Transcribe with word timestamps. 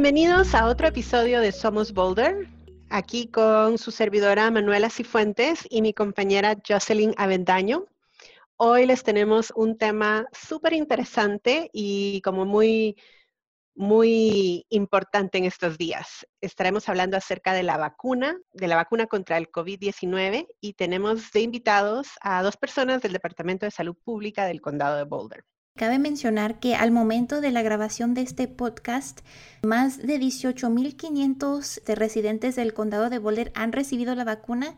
Bienvenidos 0.00 0.54
a 0.54 0.66
otro 0.66 0.86
episodio 0.86 1.40
de 1.40 1.50
Somos 1.50 1.92
Boulder, 1.92 2.46
aquí 2.88 3.26
con 3.26 3.78
su 3.78 3.90
servidora 3.90 4.48
Manuela 4.48 4.90
Cifuentes 4.90 5.66
y 5.68 5.82
mi 5.82 5.92
compañera 5.92 6.54
Jocelyn 6.64 7.14
Avendaño. 7.16 7.84
Hoy 8.56 8.86
les 8.86 9.02
tenemos 9.02 9.52
un 9.56 9.76
tema 9.76 10.28
súper 10.30 10.74
interesante 10.74 11.68
y 11.72 12.20
como 12.20 12.46
muy, 12.46 12.96
muy 13.74 14.64
importante 14.68 15.36
en 15.36 15.46
estos 15.46 15.76
días. 15.76 16.24
Estaremos 16.40 16.88
hablando 16.88 17.16
acerca 17.16 17.52
de 17.52 17.64
la 17.64 17.76
vacuna, 17.76 18.38
de 18.52 18.68
la 18.68 18.76
vacuna 18.76 19.08
contra 19.08 19.36
el 19.36 19.50
COVID-19 19.50 20.46
y 20.60 20.74
tenemos 20.74 21.32
de 21.32 21.40
invitados 21.40 22.06
a 22.20 22.44
dos 22.44 22.56
personas 22.56 23.02
del 23.02 23.14
Departamento 23.14 23.66
de 23.66 23.72
Salud 23.72 23.96
Pública 24.04 24.46
del 24.46 24.60
Condado 24.60 24.96
de 24.96 25.04
Boulder. 25.04 25.44
Cabe 25.78 26.00
mencionar 26.00 26.58
que 26.58 26.74
al 26.74 26.90
momento 26.90 27.40
de 27.40 27.52
la 27.52 27.62
grabación 27.62 28.12
de 28.12 28.22
este 28.22 28.48
podcast, 28.48 29.20
más 29.62 29.98
de 29.98 30.18
18.500 30.18 31.84
de 31.84 31.94
residentes 31.94 32.56
del 32.56 32.74
condado 32.74 33.10
de 33.10 33.20
Boulder 33.20 33.52
han 33.54 33.70
recibido 33.70 34.16
la 34.16 34.24
vacuna 34.24 34.74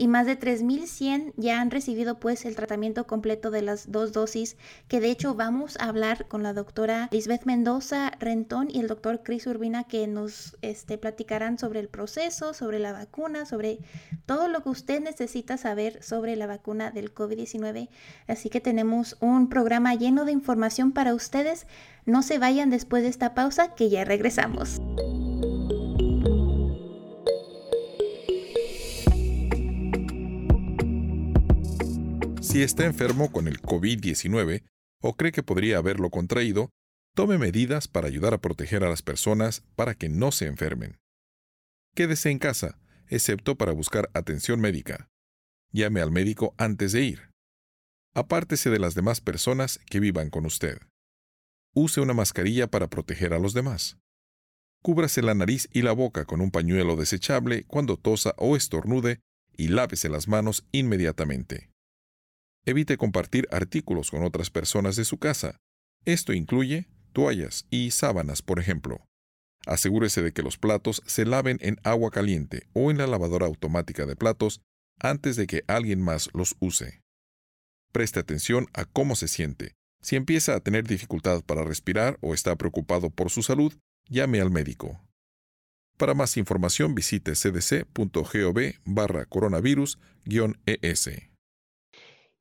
y 0.00 0.08
más 0.08 0.24
de 0.24 0.38
3.100 0.38 1.34
ya 1.36 1.60
han 1.60 1.70
recibido 1.70 2.18
pues 2.18 2.46
el 2.46 2.56
tratamiento 2.56 3.06
completo 3.06 3.50
de 3.50 3.60
las 3.60 3.92
dos 3.92 4.12
dosis, 4.12 4.56
que 4.88 4.98
de 4.98 5.10
hecho 5.10 5.34
vamos 5.34 5.76
a 5.78 5.90
hablar 5.90 6.26
con 6.26 6.42
la 6.42 6.54
doctora 6.54 7.10
Lisbeth 7.12 7.44
Mendoza 7.44 8.10
Rentón 8.18 8.68
y 8.70 8.80
el 8.80 8.88
doctor 8.88 9.22
Chris 9.22 9.46
Urbina 9.46 9.84
que 9.84 10.06
nos 10.06 10.56
este, 10.62 10.96
platicarán 10.96 11.58
sobre 11.58 11.80
el 11.80 11.88
proceso, 11.88 12.54
sobre 12.54 12.78
la 12.78 12.92
vacuna, 12.92 13.44
sobre 13.44 13.80
todo 14.24 14.48
lo 14.48 14.62
que 14.62 14.70
usted 14.70 15.02
necesita 15.02 15.58
saber 15.58 16.02
sobre 16.02 16.34
la 16.34 16.46
vacuna 16.46 16.90
del 16.90 17.12
COVID-19. 17.12 17.90
Así 18.26 18.48
que 18.48 18.62
tenemos 18.62 19.18
un 19.20 19.50
programa 19.50 19.94
lleno 19.96 20.24
de 20.24 20.32
información 20.32 20.92
para 20.92 21.12
ustedes. 21.12 21.66
No 22.06 22.22
se 22.22 22.38
vayan 22.38 22.70
después 22.70 23.02
de 23.02 23.10
esta 23.10 23.34
pausa 23.34 23.74
que 23.74 23.90
ya 23.90 24.06
regresamos. 24.06 24.80
Si 32.50 32.64
está 32.64 32.84
enfermo 32.84 33.30
con 33.30 33.46
el 33.46 33.62
COVID-19 33.62 34.64
o 35.00 35.14
cree 35.14 35.30
que 35.30 35.44
podría 35.44 35.78
haberlo 35.78 36.10
contraído, 36.10 36.70
tome 37.14 37.38
medidas 37.38 37.86
para 37.86 38.08
ayudar 38.08 38.34
a 38.34 38.40
proteger 38.40 38.82
a 38.82 38.88
las 38.88 39.02
personas 39.02 39.62
para 39.76 39.94
que 39.94 40.08
no 40.08 40.32
se 40.32 40.46
enfermen. 40.46 40.98
Quédese 41.94 42.28
en 42.28 42.40
casa, 42.40 42.80
excepto 43.06 43.56
para 43.56 43.70
buscar 43.70 44.10
atención 44.14 44.60
médica. 44.60 45.08
Llame 45.70 46.00
al 46.00 46.10
médico 46.10 46.56
antes 46.58 46.90
de 46.90 47.04
ir. 47.04 47.30
Apártese 48.14 48.68
de 48.68 48.80
las 48.80 48.96
demás 48.96 49.20
personas 49.20 49.78
que 49.88 50.00
vivan 50.00 50.28
con 50.28 50.44
usted. 50.44 50.80
Use 51.72 52.00
una 52.00 52.14
mascarilla 52.14 52.66
para 52.66 52.88
proteger 52.88 53.32
a 53.32 53.38
los 53.38 53.54
demás. 53.54 53.96
Cúbrase 54.82 55.22
la 55.22 55.34
nariz 55.34 55.68
y 55.72 55.82
la 55.82 55.92
boca 55.92 56.24
con 56.24 56.40
un 56.40 56.50
pañuelo 56.50 56.96
desechable 56.96 57.62
cuando 57.68 57.96
tosa 57.96 58.34
o 58.38 58.56
estornude 58.56 59.20
y 59.56 59.68
lávese 59.68 60.08
las 60.08 60.26
manos 60.26 60.66
inmediatamente. 60.72 61.69
Evite 62.66 62.96
compartir 62.96 63.48
artículos 63.50 64.10
con 64.10 64.22
otras 64.22 64.50
personas 64.50 64.96
de 64.96 65.04
su 65.04 65.18
casa. 65.18 65.56
Esto 66.04 66.32
incluye 66.32 66.88
toallas 67.12 67.66
y 67.70 67.90
sábanas, 67.90 68.42
por 68.42 68.58
ejemplo. 68.58 69.06
Asegúrese 69.66 70.22
de 70.22 70.32
que 70.32 70.42
los 70.42 70.58
platos 70.58 71.02
se 71.06 71.24
laven 71.24 71.58
en 71.60 71.78
agua 71.84 72.10
caliente 72.10 72.66
o 72.72 72.90
en 72.90 72.98
la 72.98 73.06
lavadora 73.06 73.46
automática 73.46 74.06
de 74.06 74.16
platos 74.16 74.60
antes 74.98 75.36
de 75.36 75.46
que 75.46 75.64
alguien 75.66 76.00
más 76.00 76.30
los 76.32 76.56
use. 76.60 77.02
Preste 77.92 78.20
atención 78.20 78.68
a 78.72 78.84
cómo 78.84 79.16
se 79.16 79.28
siente. 79.28 79.74
Si 80.02 80.16
empieza 80.16 80.54
a 80.54 80.60
tener 80.60 80.86
dificultad 80.86 81.42
para 81.42 81.64
respirar 81.64 82.18
o 82.20 82.34
está 82.34 82.56
preocupado 82.56 83.10
por 83.10 83.30
su 83.30 83.42
salud, 83.42 83.74
llame 84.08 84.40
al 84.40 84.50
médico. 84.50 85.04
Para 85.98 86.14
más 86.14 86.38
información 86.38 86.94
visite 86.94 87.34
cdc.gov 87.34 88.58
barra 88.84 89.26
coronavirus-es. 89.26 91.29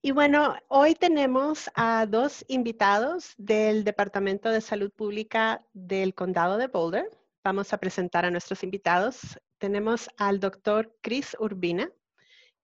Y 0.01 0.11
bueno, 0.11 0.55
hoy 0.69 0.95
tenemos 0.95 1.69
a 1.75 2.05
dos 2.05 2.45
invitados 2.47 3.33
del 3.37 3.83
Departamento 3.83 4.49
de 4.49 4.61
Salud 4.61 4.91
Pública 4.91 5.61
del 5.73 6.15
Condado 6.15 6.57
de 6.57 6.67
Boulder. 6.67 7.09
Vamos 7.43 7.73
a 7.73 7.79
presentar 7.79 8.23
a 8.23 8.31
nuestros 8.31 8.63
invitados. 8.63 9.37
Tenemos 9.57 10.09
al 10.15 10.39
doctor 10.39 10.95
Chris 11.01 11.35
Urbina, 11.37 11.91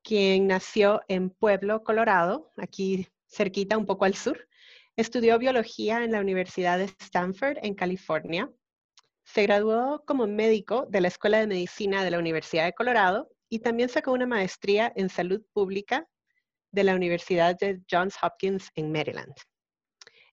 quien 0.02 0.48
nació 0.48 1.02
en 1.10 1.30
Pueblo, 1.30 1.84
Colorado, 1.84 2.54
aquí 2.56 3.06
cerquita, 3.28 3.78
un 3.78 3.86
poco 3.86 4.06
al 4.06 4.16
sur. 4.16 4.48
Estudió 4.96 5.38
biología 5.38 6.06
en 6.06 6.14
la 6.14 6.22
Universidad 6.22 6.78
de 6.78 6.86
Stanford, 6.86 7.58
en 7.64 7.76
California. 7.76 8.50
Se 9.26 9.44
graduó 9.44 10.06
como 10.06 10.26
médico 10.26 10.86
de 10.90 11.02
la 11.02 11.10
Escuela 11.10 11.40
de 11.40 11.48
Medicina 11.48 12.06
de 12.06 12.12
la 12.12 12.20
Universidad 12.20 12.64
de 12.64 12.72
Colorado 12.72 13.30
y 13.50 13.60
también 13.60 13.90
sacó 13.90 14.14
una 14.14 14.26
maestría 14.26 14.94
en 14.96 15.10
salud 15.10 15.44
pública 15.52 16.08
de 16.76 16.84
la 16.84 16.94
Universidad 16.94 17.58
de 17.58 17.82
Johns 17.90 18.18
Hopkins 18.22 18.70
en 18.76 18.92
Maryland. 18.92 19.34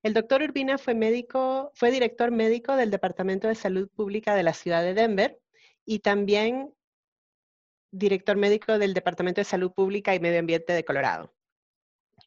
El 0.02 0.12
doctor 0.12 0.42
Urbina 0.42 0.76
fue, 0.76 0.94
médico, 0.94 1.70
fue 1.74 1.92
director 1.92 2.32
médico 2.32 2.74
del 2.74 2.90
Departamento 2.90 3.46
de 3.46 3.54
Salud 3.54 3.88
Pública 3.88 4.34
de 4.34 4.42
la 4.42 4.52
ciudad 4.52 4.82
de 4.82 4.94
Denver 4.94 5.40
y 5.86 6.00
también 6.00 6.74
director 7.92 8.36
médico 8.36 8.78
del 8.78 8.92
Departamento 8.92 9.40
de 9.40 9.44
Salud 9.44 9.70
Pública 9.70 10.14
y 10.14 10.20
Medio 10.20 10.40
Ambiente 10.40 10.72
de 10.72 10.84
Colorado. 10.84 11.32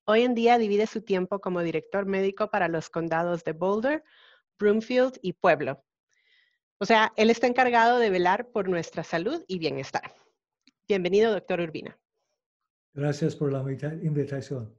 Hoy 0.05 0.21
en 0.21 0.35
día 0.35 0.57
divide 0.57 0.87
su 0.87 1.01
tiempo 1.01 1.41
como 1.41 1.61
director 1.61 2.05
médico 2.05 2.49
para 2.49 2.69
los 2.69 2.89
condados 2.89 3.43
de 3.43 3.51
Boulder, 3.51 4.03
Broomfield 4.57 5.19
y 5.21 5.33
Pueblo. 5.33 5.83
O 6.77 6.85
sea, 6.85 7.11
él 7.17 7.29
está 7.29 7.47
encargado 7.47 7.99
de 7.99 8.09
velar 8.09 8.51
por 8.51 8.69
nuestra 8.69 9.03
salud 9.03 9.43
y 9.47 9.59
bienestar. 9.59 10.13
Bienvenido, 10.87 11.33
doctor 11.33 11.59
Urbina. 11.59 11.97
Gracias 12.95 13.35
por 13.35 13.51
la 13.51 13.59
invitación. 14.01 14.73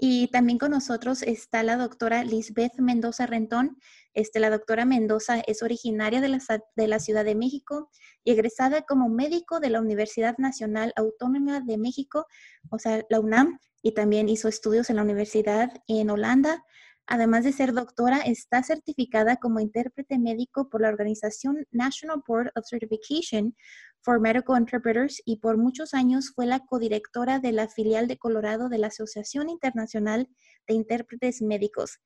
Y 0.00 0.28
también 0.28 0.58
con 0.58 0.72
nosotros 0.72 1.22
está 1.22 1.62
la 1.62 1.76
doctora 1.76 2.22
Lisbeth 2.24 2.78
Mendoza 2.78 3.26
Rentón. 3.26 3.78
Este, 4.14 4.38
la 4.40 4.50
doctora 4.50 4.84
Mendoza 4.84 5.40
es 5.40 5.62
originaria 5.62 6.20
de 6.20 6.28
la, 6.28 6.38
de 6.76 6.88
la 6.88 6.98
Ciudad 6.98 7.24
de 7.24 7.34
México 7.34 7.90
y 8.22 8.32
egresada 8.32 8.82
como 8.82 9.08
médico 9.08 9.58
de 9.58 9.70
la 9.70 9.80
Universidad 9.80 10.36
Nacional 10.38 10.92
Autónoma 10.96 11.60
de 11.60 11.78
México, 11.78 12.26
o 12.70 12.78
sea, 12.78 13.04
la 13.10 13.20
UNAM, 13.20 13.58
y 13.82 13.92
también 13.92 14.28
hizo 14.28 14.48
estudios 14.48 14.90
en 14.90 14.96
la 14.96 15.02
universidad 15.02 15.70
en 15.86 16.10
Holanda. 16.10 16.64
Además 17.10 17.42
de 17.42 17.52
ser 17.52 17.72
doctora, 17.72 18.18
está 18.18 18.62
certificada 18.62 19.36
como 19.36 19.60
intérprete 19.60 20.18
médico 20.18 20.68
por 20.68 20.82
la 20.82 20.90
organización 20.90 21.66
National 21.70 22.22
Board 22.26 22.52
of 22.54 22.66
Certification 22.68 23.56
for 24.02 24.20
Medical 24.20 24.58
Interpreters 24.58 25.22
y 25.24 25.38
por 25.38 25.56
muchos 25.56 25.94
años 25.94 26.32
fue 26.34 26.44
la 26.44 26.60
codirectora 26.66 27.38
de 27.38 27.52
la 27.52 27.66
filial 27.66 28.08
de 28.08 28.18
Colorado 28.18 28.68
de 28.68 28.76
la 28.76 28.88
Asociación 28.88 29.48
Internacional 29.48 30.28
de 30.66 30.74
Intérpretes 30.74 31.40
Médicos. 31.40 31.98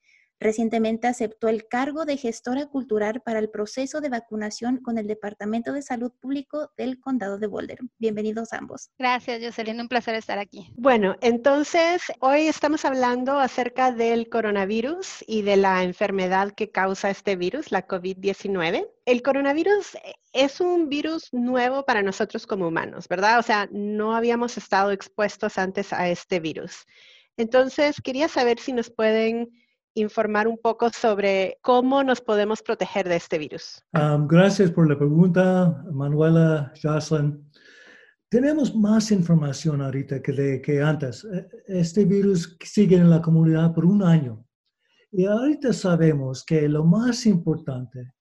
Recientemente 0.43 1.07
aceptó 1.07 1.47
el 1.47 1.69
cargo 1.69 2.05
de 2.05 2.17
gestora 2.17 2.67
cultural 2.67 3.23
para 3.25 3.39
el 3.39 3.49
proceso 3.49 4.01
de 4.01 4.09
vacunación 4.09 4.79
con 4.79 4.99
el 4.99 5.07
Departamento 5.07 5.73
de 5.73 5.83
Salud 5.83 6.11
Público 6.21 6.73
del 6.77 6.99
Condado 6.99 7.39
de 7.39 7.47
Boulder. 7.47 7.79
Bienvenidos 7.99 8.53
ambos. 8.53 8.91
Gracias, 8.99 9.41
Jocelyn. 9.41 9.81
Un 9.81 9.87
placer 9.87 10.17
estar 10.17 10.41
aquí. 10.41 10.73
Bueno, 10.75 11.15
entonces 11.21 12.03
hoy 12.19 12.49
estamos 12.49 12.85
hablando 12.85 13.39
acerca 13.39 13.93
del 13.93 14.29
coronavirus 14.29 15.23
y 15.29 15.43
de 15.43 15.57
la 15.57 15.85
enfermedad 15.85 16.51
que 16.51 16.73
causa 16.73 17.09
este 17.09 17.37
virus, 17.37 17.71
la 17.71 17.87
COVID-19. 17.87 18.89
El 19.07 19.23
coronavirus 19.23 19.97
es 20.33 20.61
un 20.61 20.89
virus 20.89 21.33
nuevo 21.33 21.85
para 21.85 22.03
nosotros 22.03 22.49
como 22.49 22.67
humanos, 22.67 23.07
¿verdad? 23.07 23.39
O 23.39 23.43
sea, 23.45 23.69
no 23.71 24.17
habíamos 24.17 24.59
estado 24.59 24.91
expuestos 24.91 25.57
antes 25.57 25.93
a 25.93 26.09
este 26.09 26.41
virus. 26.41 26.85
Entonces, 27.37 28.01
quería 28.03 28.27
saber 28.27 28.59
si 28.59 28.73
nos 28.73 28.91
pueden 28.91 29.62
informar 29.95 30.49
un 30.49 30.59
poco 30.59 30.91
sobre 30.91 31.59
cómo 31.63 32.03
nos 32.03 32.21
podemos 32.21 32.63
proteger 32.63 33.09
de 33.09 33.17
este 33.17 33.39
virus. 33.39 33.83
gracias 34.29 34.71
por 34.71 34.89
la 34.89 34.97
pregunta, 34.97 35.85
Manuela, 35.93 36.73
Jocelyn. 36.83 37.51
Tenemos 38.29 38.75
más 38.75 39.11
información 39.11 39.83
ahorita 39.83 40.23
que, 40.23 40.33
de, 40.33 40.63
que 40.63 40.81
antes. 40.81 41.25
E, 41.25 41.49
este 41.67 42.05
virus 42.05 42.57
sigue 42.65 42.97
en 42.97 43.11
la 43.11 43.21
comunidad 43.21 43.75
por 43.75 43.85
un 43.85 44.03
año. 44.03 44.45
Y 45.11 45.27
ahorita 45.27 45.75
sabemos 45.75 46.43
que 46.43 46.67
lo 46.69 46.85
más 46.85 47.27
importante 47.27 48.15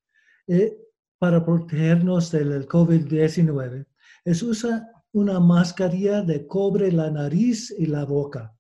eh, 0.48 0.78
para 1.18 1.46
protegernos 1.46 2.32
del 2.32 2.68
COVID-19 2.68 3.86
es 4.26 4.44
usar 4.44 4.86
una 5.14 5.40
mascarilla 5.40 6.22
de 6.22 6.46
cobre 6.46 6.92
la 6.92 7.10
nariz 7.10 7.74
y 7.78 7.86
la 7.86 8.04
boca 8.04 8.54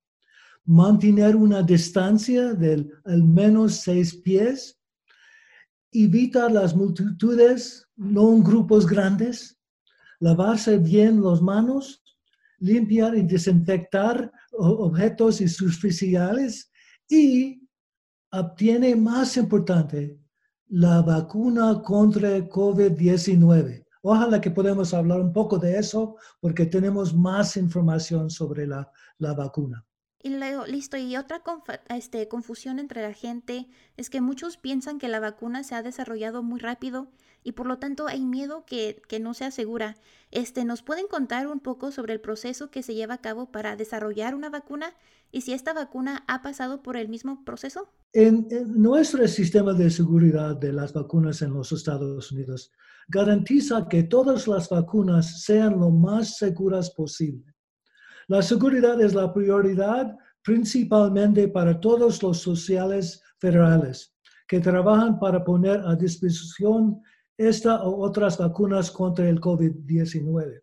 mantener 0.65 1.35
una 1.35 1.63
distancia 1.63 2.53
de 2.53 2.87
al 3.05 3.23
menos 3.23 3.75
seis 3.75 4.15
pies, 4.15 4.79
evitar 5.91 6.51
las 6.51 6.75
multitudes, 6.75 7.87
no 7.95 8.33
en 8.33 8.43
grupos 8.43 8.85
grandes, 8.85 9.57
lavarse 10.19 10.77
bien 10.77 11.21
las 11.21 11.41
manos, 11.41 12.03
limpiar 12.59 13.17
y 13.17 13.23
desinfectar 13.23 14.31
objetos 14.51 15.41
y 15.41 15.47
superficiales 15.47 16.71
y 17.09 17.67
obtiene 18.31 18.95
más 18.95 19.35
importante, 19.37 20.17
la 20.69 21.01
vacuna 21.01 21.81
contra 21.81 22.37
COVID-19. 22.47 23.85
Ojalá 24.03 24.39
que 24.39 24.49
podamos 24.49 24.93
hablar 24.93 25.19
un 25.19 25.33
poco 25.33 25.57
de 25.57 25.77
eso 25.77 26.15
porque 26.39 26.65
tenemos 26.65 27.13
más 27.13 27.57
información 27.57 28.29
sobre 28.29 28.65
la, 28.65 28.89
vacuna. 29.19 29.85
Y 30.23 30.29
luego, 30.29 30.65
listo, 30.65 30.97
y 30.97 31.17
otra 31.17 31.41
este, 31.89 32.27
confusión 32.27 32.79
entre 32.79 33.01
la 33.01 33.13
gente 33.13 33.67
es 33.97 34.09
que 34.09 34.21
muchos 34.21 34.57
piensan 34.57 34.99
que 34.99 35.07
la 35.07 35.19
vacuna 35.19 35.63
se 35.63 35.75
ha 35.75 35.81
desarrollado 35.81 36.43
muy 36.43 36.59
rápido 36.59 37.07
y 37.43 37.53
por 37.53 37.65
lo 37.65 37.79
tanto 37.79 38.07
hay 38.07 38.23
miedo 38.23 38.65
que, 38.65 39.01
que, 39.07 39.19
no 39.19 39.33
sea 39.33 39.49
segura. 39.49 39.97
Este, 40.29 40.63
¿Nos 40.63 40.83
pueden 40.83 41.07
contar 41.07 41.47
un 41.47 41.59
poco 41.59 41.91
sobre 41.91 42.13
el 42.13 42.21
proceso 42.21 42.69
que 42.69 42.83
se 42.83 42.93
lleva 42.93 43.15
a 43.15 43.21
cabo 43.21 43.51
para 43.51 43.75
desarrollar 43.75 44.35
una 44.35 44.49
vacuna 44.49 44.93
y 45.31 45.41
si 45.41 45.53
esta 45.53 45.73
vacuna 45.73 46.23
ha 46.27 46.41
pasado 46.41 46.83
por 46.83 46.97
el 46.97 47.09
mismo 47.09 47.43
proceso? 47.43 47.89
En, 48.13 48.47
nuestro 48.67 49.27
sistema 49.27 49.73
de 49.73 49.89
seguridad 49.89 50.55
de 50.57 50.73
las 50.73 50.93
vacunas 50.93 51.41
en 51.41 51.53
los 51.53 51.71
Estados 51.71 52.31
Unidos 52.31 52.71
garantiza 53.07 53.87
que 53.89 54.03
todas 54.03 54.47
las 54.47 54.69
vacunas 54.69 55.41
sean 55.43 55.79
lo 55.79 55.89
más 55.89 56.37
seguras 56.37 56.91
posible. 56.91 57.50
La 58.27 58.41
seguridad 58.41 59.01
es 59.01 59.13
la 59.13 59.33
prioridad 59.33 60.17
principalmente 60.43 61.47
para 61.47 61.79
todos 61.79 62.21
los 62.23 62.39
sociales 62.39 63.21
federales 63.39 64.13
que 64.47 64.59
trabajan 64.59 65.19
para 65.19 65.43
poner 65.43 65.79
a 65.85 65.95
disposición 65.95 67.01
esta 67.37 67.83
o 67.83 68.01
otras 68.01 68.37
vacunas 68.37 68.91
contra 68.91 69.29
el 69.29 69.39
COVID-19. 69.39 70.61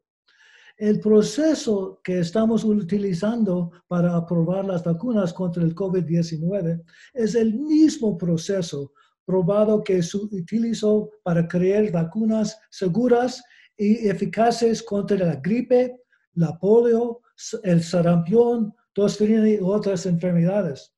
El 0.77 1.01
proceso 1.01 2.01
que 2.05 2.21
estamos 2.21 2.63
utilizando 2.63 3.73
para 3.89 4.15
aprobar 4.15 4.65
las 4.65 4.85
vacunas 4.85 5.33
contra 5.33 5.65
el 5.65 5.75
COVID-19 5.75 6.85
es 7.15 7.35
el 7.35 7.55
mismo 7.55 8.17
proceso 8.17 8.93
probado 9.25 9.83
que 9.83 10.03
se 10.03 10.17
utilizó 10.17 11.11
para 11.25 11.49
crear 11.49 11.91
vacunas 11.91 12.59
seguras 12.71 13.43
y 13.77 14.09
eficaces 14.09 14.83
contra 14.83 15.17
la 15.19 15.37
gripe, 15.37 16.01
la 16.35 16.57
polio, 16.59 17.21
el 17.63 17.83
sarampión, 17.83 18.75
tosferina 18.93 19.49
y 19.49 19.59
otras 19.63 20.07
enfermedades. 20.07 20.93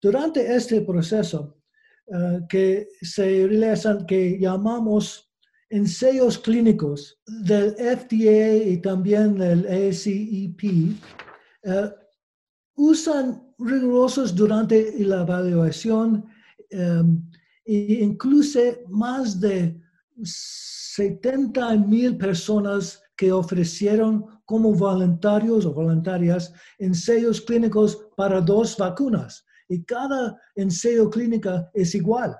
Durante 0.00 0.54
este 0.54 0.80
proceso, 0.80 1.60
eh, 2.06 2.40
que 2.48 2.88
se 3.02 3.46
realizan, 3.46 4.06
que 4.06 4.38
llamamos 4.38 5.30
ensayos 5.68 6.38
clínicos 6.38 7.20
del 7.26 7.74
FDA 7.74 8.56
y 8.70 8.78
también 8.78 9.38
del 9.38 9.66
ACEP, 9.66 10.62
eh, 11.62 11.90
usan 12.74 13.42
rigurosos 13.58 14.34
durante 14.34 14.92
la 15.04 15.22
evaluación 15.22 16.24
em, 16.70 17.22
e 17.64 17.98
incluso 18.02 18.60
más 18.88 19.38
de 19.38 19.78
70 20.22 21.76
mil 21.76 22.16
personas 22.16 23.02
que 23.20 23.30
ofrecieron 23.32 24.24
como 24.46 24.72
voluntarios 24.72 25.66
o 25.66 25.74
voluntarias 25.74 26.54
ensayos 26.78 27.42
clínicos 27.42 28.08
para 28.16 28.40
dos 28.40 28.78
vacunas 28.78 29.44
y 29.68 29.84
cada 29.84 30.40
ensayo 30.54 31.10
clínica 31.10 31.70
es 31.74 31.94
igual. 31.94 32.34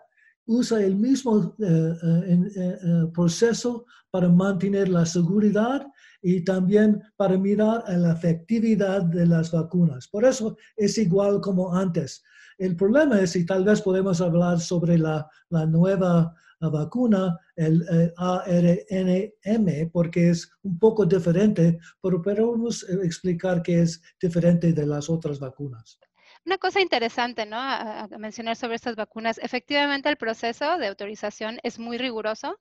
Usa 0.46 0.82
el 0.82 0.96
mismo 0.96 1.54
eh, 1.58 1.94
eh, 2.02 2.50
eh, 2.56 3.06
proceso 3.12 3.84
para 4.10 4.30
mantener 4.30 4.88
la 4.88 5.04
seguridad 5.04 5.86
y 6.22 6.44
también 6.44 7.02
para 7.18 7.36
mirar 7.36 7.84
la 7.86 8.12
efectividad 8.12 9.02
de 9.02 9.26
las 9.26 9.52
vacunas. 9.52 10.08
Por 10.08 10.24
eso 10.24 10.56
es 10.78 10.96
igual 10.96 11.42
como 11.42 11.74
antes. 11.74 12.22
El 12.56 12.74
problema 12.74 13.20
es, 13.20 13.36
y 13.36 13.44
tal 13.44 13.64
vez 13.64 13.82
podemos 13.82 14.22
hablar 14.22 14.60
sobre 14.60 14.96
la, 14.96 15.28
nueva 15.50 16.34
vacuna, 16.68 17.38
el, 17.56 17.82
ARNM, 18.16 19.90
porque 19.92 20.30
es 20.30 20.52
un 20.62 20.78
poco 20.78 21.06
diferente, 21.06 21.78
pero 22.02 22.20
podemos 22.20 22.82
explicar 22.88 23.62
que 23.62 23.82
es 23.82 24.02
diferente 24.20 24.72
de 24.72 24.86
las 24.86 25.08
otras 25.08 25.38
vacunas. 25.38 25.98
Una 26.44 26.58
cosa 26.58 26.80
interesante, 26.80 27.46
¿no? 27.46 27.58
A, 27.58 28.08
mencionar 28.18 28.56
sobre 28.56 28.76
estas 28.76 28.96
vacunas. 28.96 29.38
Efectivamente, 29.38 30.08
el 30.08 30.16
proceso 30.16 30.78
de 30.78 30.88
autorización 30.88 31.58
es 31.62 31.78
muy 31.78 31.98
riguroso. 31.98 32.58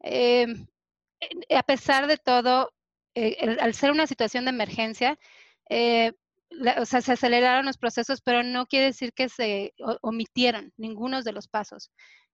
Em, 0.00 0.66
a 1.54 1.62
pesar 1.62 2.06
de 2.06 2.18
todo, 2.18 2.72
eh, 3.14 3.56
al 3.60 3.74
ser 3.74 3.90
una 3.90 4.06
situación 4.06 4.44
de 4.44 4.50
emergencia, 4.50 5.18
eh, 5.70 6.12
o 6.78 6.84
sea, 6.84 7.00
se 7.00 7.12
aceleraron 7.12 7.66
los 7.66 7.78
procesos, 7.78 8.20
pero 8.20 8.42
no 8.42 8.66
quiere 8.66 8.86
decir 8.86 9.12
que 9.12 9.28
se 9.28 9.74
omitieron 10.02 10.72
ninguno 10.76 11.22
de 11.22 11.32
los 11.32 11.48
pasos. 11.48 11.90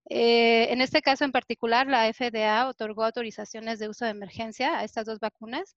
Eh, 0.09 0.73
en 0.73 0.81
este 0.81 1.03
caso 1.03 1.25
en 1.25 1.33
particular, 1.33 1.87
la 1.87 2.13
FDA 2.13 2.69
otorgó 2.69 3.05
autorizaciones 3.05 3.79
de 3.79 3.89
uso 3.89 4.05
de 4.05 4.13
emergencia 4.13 4.79
a 4.79 4.85
estas 4.85 5.07
dos 5.07 5.21
vacunas 5.21 5.77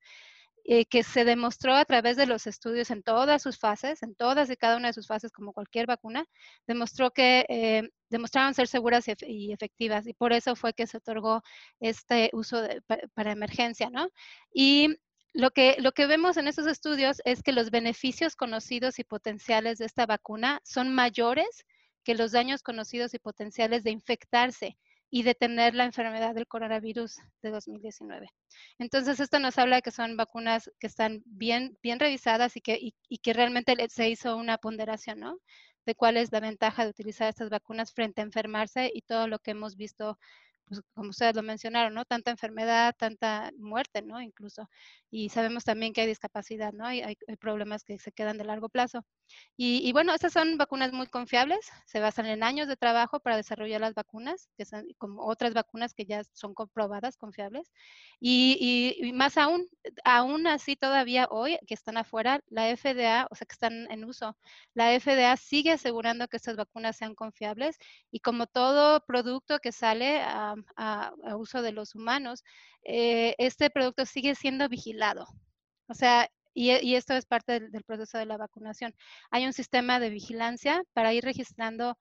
eh, 0.65 0.85
que 0.85 1.03
se 1.03 1.25
demostró 1.25 1.75
a 1.75 1.83
través 1.83 2.15
de 2.15 2.25
los 2.25 2.47
estudios 2.47 2.89
en 2.89 3.03
todas 3.03 3.41
sus 3.41 3.59
fases, 3.59 4.01
en 4.01 4.15
todas 4.15 4.49
y 4.49 4.55
cada 4.55 4.77
una 4.77 4.87
de 4.87 4.93
sus 4.93 5.07
fases, 5.07 5.33
como 5.33 5.51
cualquier 5.51 5.87
vacuna, 5.87 6.25
demostró 6.67 7.11
que 7.11 7.45
eh, 7.49 7.89
demostraron 8.09 8.53
ser 8.53 8.69
seguras 8.69 9.05
y, 9.27 9.51
efectivas 9.51 10.07
y 10.07 10.13
por 10.13 10.31
eso 10.31 10.55
fue 10.55 10.73
que 10.73 10.87
se 10.87 10.97
otorgó 10.97 11.43
este 11.81 12.29
uso 12.31 12.65
para, 13.13 13.31
emergencia, 13.33 13.89
¿no? 13.89 14.07
Y 14.53 14.95
lo 15.33 15.51
que, 15.51 15.75
lo 15.79 15.91
que 15.91 16.07
vemos 16.07 16.37
en 16.37 16.47
esos 16.47 16.65
estudios 16.67 17.21
es 17.25 17.43
que 17.43 17.51
los 17.51 17.69
beneficios 17.69 18.37
conocidos 18.37 18.99
y 18.99 19.03
potenciales 19.03 19.79
de 19.79 19.85
esta 19.85 20.05
vacuna 20.05 20.61
son 20.63 20.93
mayores 20.93 21.65
que 22.03 22.15
los 22.15 22.31
daños 22.31 22.63
conocidos 22.63 23.13
y 23.13 23.19
potenciales 23.19 23.83
de 23.83 23.91
infectarse 23.91 24.77
y 25.09 25.21
detener 25.21 25.75
la 25.75 25.85
enfermedad 25.85 26.33
del 26.33 26.47
coronavirus 26.47 27.17
de 27.43 27.51
2019. 27.51 28.29
Entonces, 28.79 29.19
esto 29.19 29.37
nos 29.37 29.59
habla 29.59 29.75
de 29.75 29.81
que 29.83 29.91
son 29.91 30.17
vacunas 30.17 30.71
que 30.79 30.87
están 30.87 31.21
bien, 31.25 31.77
bien 31.83 31.99
revisadas 31.99 32.57
y 32.57 32.61
que, 32.61 32.79
y, 32.81 33.17
que 33.19 33.33
realmente 33.33 33.75
se 33.89 34.09
hizo 34.09 34.35
una 34.35 34.57
ponderación, 34.57 35.19
¿no? 35.19 35.37
De 35.85 35.93
cuál 35.93 36.17
es 36.17 36.31
la 36.31 36.39
ventaja 36.39 36.83
de 36.83 36.89
utilizar 36.89 37.29
estas 37.29 37.51
vacunas 37.51 37.93
frente 37.93 38.21
a 38.21 38.23
enfermarse 38.23 38.89
y 38.91 39.03
todo 39.03 39.27
lo 39.27 39.37
que 39.37 39.51
hemos 39.51 39.75
visto 39.75 40.17
pues, 40.65 40.81
como 40.93 41.09
ustedes 41.09 41.35
lo 41.35 41.43
mencionaron, 41.43 41.93
¿no? 41.93 42.05
Tanta 42.05 42.31
enfermedad, 42.31 42.95
tanta 42.97 43.51
muerte, 43.57 44.01
¿no? 44.01 44.21
Incluso. 44.21 44.69
Y 45.11 45.29
sabemos 45.29 45.63
también 45.63 45.93
que 45.93 46.01
hay 46.01 46.07
discapacidad, 46.07 46.73
¿no? 46.73 46.85
Hay, 46.85 47.01
hay, 47.01 47.15
problemas 47.39 47.83
que 47.83 47.99
se 47.99 48.11
quedan 48.11 48.37
de 48.37 48.45
largo 48.45 48.69
plazo. 48.69 49.05
Y, 49.57 49.91
bueno, 49.93 50.13
estas 50.13 50.33
son 50.33 50.57
vacunas 50.57 50.91
muy 50.93 51.07
confiables, 51.07 51.59
se 51.85 51.99
basan 51.99 52.25
en 52.27 52.43
años 52.43 52.67
de 52.67 52.77
trabajo 52.77 53.19
para 53.19 53.37
desarrollar 53.37 53.81
las 53.81 53.93
vacunas, 53.93 54.49
que 54.57 54.65
son 54.65 54.85
como 54.97 55.25
otras 55.25 55.53
vacunas 55.53 55.93
que 55.93 56.05
ya 56.05 56.23
son 56.33 56.53
comprobadas, 56.53 57.17
confiables. 57.17 57.71
Y, 58.19 58.95
y 58.99 59.13
más 59.13 59.37
aún, 59.37 59.67
aún 60.03 60.47
así 60.47 60.75
todavía 60.75 61.27
hoy 61.29 61.57
que 61.67 61.73
están 61.73 61.97
afuera, 61.97 62.41
la 62.49 62.75
FDA, 62.75 63.27
o 63.29 63.35
sea, 63.35 63.45
que 63.45 63.53
están 63.53 63.91
en 63.91 64.05
uso, 64.05 64.37
la 64.73 64.99
FDA 64.99 65.35
sigue 65.37 65.71
asegurando 65.71 66.27
que 66.27 66.37
estas 66.37 66.55
vacunas 66.55 66.97
sean 66.97 67.15
confiables 67.15 67.77
y 68.11 68.19
como 68.19 68.47
todo 68.47 69.01
producto 69.05 69.59
que 69.59 69.71
sale 69.71 70.21
a 70.21 70.52
a, 70.75 71.13
uso 71.37 71.61
de 71.61 71.71
los 71.71 71.95
humanos, 71.95 72.43
eh, 72.83 73.35
este 73.37 73.69
producto 73.69 74.05
sigue 74.05 74.35
siendo 74.35 74.69
vigilado. 74.69 75.27
O 75.87 75.93
sea, 75.93 76.29
y, 76.53 76.95
esto 76.95 77.13
es 77.15 77.25
parte 77.25 77.59
del, 77.59 77.83
proceso 77.83 78.17
de 78.17 78.25
la 78.25 78.37
vacunación. 78.37 78.93
Hay 79.31 79.45
un 79.45 79.53
sistema 79.53 79.99
de 79.99 80.09
vigilancia 80.09 80.83
para 80.93 81.13
ir 81.13 81.23
registrando 81.23 81.97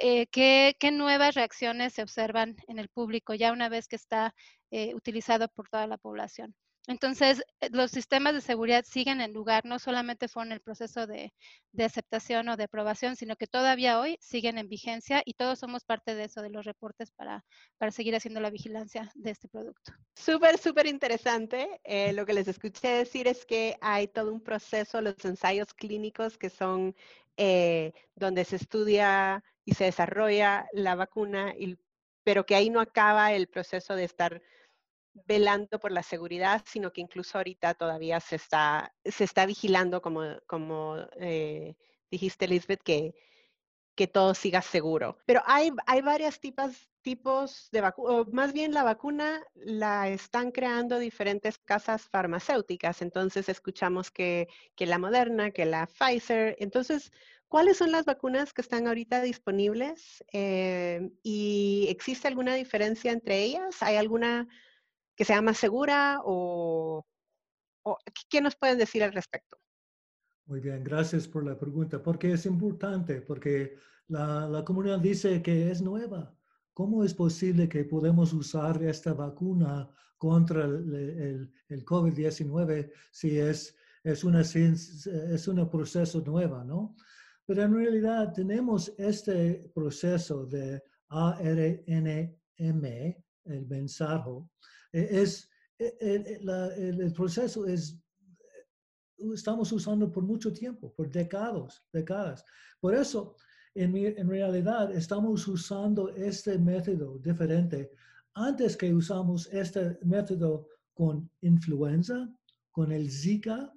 eh, 0.00 0.26
qué, 0.26 0.74
nuevas 0.92 1.34
reacciones 1.34 1.94
se 1.94 2.02
observan 2.02 2.56
en 2.68 2.78
el 2.78 2.88
público 2.88 3.34
ya 3.34 3.52
una 3.52 3.68
vez 3.68 3.86
que 3.88 3.96
está 3.96 4.34
eh, 4.70 4.94
utilizado 4.94 5.48
por 5.48 5.68
toda 5.68 5.86
la 5.86 5.98
población. 5.98 6.54
Entonces, 6.86 7.42
eh, 7.60 7.68
los 7.72 7.90
sistemas 7.90 8.34
de 8.34 8.40
seguridad 8.40 8.84
siguen 8.84 9.20
en 9.20 9.32
lugar, 9.32 9.64
no 9.64 9.78
solamente 9.78 10.28
fueron 10.28 10.52
el 10.52 10.60
proceso 10.60 11.06
de, 11.06 11.32
aceptación 11.78 12.48
o 12.48 12.56
de 12.56 12.64
aprobación, 12.64 13.16
sino 13.16 13.36
que 13.36 13.46
todavía 13.46 13.98
hoy 13.98 14.16
siguen 14.20 14.58
en 14.58 14.68
vigencia 14.68 15.22
y 15.24 15.34
todos 15.34 15.58
somos 15.58 15.84
parte 15.84 16.14
de 16.14 16.24
eso, 16.24 16.42
de 16.42 16.50
los 16.50 16.64
reportes 16.64 17.10
para, 17.10 17.44
para 17.78 17.90
seguir 17.90 18.14
haciendo 18.14 18.40
la 18.40 18.50
vigilancia 18.50 19.10
de 19.14 19.30
este 19.30 19.48
producto. 19.48 19.92
Súper, 20.14 20.58
súper 20.58 20.86
interesante. 20.86 21.80
Eh, 21.84 22.12
lo 22.12 22.26
que 22.26 22.34
les 22.34 22.48
escuché 22.48 22.88
decir 22.88 23.26
es 23.26 23.44
que 23.44 23.76
hay 23.80 24.08
todo 24.08 24.32
un 24.32 24.42
proceso, 24.42 25.00
los 25.00 25.24
ensayos 25.24 25.72
clínicos 25.74 26.38
que 26.38 26.50
son 26.50 26.94
eh, 27.36 27.92
donde 28.14 28.44
se 28.44 28.56
estudia 28.56 29.42
y 29.64 29.74
se 29.74 29.84
desarrolla 29.84 30.68
la 30.72 30.94
vacuna, 30.94 31.54
pero 32.22 32.46
que 32.46 32.54
ahí 32.54 32.70
no 32.70 32.80
acaba 32.80 33.32
el 33.32 33.48
proceso 33.48 33.96
de 33.96 34.04
estar 34.04 34.42
velando 35.26 35.78
por 35.78 35.92
la 35.92 36.02
seguridad, 36.02 36.62
sino 36.66 36.92
que 36.92 37.00
incluso 37.00 37.38
ahorita 37.38 37.74
todavía 37.74 38.20
se 38.20 38.36
está, 38.36 38.92
se 39.04 39.24
está 39.24 39.46
vigilando, 39.46 40.02
como, 40.02 40.22
como 40.46 40.96
eh, 41.18 41.76
dijiste, 42.10 42.48
Lisbeth, 42.48 42.82
que, 42.82 43.14
que 43.94 44.06
todo 44.06 44.34
siga 44.34 44.60
seguro. 44.60 45.18
Pero 45.24 45.42
hay, 45.46 45.70
hay 45.86 46.02
varias 46.02 46.40
tipos, 46.40 46.88
tipos 47.02 47.68
de 47.70 47.80
vacunas, 47.80 48.26
más 48.32 48.52
bien 48.52 48.74
la 48.74 48.82
vacuna 48.82 49.42
la 49.54 50.08
están 50.08 50.50
creando 50.50 50.98
diferentes 50.98 51.58
casas 51.58 52.02
farmacéuticas. 52.02 53.00
Entonces 53.00 53.48
escuchamos 53.48 54.10
que, 54.10 54.48
que 54.74 54.86
la 54.86 54.98
Moderna, 54.98 55.52
que 55.52 55.64
la 55.64 55.86
Pfizer. 55.86 56.56
Entonces, 56.58 57.12
¿Cuáles 57.46 57.76
son 57.76 57.92
las 57.92 58.04
vacunas 58.04 58.52
que 58.52 58.62
están 58.62 58.88
ahorita 58.88 59.22
disponibles? 59.22 60.24
Eh, 60.32 61.08
¿Y 61.22 61.86
existe 61.88 62.26
alguna 62.26 62.54
diferencia 62.56 63.12
entre 63.12 63.44
ellas? 63.44 63.80
¿Hay 63.80 63.94
alguna 63.94 64.48
que 65.16 65.24
sea 65.24 65.42
más 65.42 65.58
segura 65.58 66.20
o, 66.24 67.04
qué 68.28 68.40
nos 68.40 68.56
pueden 68.56 68.78
decir 68.78 69.02
al 69.02 69.12
respecto? 69.12 69.58
Muy 70.46 70.60
bien, 70.60 70.84
gracias 70.84 71.26
por 71.26 71.44
la 71.44 71.58
pregunta, 71.58 72.02
porque 72.02 72.32
es 72.32 72.46
importante, 72.46 73.20
porque 73.22 73.76
la, 74.08 74.62
comunidad 74.64 74.98
dice 74.98 75.42
que 75.42 75.70
es 75.70 75.80
nueva. 75.80 76.34
¿Cómo 76.72 77.04
es 77.04 77.14
posible 77.14 77.68
que 77.68 77.84
podemos 77.84 78.32
usar 78.32 78.82
esta 78.82 79.14
vacuna 79.14 79.88
contra 80.18 80.64
el, 80.64 81.50
el, 81.68 81.84
COVID-19 81.84 82.90
si 83.12 83.38
es, 83.38 83.76
es, 84.02 84.24
una, 84.24 84.40
es 84.40 85.48
un 85.48 85.70
proceso 85.70 86.20
nuevo, 86.20 86.64
no? 86.64 86.96
Pero 87.46 87.62
en 87.62 87.74
realidad 87.74 88.32
tenemos 88.32 88.92
este 88.96 89.70
proceso 89.74 90.46
de 90.46 90.82
ARNM, 91.08 92.84
el 93.44 93.66
mensaje, 93.66 94.30
es, 94.94 95.50
e, 95.78 95.96
e, 96.00 96.40
el, 96.88 97.12
proceso 97.12 97.66
es, 97.66 97.98
estamos 99.34 99.72
usando 99.72 100.10
por 100.10 100.22
mucho 100.22 100.52
tiempo, 100.52 100.94
por 100.94 101.10
décadas, 101.10 101.82
décadas. 101.92 102.44
Por 102.80 102.94
eso, 102.94 103.36
en, 103.74 103.96
en 103.96 104.28
realidad, 104.28 104.92
estamos 104.92 105.46
usando 105.48 106.10
este 106.10 106.58
método 106.58 107.18
diferente 107.18 107.90
antes 108.34 108.76
que 108.76 108.92
usamos 108.92 109.48
este 109.52 109.98
método 110.02 110.68
con 110.92 111.30
influenza, 111.40 112.28
con 112.70 112.92
el 112.92 113.10
Zika, 113.10 113.72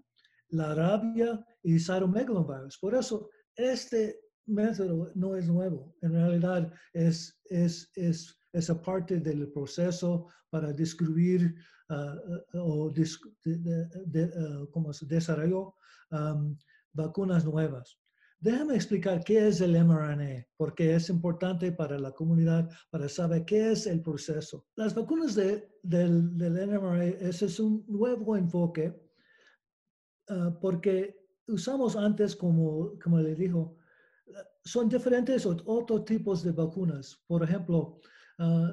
la 0.49 0.73
rabia 0.75 1.43
y 1.63 1.79
cytomegalovirus. 1.79 2.77
Por 2.77 2.95
eso, 2.95 3.29
este 3.55 4.19
método 4.47 5.11
no 5.15 5.35
es 5.35 5.47
nuevo. 5.47 5.95
En 6.01 6.13
realidad, 6.13 6.71
es, 6.93 7.39
es, 7.45 7.91
es 7.95 8.37
esa 8.53 8.81
parte 8.81 9.19
del 9.19 9.51
proceso 9.51 10.27
para 10.49 10.73
descubrir 10.73 11.55
ah, 11.89 12.15
ah, 12.53 12.61
o 12.61 12.89
de, 12.89 13.03
ah, 14.35 14.93
se 14.93 15.05
desarrolló 15.05 15.75
vacunas 16.93 17.45
nuevas. 17.45 17.99
Déjame 18.39 18.75
explicar 18.75 19.23
qué 19.23 19.47
es 19.47 19.61
el 19.61 19.83
mRNA, 19.83 20.45
porque 20.57 20.93
es 20.93 21.09
importante 21.09 21.71
para 21.71 21.97
la 21.97 22.11
comunidad 22.11 22.69
para 22.91 23.09
saber 23.09 23.45
qué 23.45 23.71
es 23.71 23.87
el 23.87 24.01
proceso. 24.01 24.67
Las 24.75 24.93
vacunas 24.93 25.33
de, 25.33 25.67
del, 25.81 26.37
del 26.37 26.67
mRNA 26.67 27.05
ese 27.05 27.45
es 27.45 27.59
un 27.59 27.83
nuevo 27.87 28.37
enfoque 28.37 28.93
porque 30.61 31.17
usamos 31.47 31.95
antes, 31.95 32.35
como, 32.35 32.93
como 33.01 33.19
le 33.19 33.35
dijo, 33.35 33.76
son 34.63 34.89
diferentes 34.89 35.45
otros 35.45 36.05
tipos 36.05 36.43
de 36.43 36.51
vacunas. 36.51 37.23
Por 37.27 37.43
ejemplo, 37.43 37.99
Ah, 38.39 38.71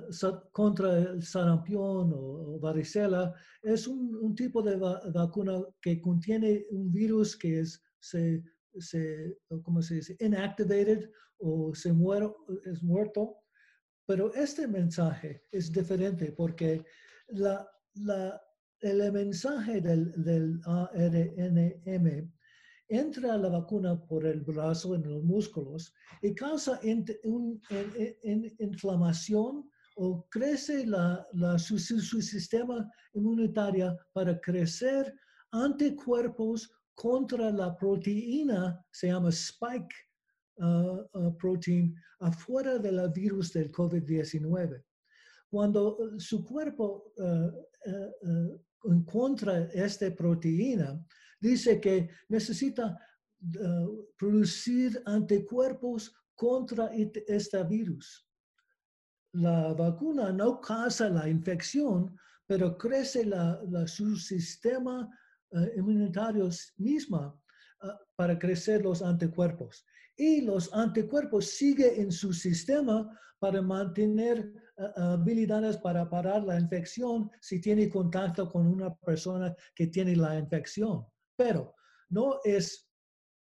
contra 0.52 0.98
el 0.98 1.22
sarampión 1.22 2.12
o, 2.14 2.58
varicela 2.60 3.34
es 3.62 3.86
un, 3.86 4.34
tipo 4.34 4.62
de 4.62 4.76
vacuna 4.76 5.58
que 5.80 6.02
contiene 6.02 6.66
un 6.70 6.92
virus 6.92 7.34
que 7.34 7.60
es, 7.60 7.82
se, 7.98 8.44
se, 8.78 9.38
¿cómo 9.62 9.80
se 9.80 9.94
dice? 9.96 10.16
Inactivated 10.20 11.10
o 11.38 11.74
se 11.74 11.94
muero, 11.94 12.44
es 12.66 12.82
muerto. 12.82 13.38
Pero 14.06 14.34
este 14.34 14.68
mensaje 14.68 15.44
es 15.50 15.72
diferente 15.72 16.32
porque 16.32 16.84
la, 17.28 17.66
la, 17.94 18.38
el 18.80 19.12
mensaje 19.12 19.80
del, 19.80 20.12
del 20.22 20.60
ARNM 20.66 22.30
entra 22.88 23.36
la 23.36 23.48
vacuna 23.48 24.00
por 24.06 24.26
el 24.26 24.40
brazo 24.40 24.94
en 24.94 25.08
los 25.08 25.22
músculos 25.22 25.92
y 26.22 26.34
causa 26.34 26.80
una 27.24 27.60
inflamación 28.58 29.68
o 29.96 30.26
crece 30.28 30.86
la, 30.86 31.26
su, 31.58 31.78
sistema 31.78 32.90
inmunitario 33.14 33.96
para 34.12 34.38
crecer 34.40 35.14
anticuerpos 35.52 36.70
contra 36.94 37.50
la 37.50 37.76
proteína, 37.76 38.84
se 38.90 39.08
llama 39.08 39.30
spike 39.30 39.94
uh, 40.58 41.18
uh, 41.18 41.36
protein, 41.38 41.94
afuera 42.20 42.78
del 42.78 43.08
virus 43.10 43.52
del 43.52 43.70
COVID-19. 43.70 44.82
Cuando 45.50 46.18
su 46.18 46.44
cuerpo 46.44 47.12
uh, 47.18 48.92
encuentra 48.92 49.68
esta 49.72 50.10
proteína, 50.14 51.00
dice 51.44 51.78
que 51.78 52.08
necesita 52.28 52.98
eh, 53.42 53.86
producir 54.16 55.02
anticuerpos 55.04 56.14
contra 56.34 56.90
este 56.94 57.62
virus. 57.64 58.26
La 59.34 59.74
vacuna 59.74 60.32
no 60.32 60.60
causa 60.60 61.08
la 61.10 61.28
infección, 61.28 62.16
pero 62.46 62.78
crece 62.78 63.28
su 63.86 64.16
sistema 64.16 65.08
eh, 65.50 65.72
inmunitario 65.76 66.48
misma 66.78 67.38
eh, 67.82 67.88
para 68.16 68.38
crecer 68.38 68.82
los 68.82 69.02
anticuerpos. 69.02 69.84
Y 70.16 70.40
los 70.40 70.72
anticuerpos 70.72 71.44
siguen 71.46 71.92
en 72.02 72.12
su 72.12 72.32
sistema 72.32 72.96
para 73.38 73.60
mantener 73.60 74.50
habilidades 74.96 75.76
para 75.76 76.08
parar 76.08 76.42
la 76.44 76.58
infección 76.58 77.30
si 77.40 77.60
tiene 77.60 77.88
contacto 77.88 78.48
con 78.48 78.66
una 78.66 78.94
persona 78.94 79.54
que 79.74 79.88
tiene 79.88 80.16
la 80.16 80.38
infección 80.38 81.04
pero 81.36 81.74
no 82.08 82.40
es 82.44 82.88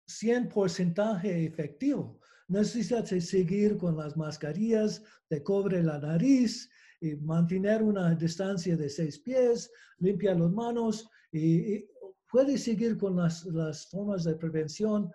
100% 0.08 1.24
efectivo. 1.24 2.20
Necesitas 2.48 3.10
seguir 3.10 3.78
con 3.78 3.98
las 3.98 4.16
mascarillas, 4.16 5.02
te 5.28 5.42
cobre 5.42 5.82
la 5.82 5.98
nariz 6.00 6.70
y 7.02 7.16
mantener 7.16 7.82
una 7.82 8.14
distancia 8.14 8.78
de 8.78 8.90
seis 8.90 9.20
pies, 9.20 9.72
limpia 9.98 10.36
las 10.36 10.52
manos 10.52 11.10
y, 11.32 11.86
puedes 12.32 12.64
seguir 12.64 12.98
con 12.98 13.16
las, 13.16 13.88
formas 13.90 14.26
de 14.26 14.36
prevención 14.36 15.10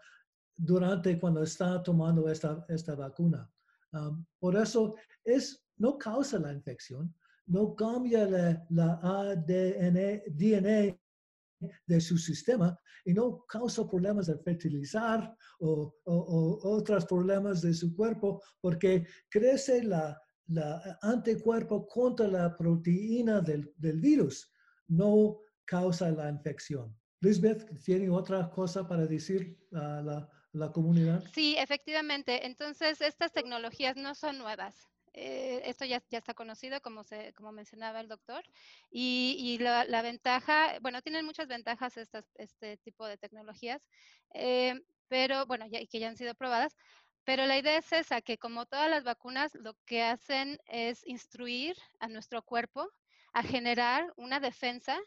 durante 0.56 1.18
cuando 1.18 1.42
está 1.42 1.82
tomando 1.82 2.28
esta, 2.28 2.64
esta 2.68 2.94
vacuna. 2.94 3.50
Um, 3.92 4.24
por 4.38 4.56
eso 4.56 4.94
es, 5.24 5.62
no 5.76 5.98
causa 5.98 6.38
la 6.38 6.52
infección, 6.52 7.14
no 7.46 7.74
cambia 7.74 8.26
la, 8.26 8.64
la 8.70 9.00
ADN, 9.02 10.22
DNA 10.28 10.99
de 11.86 12.00
su 12.00 12.16
sistema 12.18 12.78
y 13.04 13.14
no 13.14 13.44
causa 13.46 13.88
problemas 13.88 14.26
de 14.26 14.38
fertilizar 14.38 15.34
o, 15.60 15.94
otros 16.04 17.06
problemas 17.06 17.60
de 17.62 17.74
su 17.74 17.94
cuerpo 17.94 18.42
porque 18.60 19.06
crece 19.28 19.82
la, 19.82 20.20
anticuerpo 21.02 21.86
contra 21.86 22.26
la 22.26 22.56
proteína 22.56 23.40
del, 23.40 23.72
virus, 24.00 24.52
no 24.88 25.38
causa 25.64 26.10
la 26.10 26.28
infección. 26.28 26.96
Lisbeth, 27.20 27.80
¿tiene 27.84 28.10
otra 28.10 28.50
cosa 28.50 28.88
para 28.88 29.06
decir 29.06 29.56
a 29.72 30.28
la 30.52 30.72
comunidad? 30.72 31.22
Sí, 31.32 31.54
efectivamente. 31.56 32.46
Entonces, 32.46 33.00
estas 33.00 33.32
tecnologías 33.32 33.96
no 33.96 34.14
son 34.14 34.38
nuevas. 34.38 34.90
Eh, 35.12 35.62
esto 35.64 35.84
ya, 35.84 36.02
ya, 36.08 36.18
está 36.18 36.34
conocido, 36.34 36.80
como, 36.80 37.02
se, 37.02 37.32
como 37.34 37.50
mencionaba 37.52 38.00
el 38.00 38.08
doctor, 38.08 38.44
y, 38.90 39.36
y 39.38 39.58
la, 39.58 39.84
la, 39.84 40.02
ventaja, 40.02 40.78
bueno, 40.80 41.02
tienen 41.02 41.26
muchas 41.26 41.48
ventajas 41.48 41.96
estas, 41.96 42.24
este 42.36 42.76
tipo 42.78 43.06
de 43.06 43.18
tecnologías, 43.18 43.82
eh, 44.34 44.80
pero 45.08 45.46
bueno, 45.46 45.66
ya, 45.66 45.80
que 45.86 45.98
ya 45.98 46.08
han 46.08 46.16
sido 46.16 46.34
probadas, 46.34 46.76
pero 47.24 47.46
la 47.46 47.58
idea 47.58 47.78
es 47.78 47.92
esa, 47.92 48.22
que 48.22 48.38
como 48.38 48.66
todas 48.66 48.88
las 48.88 49.02
vacunas, 49.04 49.54
lo 49.54 49.74
que 49.84 50.02
hacen 50.02 50.58
es 50.66 51.04
instruir 51.06 51.76
a 51.98 52.08
nuestro 52.08 52.42
cuerpo 52.42 52.88
a 53.32 53.42
generar 53.42 54.12
una 54.16 54.40
defensa 54.40 54.98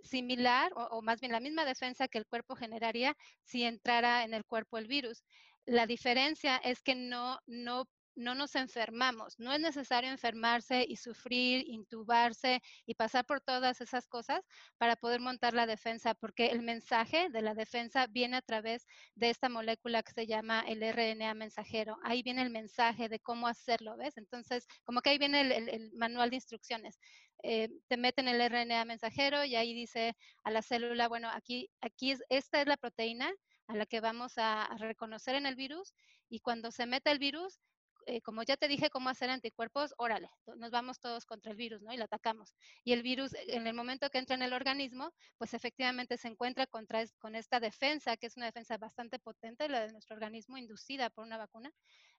similar 0.00 0.72
o, 0.76 0.82
o, 0.84 1.02
más 1.02 1.20
bien 1.20 1.32
la 1.32 1.40
misma 1.40 1.64
defensa 1.64 2.08
que 2.08 2.18
el 2.18 2.26
cuerpo 2.26 2.54
generaría 2.56 3.16
si 3.42 3.64
entrara 3.64 4.24
en 4.24 4.34
el 4.34 4.44
cuerpo 4.44 4.78
el 4.78 4.86
virus. 4.86 5.24
La 5.64 5.86
diferencia 5.86 6.58
es 6.58 6.82
que 6.82 6.94
no, 6.94 7.40
no 7.46 7.88
no 8.16 8.34
nos 8.34 8.54
enfermamos. 8.54 9.38
No 9.38 9.52
es 9.52 9.60
necesario 9.60 10.10
enfermarse 10.10 10.84
y 10.88 10.96
sufrir, 10.96 11.64
intubarse 11.68 12.62
y 12.86 12.94
pasar 12.94 13.24
por 13.26 13.40
todas 13.40 13.80
esas 13.80 14.06
cosas 14.08 14.40
para 14.78 14.96
poder 14.96 15.20
montar 15.20 15.54
la 15.54 15.66
defensa, 15.66 16.14
porque 16.14 16.46
el 16.46 16.62
mensaje 16.62 17.28
de 17.30 17.42
la 17.42 17.54
defensa 17.54 18.06
viene 18.08 18.38
a 18.38 18.42
través 18.42 18.86
de 19.14 19.30
esta 19.30 19.48
molécula 19.48 20.02
que 20.02 20.12
se 20.12 20.26
llama 20.26 20.64
el 20.66 20.82
RNA 20.82 21.34
mensajero. 21.34 21.98
Ahí 22.02 22.22
viene 22.22 22.42
el 22.42 22.50
mensaje 22.50 23.08
de 23.08 23.20
cómo 23.20 23.46
hacerlo, 23.46 23.96
¿ves? 23.96 24.16
Entonces, 24.16 24.66
como 24.84 25.00
que 25.02 25.10
ahí 25.10 25.18
viene 25.18 25.40
el, 25.40 25.92
manual 25.94 26.30
de 26.30 26.36
instrucciones. 26.36 26.98
Eh, 27.42 27.68
te 27.88 27.96
meten 27.96 28.28
el 28.28 28.40
RNA 28.40 28.84
mensajero 28.86 29.44
y 29.44 29.56
ahí 29.56 29.74
dice 29.74 30.16
a 30.42 30.50
la 30.50 30.62
célula, 30.62 31.08
bueno, 31.08 31.28
aquí, 31.30 31.70
aquí 31.82 32.12
es, 32.12 32.24
esta 32.30 32.60
es 32.62 32.66
la 32.66 32.78
proteína 32.78 33.30
a 33.68 33.76
la 33.76 33.84
que 33.84 34.00
vamos 34.00 34.34
a 34.38 34.74
reconocer 34.78 35.34
en 35.34 35.44
el 35.44 35.54
virus 35.54 35.92
y 36.28 36.40
cuando 36.40 36.70
se 36.70 36.86
mete 36.86 37.10
el 37.10 37.18
virus, 37.18 37.60
eh, 38.06 38.20
como 38.22 38.42
ya 38.44 38.56
te 38.56 38.68
dije 38.68 38.88
cómo 38.88 39.08
hacer 39.08 39.30
anticuerpos, 39.30 39.92
órale, 39.98 40.30
nos 40.56 40.70
vamos 40.70 41.00
todos 41.00 41.26
contra 41.26 41.50
el 41.50 41.56
virus, 41.56 41.82
¿no? 41.82 41.92
Y 41.92 41.96
lo 41.96 42.04
atacamos. 42.04 42.54
Y 42.84 42.92
el 42.92 43.02
virus, 43.02 43.34
en 43.48 43.66
el 43.66 43.74
momento 43.74 44.08
que 44.10 44.18
entra 44.18 44.36
en 44.36 44.42
el 44.42 44.52
organismo, 44.52 45.12
pues 45.38 45.54
efectivamente 45.54 46.16
se 46.16 46.28
encuentra 46.28 46.66
contra, 46.66 47.04
con 47.18 47.34
esta 47.34 47.58
defensa, 47.58 48.16
que 48.16 48.28
es 48.28 48.36
una 48.36 48.46
defensa 48.46 48.78
bastante 48.78 49.18
potente, 49.18 49.68
la 49.68 49.86
de 49.86 49.92
nuestro 49.92 50.14
organismo, 50.14 50.56
inducida 50.56 51.10
por 51.10 51.24
una 51.24 51.36
vacuna, 51.36 51.72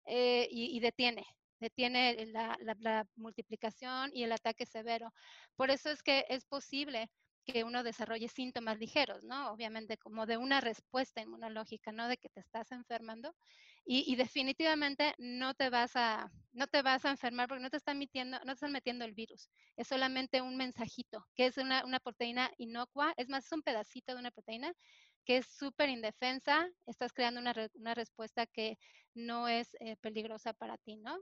eh, 0.05 0.47
y, 0.51 0.79
detiene, 0.81 1.25
detiene 1.59 2.25
la, 2.27 2.57
la, 2.59 3.05
multiplicación 3.15 4.11
y 4.13 4.23
el 4.23 4.31
ataque 4.33 4.65
severo. 4.65 5.13
Por 5.55 5.71
eso 5.71 5.89
es 5.89 6.03
que 6.03 6.25
es 6.29 6.45
posible 6.45 7.09
que 7.45 7.63
uno 7.63 7.83
desarrolle 7.83 8.27
síntomas 8.27 8.77
ligeros, 8.77 9.23
¿no? 9.23 9.51
Obviamente 9.51 9.97
como 9.97 10.25
de 10.25 10.37
una 10.37 10.59
respuesta 10.59 11.21
inmunológica, 11.21 11.91
no 11.93 12.07
de 12.09 12.17
que 12.17 12.29
te 12.29 12.41
estás 12.41 12.71
enfermando. 12.71 13.33
Y, 13.89 14.17
definitivamente 14.17 15.13
no 15.17 15.53
te 15.53 15.69
vas 15.69 15.95
a 15.95 16.29
no 16.51 16.67
te 16.67 16.81
vas 16.81 17.05
a 17.05 17.11
enfermar 17.11 17.47
porque 17.47 17.63
no 17.63 17.69
te 17.69 17.77
están 17.77 17.97
metiendo 17.97 18.37
no 18.39 18.45
te 18.47 18.51
están 18.53 18.73
metiendo 18.73 19.05
el 19.05 19.13
virus. 19.13 19.49
Es 19.77 19.87
solamente 19.87 20.41
un 20.41 20.57
mensajito, 20.57 21.25
que 21.35 21.45
es 21.45 21.57
una, 21.57 21.85
una 21.85 22.01
proteína 22.01 22.51
inocua, 22.57 23.13
es 23.15 23.29
más 23.29 23.45
es 23.45 23.51
un 23.53 23.61
pedacito 23.61 24.13
de 24.13 24.19
una 24.19 24.31
proteína 24.31 24.73
que 25.23 25.37
es 25.37 25.47
súper 25.47 25.89
indefensa, 25.89 26.69
estás 26.85 27.13
creando 27.13 27.39
una, 27.39 27.53
una, 27.75 27.93
respuesta 27.93 28.45
que 28.45 28.77
no 29.13 29.47
es 29.47 29.75
eh, 29.81 29.97
peligrosa 29.97 30.53
para 30.53 30.77
ti, 30.77 30.95
¿no? 30.97 31.17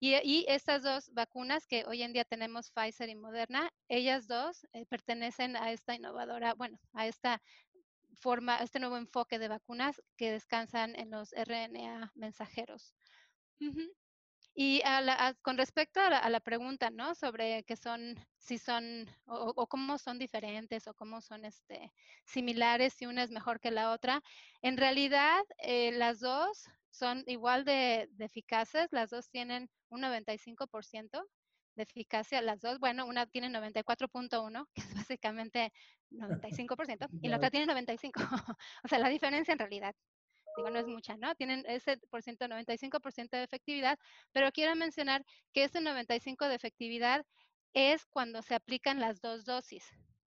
Y, 0.00 0.44
estas 0.48 0.82
dos 0.82 1.08
vacunas 1.14 1.66
que 1.66 1.84
hoy 1.86 2.02
en 2.02 2.12
día 2.12 2.24
tenemos, 2.24 2.70
Pfizer 2.72 3.08
y 3.08 3.14
Moderna, 3.14 3.70
ellas 3.88 4.26
dos 4.26 4.66
eh, 4.72 4.84
pertenecen 4.86 5.56
a 5.56 5.72
esta 5.72 5.94
innovadora, 5.94 6.54
bueno, 6.54 6.78
a 6.92 7.06
esta 7.06 7.40
forma, 8.24 8.56
este 8.56 8.80
nuevo 8.80 8.96
enfoque 8.96 9.38
de 9.38 9.48
vacunas 9.48 10.00
que 10.16 10.32
descansan 10.32 10.96
en 10.96 11.10
los 11.10 11.32
RNA 11.32 12.10
mensajeros. 12.14 12.94
Y 14.54 14.82
con 15.42 15.58
respecto 15.58 16.00
a 16.00 16.30
la, 16.30 16.40
pregunta, 16.40 16.88
¿no? 16.88 17.14
Sobre 17.14 17.64
que 17.64 17.76
son, 17.76 18.14
si 18.38 18.56
son, 18.56 19.06
o, 19.26 19.66
cómo 19.66 19.98
son 19.98 20.18
diferentes, 20.18 20.88
o 20.88 20.94
cómo 20.94 21.20
son 21.20 21.44
este, 21.44 21.92
similares, 22.24 22.94
si 22.94 23.04
una 23.04 23.24
es 23.24 23.30
mejor 23.30 23.60
que 23.60 23.70
la 23.70 23.90
otra, 23.90 24.22
en 24.62 24.78
realidad 24.78 25.42
eh, 25.58 25.92
las 25.92 26.20
dos 26.20 26.64
son 26.90 27.24
igual 27.26 27.66
de, 27.66 28.08
eficaces, 28.20 28.88
las 28.90 29.10
dos 29.10 29.28
tienen 29.28 29.68
un 29.90 30.00
95% 30.00 31.22
de 31.74 31.82
eficacia, 31.82 32.40
las 32.42 32.60
dos, 32.60 32.78
bueno, 32.78 33.06
una 33.06 33.26
tiene 33.26 33.48
94.1, 33.48 34.68
que 34.74 34.80
es 34.80 34.94
básicamente 34.94 35.72
95%, 36.10 37.08
y 37.22 37.28
la 37.28 37.36
otra 37.36 37.50
tiene 37.50 37.66
95. 37.66 38.20
o 38.84 38.88
sea, 38.88 38.98
la 38.98 39.08
diferencia 39.08 39.52
en 39.52 39.58
realidad, 39.58 39.94
digo, 40.56 40.70
no 40.70 40.78
es 40.78 40.86
mucha, 40.86 41.16
¿no? 41.16 41.34
Tienen 41.34 41.64
ese 41.66 41.98
por 42.10 42.22
ciento, 42.22 42.46
95% 42.46 43.30
de 43.30 43.42
efectividad, 43.42 43.98
pero 44.32 44.52
quiero 44.52 44.74
mencionar 44.76 45.24
que 45.52 45.64
ese 45.64 45.80
95% 45.80 46.48
de 46.48 46.54
efectividad 46.54 47.26
es 47.72 48.06
cuando 48.06 48.42
se 48.42 48.54
aplican 48.54 49.00
las 49.00 49.20
dos 49.20 49.44
dosis. 49.44 49.84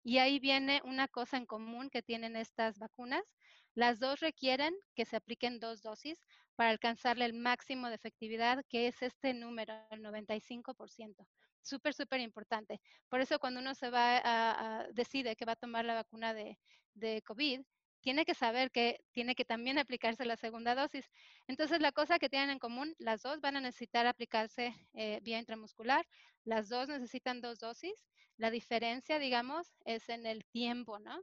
Y 0.03 0.20
ahí 0.20 0.39
viene 0.39 0.82
una 0.86 1.08
cosa 1.08 1.38
en 1.38 1.46
común 1.46 1.89
que 1.89 2.01
tienen 2.01 2.36
estas 2.36 2.79
vacunas. 2.79 3.36
Las 3.75 4.00
dos 4.00 4.22
requieren 4.22 4.74
que 4.96 5.06
se 5.06 5.17
apliquen 5.17 5.60
dos 5.60 5.82
dosis 5.82 6.24
para 6.58 6.72
alcanzarle 6.72 7.24
el 7.24 7.34
máximo 7.34 7.88
de 7.88 7.96
efectividad, 7.96 8.66
que 8.68 8.88
es 8.88 9.02
este 9.04 9.34
número, 9.36 9.74
el 9.92 10.02
95%. 10.02 11.28
Súper, 11.62 11.94
súper 11.94 12.20
importante. 12.20 12.82
Por 13.10 13.22
eso 13.22 13.40
cuando 13.40 13.60
uno 13.60 13.76
se 13.76 13.92
va 13.92 14.20
a, 14.24 14.88
decide 14.92 15.36
que 15.36 15.46
va 15.46 15.52
a 15.54 15.56
tomar 15.56 15.86
la 15.86 15.94
vacuna 15.94 16.34
de, 16.34 16.58
de 16.96 17.22
COVID, 17.22 17.62
tiene 18.02 18.26
que 18.26 18.34
saber 18.34 18.72
que 18.72 19.00
tiene 19.12 19.36
que 19.36 19.46
también 19.46 19.78
aplicarse 19.86 20.26
la 20.26 20.36
segunda 20.36 20.74
dosis. 20.74 21.06
Entonces, 21.48 21.80
la 21.80 21.92
cosa 21.92 22.18
que 22.18 22.30
tienen 22.30 22.50
en 22.50 22.60
común, 22.60 22.96
las 22.98 23.22
dos 23.22 23.40
van 23.40 23.58
a 23.58 23.62
necesitar 23.62 24.08
aplicarse 24.08 24.74
eh, 24.94 25.20
vía 25.22 25.38
intramuscular, 25.38 26.08
las 26.44 26.70
dos 26.70 26.88
necesitan 26.88 27.40
dos 27.40 27.60
dosis. 27.60 28.08
La 28.38 28.50
diferencia, 28.50 29.20
digamos, 29.20 29.76
es 29.86 30.10
en 30.10 30.26
el 30.26 30.44
tiempo, 30.46 30.98
¿no? 30.98 31.22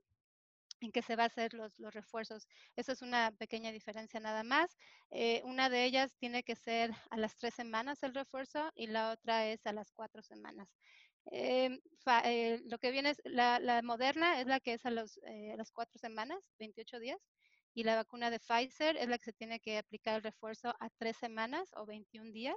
En 0.85 0.93
que 0.93 1.03
se 1.03 1.17
va 1.17 1.25
a 1.25 1.27
hacer 1.27 1.55
los, 1.55 1.77
refuerzos. 1.79 2.47
Esa 2.77 2.93
es 2.93 3.03
una 3.03 3.33
pequeña 3.33 3.73
diferencia 3.73 4.21
nada 4.21 4.43
más. 4.43 4.77
Eh, 5.11 5.43
una 5.45 5.69
de 5.69 5.85
ellas 5.85 6.15
tiene 6.19 6.43
que 6.43 6.57
ser 6.57 6.93
a 7.11 7.17
las 7.17 7.37
tres 7.37 7.55
semanas 7.55 8.03
el 8.03 8.15
refuerzo 8.15 8.71
y 8.75 8.87
la 8.87 9.11
otra 9.13 9.49
es 9.49 9.67
a 9.67 9.73
las 9.73 9.91
cuatro 9.93 10.23
semanas. 10.23 10.69
Eh, 11.31 11.81
eh, 12.25 12.61
lo 12.67 12.79
que 12.79 12.91
viene 12.91 13.11
es 13.11 13.21
la, 13.25 13.81
moderna 13.83 14.41
es 14.41 14.47
la 14.47 14.61
que 14.61 14.75
es 14.75 14.85
a 14.85 14.91
las 14.91 15.19
cuatro 15.73 15.99
semanas, 15.99 16.39
28 16.59 16.99
días, 16.99 17.21
y 17.75 17.85
la 17.85 17.97
vacuna 17.97 18.31
de 18.31 18.39
Pfizer 18.39 18.97
es 18.97 19.09
la 19.09 19.19
que 19.19 19.25
se 19.25 19.33
tiene 19.33 19.59
que 19.59 19.79
aplicar 19.79 20.17
el 20.17 20.23
refuerzo 20.23 20.75
a 20.79 20.91
tres 20.99 21.17
semanas 21.17 21.71
o 21.77 21.87
21 21.87 22.31
días. 22.33 22.57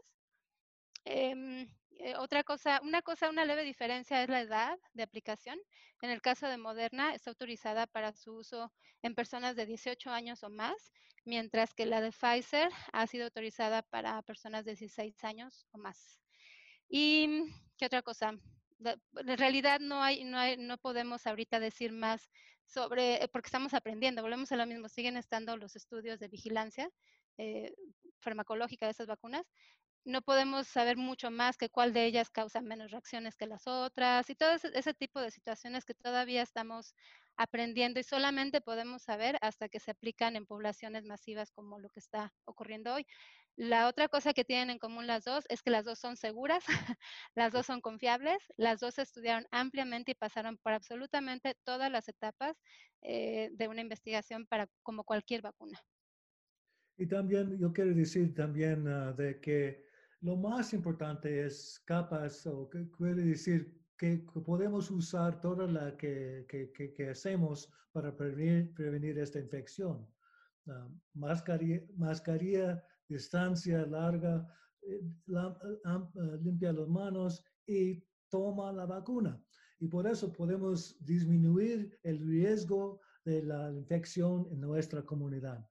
Em, 1.09 1.69
eh, 1.99 2.15
otra 2.17 2.43
cosa, 2.43 2.81
una 2.83 3.01
cosa, 3.01 3.29
una 3.29 3.45
leve 3.45 3.63
diferencia 3.63 4.21
es 4.21 4.29
la 4.29 4.41
edad 4.41 4.77
de 4.93 5.03
aplicación. 5.03 5.57
En 6.01 6.09
el 6.09 6.21
caso 6.21 6.47
de 6.47 6.57
Moderna 6.57 7.15
está 7.15 7.29
autorizada 7.29 7.87
para 7.87 8.11
su 8.11 8.33
uso 8.33 8.73
en 9.01 9.15
personas 9.15 9.55
de 9.55 9.65
18 9.65 10.09
años 10.11 10.43
o 10.43 10.49
más, 10.49 10.91
mientras 11.23 11.73
que 11.73 11.85
la 11.85 12.01
de 12.01 12.11
Pfizer 12.11 12.69
ha 12.91 13.07
sido 13.07 13.23
autorizada 13.23 13.83
para 13.83 14.21
personas 14.23 14.65
de 14.65 14.71
16 14.71 15.23
años 15.23 15.65
o 15.71 15.77
más. 15.77 16.19
¿Y 16.89 17.45
qué 17.77 17.85
otra 17.85 18.01
cosa? 18.01 18.33
En 18.81 19.37
realidad 19.37 19.79
no 19.79 20.03
hay, 20.03 20.25
no 20.25 20.37
hay, 20.37 20.57
no 20.57 20.77
podemos 20.77 21.25
ahorita 21.25 21.61
decir 21.61 21.93
más 21.93 22.29
sobre, 22.65 23.23
eh, 23.23 23.29
porque 23.29 23.47
estamos 23.47 23.73
aprendiendo, 23.73 24.21
volvemos 24.21 24.51
a 24.51 24.57
lo 24.57 24.65
mismo, 24.65 24.89
siguen 24.89 25.15
estando 25.15 25.55
los 25.55 25.77
estudios 25.77 26.19
de 26.19 26.27
vigilancia 26.27 26.89
eh, 27.37 27.73
farmacológica 28.19 28.87
de 28.87 28.91
esas 28.91 29.07
vacunas, 29.07 29.45
no 30.07 30.21
podemos 30.21 30.67
saber 30.67 30.95
mucho 30.95 31.31
más 31.31 31.57
que 31.57 31.69
cuál 31.69 31.91
de 31.91 32.05
ellas 32.05 32.29
causa 32.29 32.61
menos 32.61 32.91
reacciones 32.91 33.35
que 33.35 33.45
las 33.45 33.67
otras 33.67 34.29
y 34.29 34.35
todo 34.35 34.51
ese, 34.73 34.93
tipo 34.93 35.19
de 35.19 35.31
situaciones 35.31 35.83
que 35.83 35.93
todavía 35.93 36.41
estamos 36.41 36.95
aprendiendo 37.35 37.99
y 37.99 38.03
solamente 38.03 38.61
podemos 38.61 39.03
saber 39.03 39.37
hasta 39.41 39.67
que 39.67 39.81
se 39.81 39.91
aplican 39.91 40.37
en 40.37 40.45
poblaciones 40.45 41.03
masivas 41.03 41.51
como 41.51 41.77
lo 41.77 41.89
que 41.89 41.99
está 41.99 42.33
ocurriendo 42.45 42.93
hoy. 42.93 43.05
La 43.57 43.89
otra 43.89 44.07
cosa 44.07 44.33
que 44.33 44.45
tienen 44.45 44.69
en 44.69 44.79
común 44.79 45.07
las 45.07 45.25
dos 45.25 45.43
es 45.49 45.61
que 45.61 45.71
las 45.71 45.83
dos 45.83 45.99
son 45.99 46.15
seguras, 46.15 46.63
las 47.35 47.51
dos 47.51 47.65
son 47.65 47.81
confiables, 47.81 48.37
las 48.55 48.79
dos 48.79 48.99
estudiaron 48.99 49.45
ampliamente 49.51 50.13
y 50.13 50.15
pasaron 50.15 50.57
por 50.57 50.71
absolutamente 50.71 51.53
todas 51.65 51.91
las 51.91 52.07
etapas 52.07 52.55
eh, 53.01 53.49
de 53.51 53.67
una 53.67 53.81
investigación 53.81 54.45
para 54.45 54.67
como 54.83 55.03
cualquier 55.03 55.41
vacuna. 55.41 55.77
Y 56.97 57.07
también 57.07 57.59
yo 57.59 57.73
quiero 57.73 57.93
decir 57.93 58.33
también 58.33 58.87
ah, 58.87 59.11
de 59.11 59.39
que 59.39 59.86
lo 60.21 60.35
más 60.35 60.73
importante 60.73 61.45
es 61.45 61.81
capas, 61.85 62.45
o 62.47 62.69
que 62.69 62.89
quiere 62.91 63.23
decir 63.23 63.77
que, 63.97 64.25
podemos 64.45 64.89
usar 64.91 65.39
toda 65.41 65.67
la 65.67 65.95
que, 65.97 66.45
que, 66.47 66.93
que 66.93 67.09
hacemos 67.09 67.71
para 67.91 68.15
prevenir, 68.15 68.73
prevenir 68.73 69.17
esta 69.17 69.39
infección. 69.39 70.07
Uh, 70.67 70.89
mascarilla, 71.13 71.81
mascarilla, 71.95 72.83
distancia 73.07 73.85
larga, 73.85 74.45
eh, 74.81 75.01
eh, 75.01 76.37
limpia 76.41 76.73
las 76.73 76.87
manos 76.87 77.43
y 77.65 78.03
toma 78.29 78.73
la 78.73 78.85
vacuna. 78.85 79.41
Y 79.79 79.87
por 79.87 80.07
eso 80.07 80.31
podemos 80.31 80.97
disminuir 81.05 81.97
el 82.03 82.19
riesgo 82.19 82.99
de 83.23 83.43
la 83.43 83.71
infección 83.71 84.47
en 84.51 84.61
nuestra 84.61 85.03
comunidad. 85.03 85.65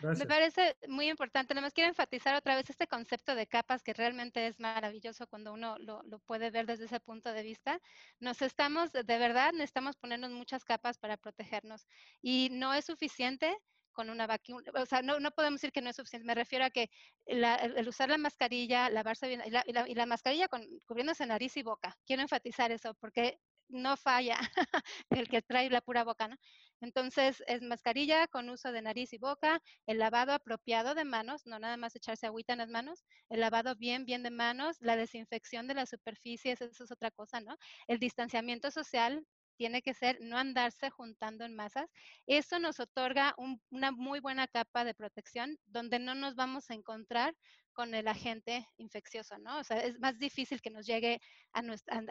Me 0.00 0.26
parece 0.26 0.76
muy 0.88 1.08
importante. 1.08 1.54
Nada 1.54 1.66
más 1.66 1.72
quiero 1.72 1.88
enfatizar 1.88 2.34
otra 2.34 2.56
vez 2.56 2.68
este 2.68 2.86
concepto 2.86 3.34
de 3.34 3.46
capas 3.46 3.82
que 3.82 3.92
realmente 3.92 4.46
es 4.46 4.58
maravilloso 4.60 5.26
cuando 5.26 5.52
uno 5.52 5.76
lo, 5.78 6.02
lo, 6.02 6.18
puede 6.20 6.50
ver 6.50 6.66
desde 6.66 6.86
ese 6.86 7.00
punto 7.00 7.32
de 7.32 7.42
vista. 7.42 7.80
Nos 8.20 8.42
estamos, 8.42 8.92
de 8.92 9.18
verdad, 9.18 9.52
necesitamos 9.52 9.96
ponernos 9.96 10.30
muchas 10.30 10.64
capas 10.64 10.98
para 10.98 11.16
protegernos 11.16 11.86
y 12.20 12.48
no 12.52 12.74
es 12.74 12.84
suficiente 12.84 13.56
con 13.92 14.10
una 14.10 14.26
vacuna, 14.26 14.70
o 14.74 14.86
sea, 14.86 15.02
no, 15.02 15.20
no, 15.20 15.30
podemos 15.30 15.60
decir 15.60 15.72
que 15.72 15.80
no 15.80 15.88
es 15.88 15.96
suficiente. 15.96 16.26
Me 16.26 16.34
refiero 16.34 16.64
a 16.64 16.70
que 16.70 16.90
el, 17.26 17.88
usar 17.88 18.10
la 18.10 18.18
mascarilla, 18.18 18.90
lavarse 18.90 19.28
bien, 19.28 19.42
y 19.46 19.50
la, 19.50 19.62
y 19.66 19.72
la, 19.72 19.88
y 19.88 19.94
la 19.94 20.04
mascarilla 20.04 20.48
con, 20.48 20.66
cubriéndose 20.84 21.24
nariz 21.24 21.56
y 21.56 21.62
boca. 21.62 21.96
Quiero 22.04 22.20
enfatizar 22.20 22.72
eso 22.72 22.94
porque 22.94 23.38
no 23.68 23.96
falla 23.96 24.38
el 25.10 25.28
que 25.28 25.42
trae 25.42 25.70
la 25.70 25.80
pura 25.80 26.04
boca, 26.04 26.28
¿no? 26.28 26.36
Entonces, 26.80 27.42
es 27.46 27.62
mascarilla 27.62 28.26
con 28.28 28.50
uso 28.50 28.70
de 28.72 28.82
nariz 28.82 29.12
y 29.12 29.18
boca, 29.18 29.60
el 29.86 29.98
lavado 29.98 30.32
apropiado 30.32 30.94
de 30.94 31.04
manos, 31.04 31.42
no 31.46 31.58
nada 31.58 31.76
más 31.76 31.96
echarse 31.96 32.26
agüita 32.26 32.52
en 32.52 32.58
las 32.60 32.68
manos, 32.68 33.04
el 33.30 33.40
lavado 33.40 33.74
bien, 33.76 34.04
bien 34.04 34.22
de 34.22 34.30
manos, 34.30 34.76
la 34.80 34.96
desinfección 34.96 35.66
de 35.66 35.74
las 35.74 35.90
superficies, 35.90 36.60
eso 36.60 36.84
es 36.84 36.90
otra 36.90 37.10
cosa, 37.10 37.40
¿no? 37.40 37.56
El 37.88 37.98
distanciamiento 37.98 38.70
social 38.70 39.24
tiene 39.56 39.82
que 39.82 39.94
ser 39.94 40.18
no 40.20 40.36
andarse 40.36 40.90
juntando 40.90 41.44
en 41.44 41.54
masas. 41.54 41.90
Eso 42.26 42.58
nos 42.58 42.80
otorga 42.80 43.34
una 43.70 43.92
muy 43.92 44.20
buena 44.20 44.48
capa 44.48 44.84
de 44.84 44.94
protección 44.94 45.58
donde 45.66 45.98
no 45.98 46.14
nos 46.14 46.34
vamos 46.34 46.70
a 46.70 46.74
encontrar 46.74 47.34
con 47.74 47.94
el 47.94 48.08
agente 48.08 48.66
infeccioso, 48.78 49.38
¿no? 49.38 49.58
O 49.58 49.64
sea, 49.64 49.78
es 49.80 49.98
más 50.00 50.18
difícil 50.18 50.62
que 50.62 50.70
nos 50.70 50.86
llegue 50.86 51.20
a 51.52 51.62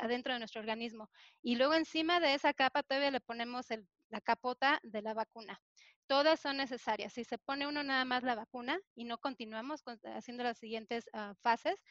adentro 0.02 0.34
de 0.34 0.39
nuestro 0.39 0.62
organismo. 0.62 1.10
Y 1.41 1.56
luego 1.56 1.73
encima 1.73 2.19
de 2.19 2.36
esa 2.36 2.54
capa 2.54 2.84
todavía 2.84 3.12
le 3.12 3.21
ponemos 3.21 3.67
la 4.10 4.21
capota 4.21 4.80
de 4.84 5.02
la 5.02 5.13
vacuna. 5.13 5.60
todas 6.08 6.39
son 6.39 6.58
necesarias. 6.58 7.13
Si 7.13 7.23
se 7.23 7.38
pone 7.38 7.65
uno 7.67 7.82
nada 7.82 8.06
más 8.06 8.23
la 8.23 8.36
vacuna 8.36 8.78
y 8.95 9.06
no 9.06 9.17
continuamos 9.17 9.84
haciendo 10.04 10.43
las 10.43 10.60
siguientes 10.60 11.10
ah, 11.13 11.34
fases, 11.41 11.82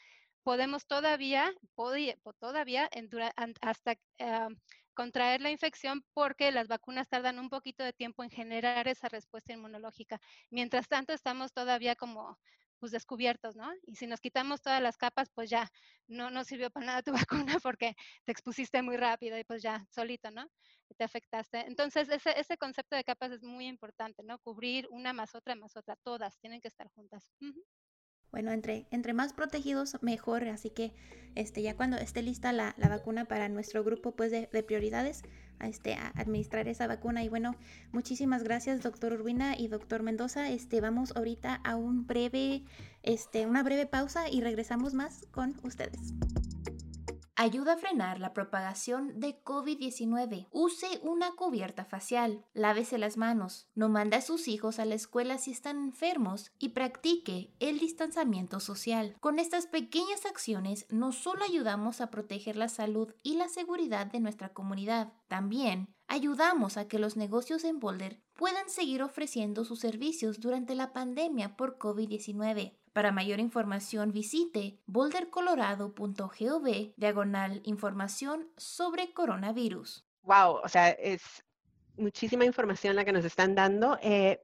podemos 0.42 0.86
todavía, 0.86 1.52
todavía 2.38 2.88
hasta 3.60 3.96
ah, 4.20 4.48
contraer 4.94 5.40
la 5.40 5.50
infección 5.50 6.04
porque 6.14 6.52
las 6.52 6.68
vacunas 6.68 7.08
tardan 7.08 7.38
un 7.38 7.48
poquito 7.48 7.82
de 7.84 7.92
tiempo 7.92 8.22
en 8.22 8.30
generar 8.30 8.86
esa 8.88 9.08
respuesta 9.08 9.52
inmunológica. 9.52 10.20
Mientras 10.50 10.88
tanto, 10.88 11.12
estamos 11.12 11.52
todavía 11.52 11.96
como 11.96 12.38
pues 12.82 12.90
descubiertos, 12.90 13.54
¿no? 13.54 13.70
Y 13.86 13.94
si 13.94 14.08
nos 14.08 14.20
quitamos 14.20 14.60
todas 14.60 14.82
las 14.82 14.96
capas, 14.96 15.30
pues 15.32 15.48
ya 15.48 15.70
no, 16.08 16.30
no 16.30 16.42
sirvió 16.42 16.68
para 16.68 16.86
nada 16.86 17.02
tu 17.04 17.12
vacuna 17.56 17.60
porque 17.62 17.94
te 18.24 18.32
expusiste 18.32 18.82
muy 18.82 18.96
rápido 18.96 19.38
y 19.38 19.44
pues 19.44 19.62
ya 19.62 19.86
solito, 19.88 20.32
¿no? 20.32 20.48
Te 20.98 21.04
afectaste. 21.04 21.60
Entonces, 21.60 22.08
ese, 22.08 22.36
ese 22.40 22.56
concepto 22.56 22.96
de 22.96 23.04
capas 23.04 23.30
es 23.30 23.44
muy 23.44 23.68
importante, 23.68 24.24
¿no? 24.24 24.36
Cubrir 24.40 24.88
una 24.90 25.12
más 25.12 25.36
otra 25.36 25.54
más 25.54 25.76
otra, 25.76 25.94
todas 26.02 26.40
tienen 26.40 26.60
que 26.60 26.66
estar 26.66 26.88
juntas 26.88 27.30
bueno, 28.32 28.50
entre, 28.50 28.86
entre 28.90 29.12
más 29.12 29.32
protegidos, 29.32 29.96
mejor. 30.02 30.48
Así 30.48 30.70
que 30.70 30.92
este, 31.34 31.62
ya 31.62 31.76
cuando 31.76 31.96
esté 31.98 32.22
lista 32.22 32.52
la, 32.52 32.74
la 32.78 32.88
vacuna 32.88 33.26
para 33.26 33.48
nuestro 33.48 33.84
grupo 33.84 34.12
pues, 34.12 34.30
de, 34.30 34.48
de 34.52 34.62
prioridades, 34.62 35.22
a, 35.58 35.68
este, 35.68 35.94
a 35.94 36.08
administrar 36.16 36.68
esa 36.68 36.86
vacuna. 36.86 37.22
Y 37.22 37.28
bueno, 37.28 37.54
muchísimas 37.92 38.42
gracias, 38.42 38.82
doctor 38.82 39.12
Urbina 39.12 39.56
y 39.56 39.68
doctor 39.68 40.02
Mendoza. 40.02 40.50
Este, 40.50 40.80
vamos 40.80 41.14
ahorita 41.16 41.54
a 41.54 41.76
un 41.76 42.06
breve, 42.06 42.64
este, 43.02 43.46
una 43.46 43.62
breve 43.62 43.86
pausa 43.86 44.28
y 44.28 44.40
regresamos 44.40 44.94
más 44.94 45.26
con 45.30 45.54
ustedes. 45.62 46.14
Ayuda 47.42 47.72
a 47.72 47.76
frenar 47.76 48.20
la 48.20 48.34
propagación 48.34 49.18
de 49.18 49.42
COVID-19. 49.42 50.46
Use 50.52 51.00
una 51.02 51.32
cubierta 51.32 51.84
facial. 51.84 52.44
Lávese 52.54 52.98
las 52.98 53.16
manos. 53.16 53.66
No 53.74 53.88
mande 53.88 54.14
a 54.14 54.20
sus 54.20 54.46
hijos 54.46 54.78
a 54.78 54.84
la 54.84 54.94
escuela 54.94 55.38
si 55.38 55.50
están 55.50 55.78
enfermos 55.78 56.52
y 56.60 56.68
practique 56.68 57.52
el 57.58 57.80
distanciamiento 57.80 58.60
social. 58.60 59.16
Con 59.18 59.40
estas 59.40 59.66
pequeñas 59.66 60.24
acciones 60.24 60.86
no 60.88 61.10
solo 61.10 61.42
ayudamos 61.42 62.00
a 62.00 62.12
proteger 62.12 62.54
la 62.54 62.68
salud 62.68 63.12
y 63.24 63.34
la 63.34 63.48
seguridad 63.48 64.06
de 64.06 64.20
nuestra 64.20 64.50
comunidad, 64.50 65.12
también 65.26 65.88
ayudamos 66.06 66.76
a 66.76 66.86
que 66.86 67.00
los 67.00 67.16
negocios 67.16 67.64
en 67.64 67.80
Boulder 67.80 68.22
puedan 68.34 68.70
seguir 68.70 69.02
ofreciendo 69.02 69.64
sus 69.64 69.80
servicios 69.80 70.38
durante 70.38 70.76
la 70.76 70.92
pandemia 70.92 71.56
por 71.56 71.76
COVID-19. 71.76 72.76
Para 72.92 73.10
mayor 73.10 73.40
información 73.40 74.12
visite 74.12 74.78
bouldercolorado.gov 74.86 76.92
diagonal 76.96 77.62
información 77.64 78.50
sobre 78.56 79.14
coronavirus. 79.14 80.04
Wow, 80.22 80.60
o 80.62 80.68
sea, 80.68 80.90
es 80.90 81.42
muchísima 81.96 82.44
información 82.44 82.96
la 82.96 83.04
que 83.04 83.12
nos 83.12 83.24
están 83.24 83.54
dando. 83.54 83.98
Eh, 84.02 84.42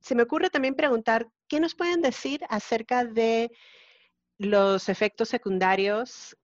se 0.00 0.14
me 0.14 0.22
ocurre 0.22 0.50
también 0.50 0.74
preguntar, 0.74 1.28
¿qué 1.48 1.60
nos 1.60 1.74
pueden 1.74 2.00
decir 2.00 2.44
acerca 2.48 3.04
de 3.04 3.52
los 4.38 4.88
efectos 4.88 5.28
secundarios? 5.28 6.36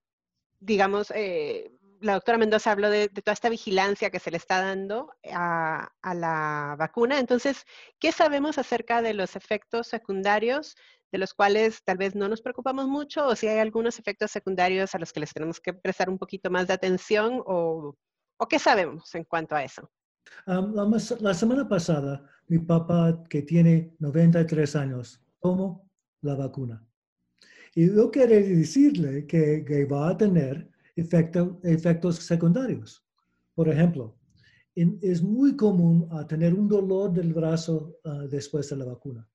Digamos, 0.59 1.11
eh, 1.15 1.71
la 2.01 2.13
doctora 2.13 2.37
Mendoza 2.37 2.71
habló 2.71 2.89
de, 2.89 3.09
toda 3.09 3.33
esta 3.33 3.49
vigilancia 3.49 4.09
que 4.09 4.19
se 4.19 4.31
le 4.31 4.37
está 4.37 4.61
dando 4.61 5.13
a, 5.31 5.91
la 6.13 6.75
vacuna. 6.77 7.19
Entonces, 7.19 7.65
¿qué 7.99 8.11
sabemos 8.11 8.57
acerca 8.57 9.01
de 9.01 9.13
los 9.13 9.35
efectos 9.35 9.87
secundarios 9.87 10.77
de 11.11 11.17
los 11.17 11.33
cuales 11.33 11.81
tal 11.83 11.97
vez 11.97 12.15
no 12.15 12.27
nos 12.27 12.41
preocupamos 12.41 12.87
mucho 12.87 13.27
o 13.27 13.35
si 13.35 13.47
hay 13.47 13.59
algunos 13.59 13.99
efectos 13.99 14.31
secundarios 14.31 14.93
a 14.93 14.99
los 14.99 15.11
que 15.11 15.19
les 15.19 15.33
tenemos 15.33 15.59
que 15.59 15.73
prestar 15.73 16.09
un 16.09 16.17
poquito 16.17 16.51
más 16.51 16.67
de 16.67 16.73
atención 16.73 17.41
o, 17.45 17.95
qué 18.49 18.59
sabemos 18.59 19.13
en 19.15 19.23
cuanto 19.25 19.55
a 19.55 19.63
eso. 19.63 19.89
la, 20.45 21.33
semana 21.33 21.67
pasada, 21.67 22.25
mi 22.47 22.59
papá, 22.59 23.23
que 23.29 23.41
tiene 23.41 23.95
93 23.99 24.75
años, 24.75 25.21
tomó 25.41 25.89
la 26.21 26.35
vacuna. 26.35 26.85
Y 27.75 27.93
yo 27.93 28.09
quiero 28.09 28.33
decirle 28.33 29.27
que, 29.27 29.85
va 29.91 30.09
a 30.09 30.17
tener 30.17 30.69
efectos 30.95 32.15
secundarios. 32.17 33.05
Por 33.53 33.69
ejemplo, 33.69 34.15
es 34.75 35.21
muy 35.21 35.55
común 35.55 36.07
tener 36.27 36.53
un 36.53 36.67
dolor 36.67 37.11
del 37.11 37.33
brazo 37.33 37.97
ah, 38.05 38.25
después 38.29 38.69
de 38.69 38.77
la 38.77 38.85
vacuna 38.85 39.27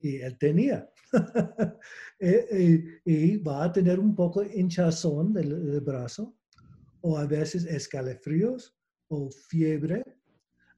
y 0.00 0.16
él 0.16 0.36
tenía. 0.38 0.88
Eh, 2.20 3.00
y, 3.04 3.36
va 3.36 3.62
a 3.62 3.72
tener 3.72 4.00
un 4.00 4.12
poco 4.12 4.42
hinchazón 4.42 5.32
del, 5.32 5.80
brazo, 5.80 6.34
o 7.00 7.16
a 7.16 7.24
veces 7.26 7.64
escalofríos 7.64 8.76
o 9.06 9.30
fiebre, 9.30 10.02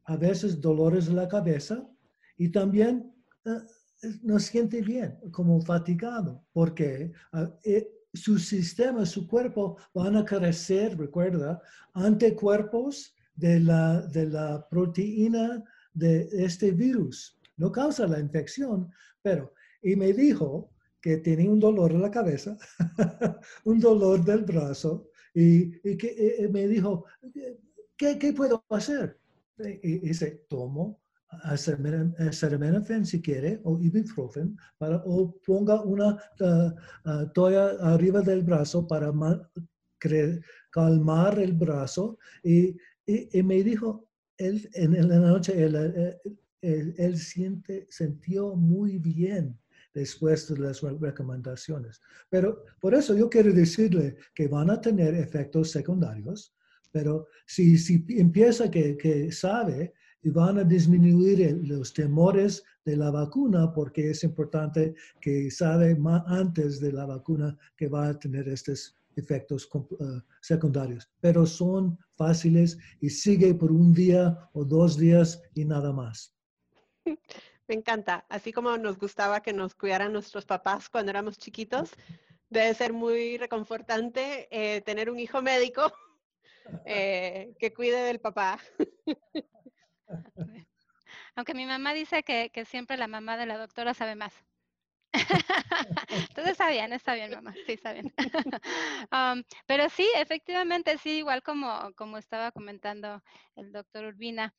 a 0.05 0.19
veces 0.19 0.61
dolores 0.61 1.07
de 1.07 1.15
la 1.15 1.27
cabeza 1.27 1.89
y 2.37 2.51
también 2.51 3.11
uh, 3.47 3.61
no 4.23 4.39
siente 4.39 4.83
bien, 4.83 5.19
como 5.31 5.63
fatigado, 5.63 6.45
porque 6.53 7.11
ah, 7.33 7.51
eh, 7.65 7.89
su 8.13 8.39
sistema, 8.39 9.07
su 9.07 9.27
cuerpo 9.27 9.79
van 9.95 10.17
a 10.17 10.25
crecer, 10.27 10.99
recuerda, 10.99 11.63
anticuerpos 11.95 13.15
de 13.35 13.61
la, 13.61 14.03
de 14.09 14.27
la 14.27 14.69
proteína 14.69 15.65
de 15.95 16.29
este 16.33 16.73
virus. 16.73 17.40
No 17.61 17.71
causa 17.71 18.07
la 18.07 18.19
infección, 18.19 18.91
pero, 19.21 19.53
y 19.83 19.95
me 19.95 20.15
dijo 20.15 20.73
que 20.99 21.19
tenía 21.19 21.51
un 21.51 21.61
dolor 21.61 21.93
en 21.93 22.01
la 22.01 22.11
cabeza, 22.11 22.57
un 23.65 23.79
dolor 23.79 24.25
del 24.25 24.45
brazo, 24.45 25.11
y, 25.35 25.97
que 25.99 26.49
me 26.51 26.67
dijo, 26.67 27.05
¿qué, 27.99 28.19
¿qué, 28.19 28.33
puedo 28.33 28.65
hacer? 28.71 29.19
Y, 29.83 29.99
dice, 29.99 30.47
tomo 30.49 31.03
acetaminofén 31.45 33.05
si 33.05 33.21
quiere, 33.21 33.61
o 33.65 33.79
ibuprofen, 33.79 34.57
para, 34.79 34.97
o 35.05 35.31
ponga 35.47 35.83
una 35.83 36.17
uh, 36.41 37.33
toalla 37.35 37.73
arriba 37.93 38.23
del 38.23 38.43
brazo 38.43 38.89
para 38.89 39.13
calmar 40.71 41.39
el 41.39 41.53
brazo. 41.53 42.19
Y, 42.43 42.75
y, 43.07 43.43
me 43.43 43.63
dijo, 43.63 44.09
él, 44.39 44.67
en, 44.73 45.09
la 45.09 45.19
noche, 45.19 45.63
él, 45.63 45.77
eh, 46.63 46.95
él, 46.97 47.19
siente, 47.19 47.87
sintió 47.91 48.55
muy 48.55 48.99
bien 48.99 49.59
después 49.95 50.49
de 50.49 50.59
las 50.59 50.81
recomendaciones. 50.83 52.01
Pero 52.29 52.65
por 52.81 52.95
eso 52.95 53.17
yo 53.17 53.29
quiero 53.29 53.53
decirle 53.53 54.17
que 54.35 54.49
van 54.49 54.71
a 54.71 54.81
tener 54.81 55.15
efectos 55.15 55.71
secundarios, 55.71 56.55
pero 56.93 57.27
si, 57.47 57.79
si 57.79 58.05
empieza 58.09 58.71
que, 58.71 58.97
que 58.97 59.33
sabe, 59.33 59.95
y 60.23 60.31
van 60.31 60.59
a 60.59 60.65
disminuir 60.65 61.59
los 61.67 61.93
temores 61.93 62.63
de 62.85 62.97
la 62.97 63.11
vacuna 63.11 63.73
porque 63.73 64.11
es 64.11 64.23
importante 64.25 64.95
que 65.21 65.51
sabe 65.51 65.97
más 65.97 66.23
antes 66.27 66.81
de 66.81 66.93
la 66.93 67.07
vacuna 67.07 67.57
que 67.77 67.89
va 67.89 68.09
a 68.09 68.19
tener 68.19 68.49
estos 68.49 68.95
efectos 69.17 69.69
eh, 69.75 70.05
secundarios. 70.41 71.09
Pero 71.21 71.47
son 71.47 71.99
fáciles 72.17 72.79
y 73.01 73.11
sigue 73.11 73.55
por 73.55 73.73
un 73.73 73.93
día 73.93 74.49
o 74.53 74.65
dos 74.65 74.99
días 74.99 75.43
y 75.55 75.65
nada 75.65 75.93
más. 75.93 76.35
Me 77.69 77.75
encanta. 77.75 78.25
Así 78.29 78.53
como 78.53 78.77
nos 78.77 78.99
gustaba 78.99 79.43
que 79.43 79.53
nos 79.53 79.75
cuidaran 79.75 80.13
nuestros 80.13 80.45
papás 80.45 80.89
cuando 80.89 81.11
éramos 81.11 81.39
chiquitos, 81.39 81.93
debe 82.49 82.75
ser 82.75 82.93
muy 82.93 83.39
reconfortante 83.39 84.49
eh, 84.51 84.81
tener 84.83 85.09
un 85.09 85.19
hijo 85.21 85.41
médico 85.41 85.93
eh, 86.85 87.55
que 87.59 87.73
cuide 87.73 88.03
del 88.03 88.21
papá. 88.21 88.59
Aunque 91.37 91.55
mi 91.55 91.65
mamá 91.65 91.95
dice 91.95 92.23
que, 92.23 92.51
siempre 92.67 92.97
la 92.97 93.07
mamá 93.07 93.37
de 93.37 93.47
la 93.47 93.57
doctora 93.57 93.95
sabe 93.95 94.17
más. 94.17 94.35
Entonces 95.13 96.53
está 96.53 96.71
bien, 96.71 96.93
está 96.93 97.15
bien, 97.15 97.31
mamá, 97.31 97.55
sí, 97.67 97.73
está 97.73 97.93
bien. 97.93 98.13
pero 99.67 99.89
sí, 99.89 100.09
efectivamente, 100.17 100.99
sí, 100.99 101.19
igual 101.19 101.43
como, 101.43 101.93
como 101.97 102.19
estaba 102.19 102.53
comentando 102.53 103.23
el 103.57 103.73
doctor 103.73 104.05
Urbina, 104.05 104.55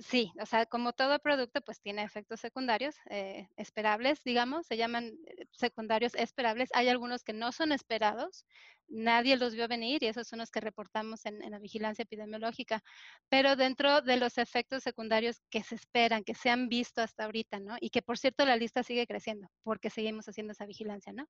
sí, 0.00 0.32
o 0.40 0.46
sea, 0.46 0.66
como 0.66 0.92
todo 0.92 1.18
producto, 1.18 1.60
pues 1.60 1.80
tiene 1.80 2.02
efectos 2.02 2.40
secundarios 2.40 2.96
eh, 3.10 3.48
esperables, 3.56 4.22
digamos, 4.24 4.66
se 4.66 4.76
llaman 4.76 5.06
eh, 5.26 5.46
secundarios 5.52 6.14
esperables. 6.14 6.70
Hay 6.74 6.88
algunos 6.88 7.24
que 7.24 7.32
no 7.32 7.52
son 7.52 7.72
esperados, 7.72 8.46
nadie 8.88 9.36
los 9.36 9.54
vio 9.54 9.68
venir 9.68 10.02
y 10.02 10.06
esos 10.06 10.26
son 10.28 10.38
los 10.40 10.50
que 10.50 10.60
reportamos 10.60 11.24
en, 11.26 11.38
la 11.50 11.58
vigilancia 11.58 12.02
epidemiológica. 12.02 12.82
Pero 13.28 13.56
dentro 13.56 14.02
de 14.02 14.16
los 14.16 14.38
efectos 14.38 14.82
secundarios 14.82 15.40
que 15.50 15.62
se 15.62 15.74
esperan, 15.74 16.24
que 16.24 16.34
se 16.34 16.50
han 16.50 16.68
visto 16.68 17.02
hasta 17.02 17.24
ahorita, 17.24 17.60
¿no? 17.60 17.76
Y 17.80 17.90
que 17.90 18.02
por 18.02 18.18
cierto 18.18 18.44
la 18.46 18.56
lista 18.56 18.82
sigue 18.82 19.06
creciendo 19.06 19.48
porque 19.62 19.90
seguimos 19.90 20.28
haciendo 20.28 20.52
esa 20.52 20.66
vigilancia, 20.66 21.12
¿no? 21.12 21.28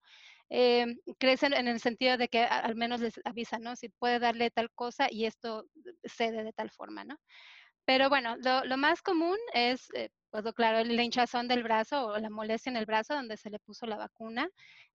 Eh, 0.50 0.86
crecen 1.18 1.54
en 1.54 1.68
el 1.68 1.80
sentido 1.80 2.16
de 2.16 2.28
que 2.28 2.44
al 2.44 2.76
menos 2.76 3.00
les 3.00 3.20
avisan, 3.24 3.62
¿no? 3.62 3.76
Si 3.76 3.88
puede 3.88 4.18
darle 4.18 4.50
tal 4.50 4.70
cosa 4.72 5.08
y 5.10 5.26
esto 5.26 5.66
cede 6.04 6.44
de 6.44 6.52
tal 6.52 6.70
forma, 6.70 7.04
¿no? 7.04 7.18
Pero 7.84 8.08
bueno, 8.08 8.36
lo, 8.38 8.76
más 8.78 9.02
común 9.02 9.36
es, 9.52 9.88
eh, 9.94 10.10
pues 10.30 10.44
claro, 10.54 10.78
el 10.78 10.98
hinchazón 11.00 11.48
del 11.48 11.62
brazo 11.62 12.06
o 12.06 12.18
la 12.18 12.30
molestia 12.30 12.70
en 12.70 12.76
el 12.76 12.86
brazo 12.86 13.14
donde 13.14 13.36
se 13.36 13.50
le 13.50 13.58
puso 13.60 13.86
la 13.86 13.96
vacuna, 13.96 14.48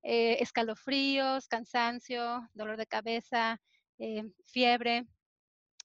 eh, 0.03 0.37
escalofríos, 0.41 1.47
cansancio, 1.47 2.41
dolor 2.53 2.77
de 2.77 2.87
cabeza, 2.87 3.61
eh, 3.99 4.23
fiebre. 4.45 5.05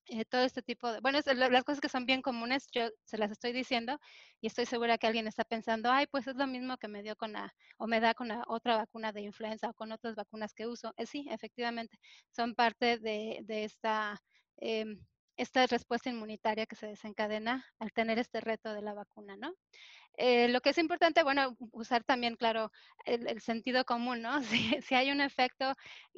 eh, 0.06 0.24
todo 0.26 0.42
este 0.44 0.62
tipo 0.62 0.92
de, 0.92 1.00
bueno, 1.00 1.18
las 1.24 1.64
cosas 1.64 1.80
que 1.80 1.88
son 1.88 2.04
bien 2.06 2.22
comunes, 2.22 2.66
yo 2.72 2.90
se 3.04 3.16
las 3.18 3.30
estoy 3.30 3.52
diciendo 3.52 3.98
y 4.40 4.48
estoy 4.48 4.66
segura 4.66 4.98
que 4.98 5.06
alguien 5.06 5.26
está 5.26 5.44
pensando, 5.44 5.90
ay, 5.90 6.06
pues 6.10 6.26
es 6.26 6.36
lo 6.36 6.46
mismo 6.46 6.76
que 6.78 6.88
me 6.88 7.02
dio 7.02 7.16
con 7.16 7.32
la, 7.32 7.54
o 7.78 7.86
me 7.86 8.00
da 8.00 8.14
con 8.14 8.28
la 8.28 8.44
otra 8.48 8.76
vacuna 8.76 9.12
de 9.12 9.22
influenza 9.22 9.70
o 9.70 9.74
con 9.74 9.92
otras 9.92 10.14
vacunas 10.16 10.52
que 10.54 10.66
uso. 10.66 10.92
Eh, 10.98 11.06
sí, 11.06 11.26
efectivamente, 11.30 11.98
son 12.30 12.54
parte 12.54 12.98
de, 12.98 13.40
de 13.44 13.64
esta, 13.64 14.20
em, 14.58 14.98
esta 15.36 15.66
respuesta 15.66 16.10
inmunitaria 16.10 16.66
que 16.66 16.76
se 16.76 16.86
desencadena 16.86 17.64
al 17.78 17.92
tener 17.92 18.18
este 18.18 18.40
reto 18.40 18.72
de 18.72 18.82
la 18.82 18.94
vacuna, 18.94 19.36
¿no? 19.36 19.54
Eh, 20.16 20.48
lo 20.48 20.60
que 20.60 20.70
es 20.70 20.78
importante, 20.78 21.24
bueno, 21.24 21.56
usar 21.72 22.04
también, 22.04 22.36
claro, 22.36 22.70
el, 23.04 23.40
sentido 23.40 23.84
común, 23.84 24.22
¿no? 24.22 24.40
Si, 24.88 24.94
hay 24.94 25.10
un 25.10 25.20
efecto 25.20 25.74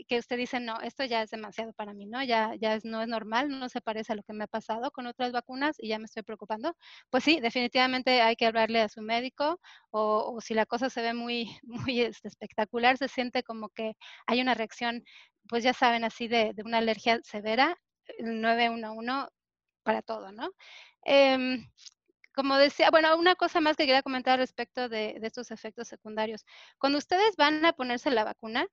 que 0.07 0.19
usted 0.19 0.37
dice, 0.37 0.61
no, 0.61 0.81
esto 0.81 1.05
ya 1.05 1.23
es 1.23 1.31
demasiado 1.31 1.73
para 1.73 1.95
mí, 1.95 2.07
¿no? 2.07 2.23
Ya, 2.23 2.55
ya 2.61 2.75
es, 2.75 2.85
no 2.85 3.01
es 3.03 3.09
normal, 3.09 3.49
no 3.49 3.69
se 3.69 3.81
parece 3.81 4.13
a 4.13 4.17
lo 4.17 4.23
que 4.23 4.35
me 4.35 4.45
ha 4.45 4.47
pasado 4.49 4.91
con 4.91 5.07
otras 5.07 5.33
vacunas 5.33 5.77
y 5.79 5.89
ya 5.89 5.99
me 5.99 6.05
estoy 6.05 6.23
preocupando, 6.23 6.77
pues 7.11 7.25
sí, 7.25 7.41
definitivamente 7.41 8.21
hay 8.23 8.37
que 8.37 8.47
hablarle 8.47 8.81
a 8.83 8.89
su 8.89 9.01
médico 9.03 9.61
o, 9.91 10.41
si 10.41 10.55
la 10.55 10.67
cosa 10.67 10.91
se 10.91 11.03
ve 11.03 11.15
muy, 11.15 11.49
muy 11.63 12.01
este, 12.03 12.29
espectacular, 12.29 12.99
se 12.99 13.09
siente 13.09 13.43
como 13.43 13.71
que 13.71 13.95
hay 14.27 14.41
una 14.43 14.55
reacción, 14.55 15.05
pues 15.49 15.65
ya 15.65 15.73
saben, 15.73 16.05
así 16.05 16.29
de 16.29 16.55
una 16.65 16.79
alergia 16.79 17.21
severa, 17.23 17.77
el 18.19 18.41
911 18.41 19.29
para 19.83 20.03
todo, 20.03 20.33
¿no? 20.33 20.51
Eh, 21.05 21.59
como 22.37 22.59
decía, 22.59 22.91
bueno, 22.91 23.17
una 23.17 23.35
cosa 23.35 23.63
más 23.63 23.77
que 23.77 23.87
quería 23.87 24.03
comentar 24.03 24.39
respecto 24.39 24.91
de, 24.91 25.19
estos 25.23 25.51
efectos 25.51 25.89
secundarios. 25.89 26.45
Cuando 26.79 26.99
ustedes 26.99 27.35
van 27.37 27.65
a 27.65 27.73
ponerse 27.73 28.11
la 28.11 28.25
vacuna, 28.25 28.67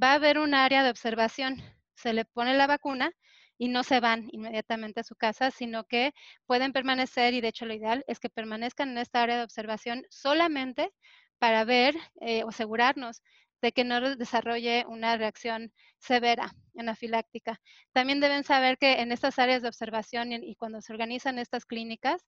va 0.00 0.12
a 0.12 0.14
haber 0.14 0.38
un 0.38 0.54
área 0.54 0.84
de 0.84 0.90
observación. 0.90 1.56
Se 1.94 2.12
le 2.12 2.26
pone 2.26 2.54
la 2.54 2.66
vacuna 2.66 3.10
y 3.56 3.68
no 3.68 3.82
se 3.82 4.00
van 4.00 4.28
inmediatamente 4.30 5.00
a 5.00 5.04
su 5.04 5.16
casa, 5.16 5.50
sino 5.50 5.84
que 5.84 6.12
pueden 6.46 6.74
permanecer, 6.74 7.32
y 7.32 7.40
de 7.40 7.48
hecho 7.48 7.64
lo 7.64 7.72
ideal 7.72 8.04
es 8.08 8.20
que 8.20 8.28
permanezcan 8.28 8.90
en 8.90 8.98
esta 8.98 9.22
área 9.22 9.38
de 9.38 9.44
observación 9.44 10.04
solamente 10.10 10.92
para 11.38 11.64
ver 11.64 11.96
eh, 12.20 12.44
o 12.44 12.50
asegurarnos 12.50 13.22
de 13.60 13.72
que 13.72 13.84
no 13.84 14.16
desarrolle 14.16 14.84
una 14.88 15.16
reacción 15.16 15.72
severa 15.98 16.52
anafiláctica. 16.76 17.60
También 17.92 18.20
deben 18.20 18.44
saber 18.44 18.78
que 18.78 19.00
en 19.00 19.12
estas 19.12 19.38
áreas 19.38 19.62
de 19.62 19.68
observación 19.68 20.32
y, 20.32 20.54
cuando 20.56 20.80
se 20.80 20.92
organizan 20.92 21.38
estas 21.38 21.64
clínicas, 21.64 22.24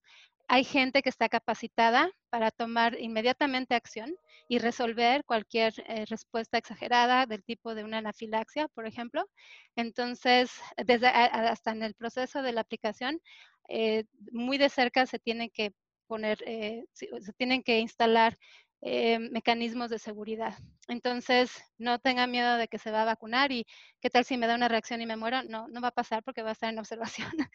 hay 0.47 0.65
gente 0.65 1.01
que 1.01 1.09
está 1.09 1.29
capacitada 1.29 2.11
para 2.29 2.51
tomar 2.51 2.99
inmediatamente 2.99 3.75
acción 3.75 4.13
y 4.49 4.59
resolver 4.59 5.23
cualquier 5.23 5.73
eh, 5.87 6.05
respuesta 6.09 6.57
exagerada 6.57 7.25
del 7.25 7.43
tipo 7.43 7.73
de 7.73 7.85
una 7.85 7.99
anafilaxia, 7.99 8.67
por 8.69 8.85
ejemplo. 8.85 9.29
Entonces, 9.77 10.51
desde 10.85 11.07
hasta 11.07 11.71
en 11.71 11.83
el 11.83 11.93
proceso 11.93 12.41
de 12.41 12.51
la 12.51 12.61
aplicación, 12.61 13.21
eh, 13.69 14.03
muy 14.33 14.57
de 14.57 14.67
cerca 14.67 15.05
se 15.05 15.19
tiene 15.19 15.49
que 15.49 15.71
poner, 16.07 16.39
eh, 16.45 16.83
se 16.91 17.33
tienen 17.37 17.63
que 17.63 17.79
instalar 17.79 18.37
eh, 18.81 19.19
mecanismos 19.19 19.89
de 19.89 19.99
seguridad. 19.99 20.55
Entonces, 20.87 21.51
no 21.77 21.99
tenga 21.99 22.27
miedo 22.27 22.57
de 22.57 22.67
que 22.67 22.79
se 22.79 22.91
va 22.91 23.03
a 23.03 23.05
vacunar 23.05 23.51
y 23.51 23.65
qué 24.01 24.09
tal 24.09 24.25
si 24.25 24.37
me 24.37 24.47
da 24.47 24.55
una 24.55 24.67
reacción 24.67 25.01
y 25.01 25.05
me 25.05 25.17
muero. 25.17 25.43
No, 25.43 25.67
no 25.67 25.81
va 25.81 25.89
a 25.89 25.91
pasar 25.91 26.23
porque 26.23 26.41
va 26.43 26.49
a 26.49 26.53
estar 26.53 26.71
en 26.71 26.79
observación. 26.79 27.29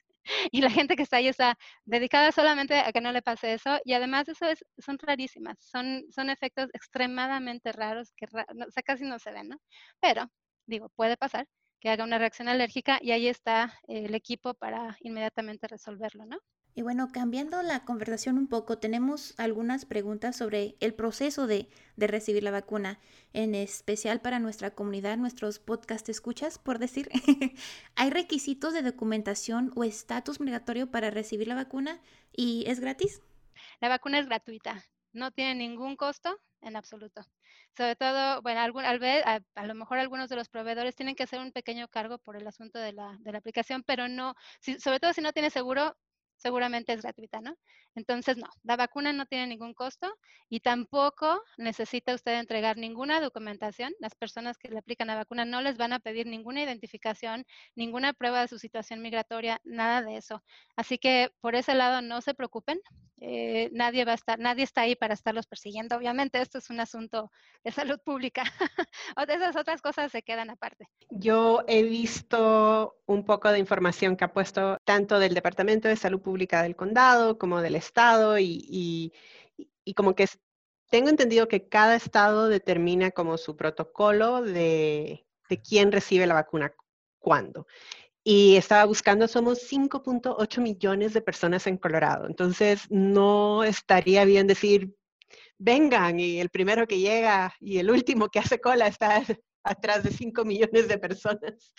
y 0.53 0.61
la 0.61 0.71
gente 0.71 0.97
que 0.97 1.03
está 1.03 1.17
ahí 1.19 1.29
está 1.29 1.59
dedicada 1.85 2.33
solamente 2.33 2.75
a 2.79 2.93
que 2.93 3.01
no 3.01 3.12
le 3.12 3.23
pase 3.23 3.55
eso. 3.55 3.79
Y 3.85 3.95
además 3.95 4.29
eso 4.29 4.47
es, 4.47 4.65
son 4.79 4.99
rarísimas, 4.99 5.59
son, 5.61 6.05
son 6.11 6.31
efectos 6.31 6.69
extremadamente 6.73 7.73
raros 7.73 8.12
que 8.17 8.27
casi 8.85 9.05
no 9.05 9.19
se 9.19 9.33
ven, 9.33 9.49
¿no? 9.49 9.61
Pero, 10.01 10.31
digo, 10.67 10.91
puede 10.91 11.17
pasar 11.17 11.47
que 11.81 11.91
haga 11.91 12.05
una 12.05 12.19
reacción 12.19 12.49
alérgica 12.49 12.99
y 13.03 13.11
ahí 13.12 13.29
está 13.29 13.79
el 13.89 14.15
equipo 14.15 14.55
para 14.55 14.97
inmediatamente 15.01 15.69
resolverlo, 15.69 16.25
¿no? 16.27 16.39
Y 16.79 16.83
bueno, 16.83 17.09
cambiando 17.11 17.62
la 17.62 17.87
conversación 17.87 18.37
un 18.37 18.49
poco, 18.49 18.77
tenemos 18.77 19.33
algunas 19.39 19.87
preguntas 19.87 20.37
sobre 20.37 20.77
el 20.81 20.93
proceso 20.93 21.47
de, 21.47 21.71
recibir 21.97 22.43
la 22.43 22.51
vacuna, 22.51 23.01
en 23.33 23.55
especial 23.55 24.21
para 24.21 24.41
nuestra 24.41 24.73
comunidad, 24.73 25.17
nuestros 25.17 25.59
podcast 25.59 26.07
escuchas, 26.11 26.59
por 26.59 26.79
decir. 26.79 27.09
¿Hay 27.97 28.11
requisitos 28.11 28.75
de 28.75 28.83
documentación 28.83 29.73
o 29.75 29.85
estatus 29.85 30.39
migratorio 30.39 30.91
para 30.91 31.09
recibir 31.11 31.49
la 31.49 31.55
vacuna 31.55 31.99
y 32.31 32.65
es 32.67 32.79
gratis? 32.79 33.23
La 33.81 33.89
vacuna 33.89 34.19
es 34.19 34.27
gratuita, 34.27 34.85
no 35.15 35.31
tiene 35.31 35.55
ningún 35.55 35.97
costo 35.97 36.39
en 36.61 36.77
absoluto. 36.77 37.23
Sobre 37.75 37.97
todo, 37.97 38.43
bueno, 38.43 38.61
algún, 38.61 38.85
al 38.85 38.99
ver, 38.99 39.25
a, 39.27 39.67
lo 39.67 39.75
mejor 39.75 39.97
algunos 39.97 40.29
de 40.29 40.37
los 40.37 40.51
proveedores 40.51 40.95
tienen 40.95 41.15
que 41.15 41.23
hacer 41.23 41.41
un 41.41 41.53
pequeño 41.53 41.89
cargo 41.89 42.19
por 42.19 42.37
el 42.37 42.47
asunto 42.47 42.79
de 42.79 42.93
la, 42.93 43.17
de 43.21 43.33
la 43.33 43.39
aplicación, 43.39 43.83
pero 43.83 44.09
no, 44.09 44.35
sobre 44.61 45.01
todo 45.01 45.15
si 45.15 45.23
no 45.23 45.33
tiene 45.33 45.49
seguro, 45.49 45.97
seguramente 46.37 46.92
es 46.92 47.03
gratuita, 47.03 47.40
¿no? 47.40 47.57
Entonces, 47.94 48.37
no, 48.37 48.46
la 48.62 48.77
vacuna 48.77 49.12
no 49.12 49.27
tiene 49.27 49.46
ningún 49.46 49.72
costo 49.72 50.12
y 50.51 50.61
tampoco 50.61 51.42
necesita 51.57 52.14
usted 52.14 52.38
entregar 52.38 52.77
ninguna 52.77 53.20
documentación. 53.20 53.94
Las 54.01 54.14
personas 54.14 54.59
que 54.59 54.68
le 54.68 54.79
aplican 54.79 55.07
la 55.07 55.14
vacuna 55.14 55.44
no 55.44 55.62
les 55.62 55.77
van 55.79 55.92
a 55.92 55.99
pedir 55.99 56.27
ninguna 56.27 56.62
identificación, 56.62 57.46
ninguna 57.75 58.12
prueba 58.12 58.42
de 58.42 58.49
su 58.49 58.59
situación 58.59 59.01
migratoria, 59.01 59.61
nada 59.64 60.03
de 60.03 60.16
eso. 60.16 60.42
Así 60.77 60.99
que 60.99 61.31
por 61.40 61.55
ese 61.55 61.75
lado 61.75 62.03
no 62.03 62.20
se 62.20 62.35
preocupen. 62.35 62.81
Eh, 63.18 63.70
nadie 63.72 64.05
va 64.05 64.12
a 64.12 64.16
estar, 64.16 64.38
nadie 64.38 64.62
está 64.64 64.83
ahí 64.83 64.94
para 64.94 65.14
estarlos 65.14 65.46
persiguiendo. 65.46 65.96
Obviamente, 65.96 66.38
esto 66.40 66.59
es 66.59 66.68
un 66.68 66.81
asunto 66.81 67.31
de 67.64 67.72
salud 67.72 67.99
pública. 68.05 68.42
esas 69.37 69.57
otras 69.57 69.83
cosas 69.83 70.12
se 70.12 70.22
quedan 70.22 70.51
aparte. 70.51 70.88
Yo 71.11 71.62
he 71.66 71.83
visto 71.83 72.96
un 73.07 73.25
poco 73.25 73.51
de 73.51 73.59
información 73.59 74.16
que 74.16 74.25
ha 74.25 74.33
puesto 74.33 74.79
tanto 74.85 75.18
del 75.18 75.35
Departamento 75.35 75.88
de 75.88 75.96
Salud 75.96 76.20
Pública 76.27 76.65
del 76.65 76.75
Condado 76.75 77.39
como 77.39 77.62
del 77.62 77.77
Estado 77.77 78.37
y, 78.41 79.12
como 79.95 80.17
que 80.17 80.27
tengo 80.91 81.09
entendido 81.09 81.47
que 81.47 81.69
cada 81.69 81.95
estado 81.95 82.49
determina 82.49 83.12
como 83.12 83.39
su 83.39 83.57
protocolo 83.57 84.43
de, 84.43 85.25
quién 85.69 85.93
recibe 85.93 86.27
la 86.27 86.35
vacuna 86.35 86.75
cuándo. 87.21 87.69
Y 88.25 88.57
estaba 88.57 88.85
buscando, 88.87 89.29
somos 89.29 89.61
5.8 89.71 90.61
millones 90.61 91.15
de 91.15 91.21
personas 91.21 91.69
en 91.69 91.77
Colorado. 91.77 92.27
Entonces, 92.27 92.91
no 92.91 93.62
estaría 93.62 94.25
bien 94.25 94.49
decir, 94.49 94.97
vengan 95.59 96.19
y 96.19 96.41
el 96.41 96.51
primero 96.51 96.89
que 96.89 96.99
llega 96.99 97.55
y 97.61 97.79
el 97.79 97.89
último 97.89 98.31
que 98.31 98.41
hace 98.41 98.61
cola 98.61 98.89
está 98.89 99.23
atrás 99.62 100.03
de 100.03 100.11
5 100.11 100.45
millones 100.45 100.89
de 100.89 100.99
personas. 100.99 101.73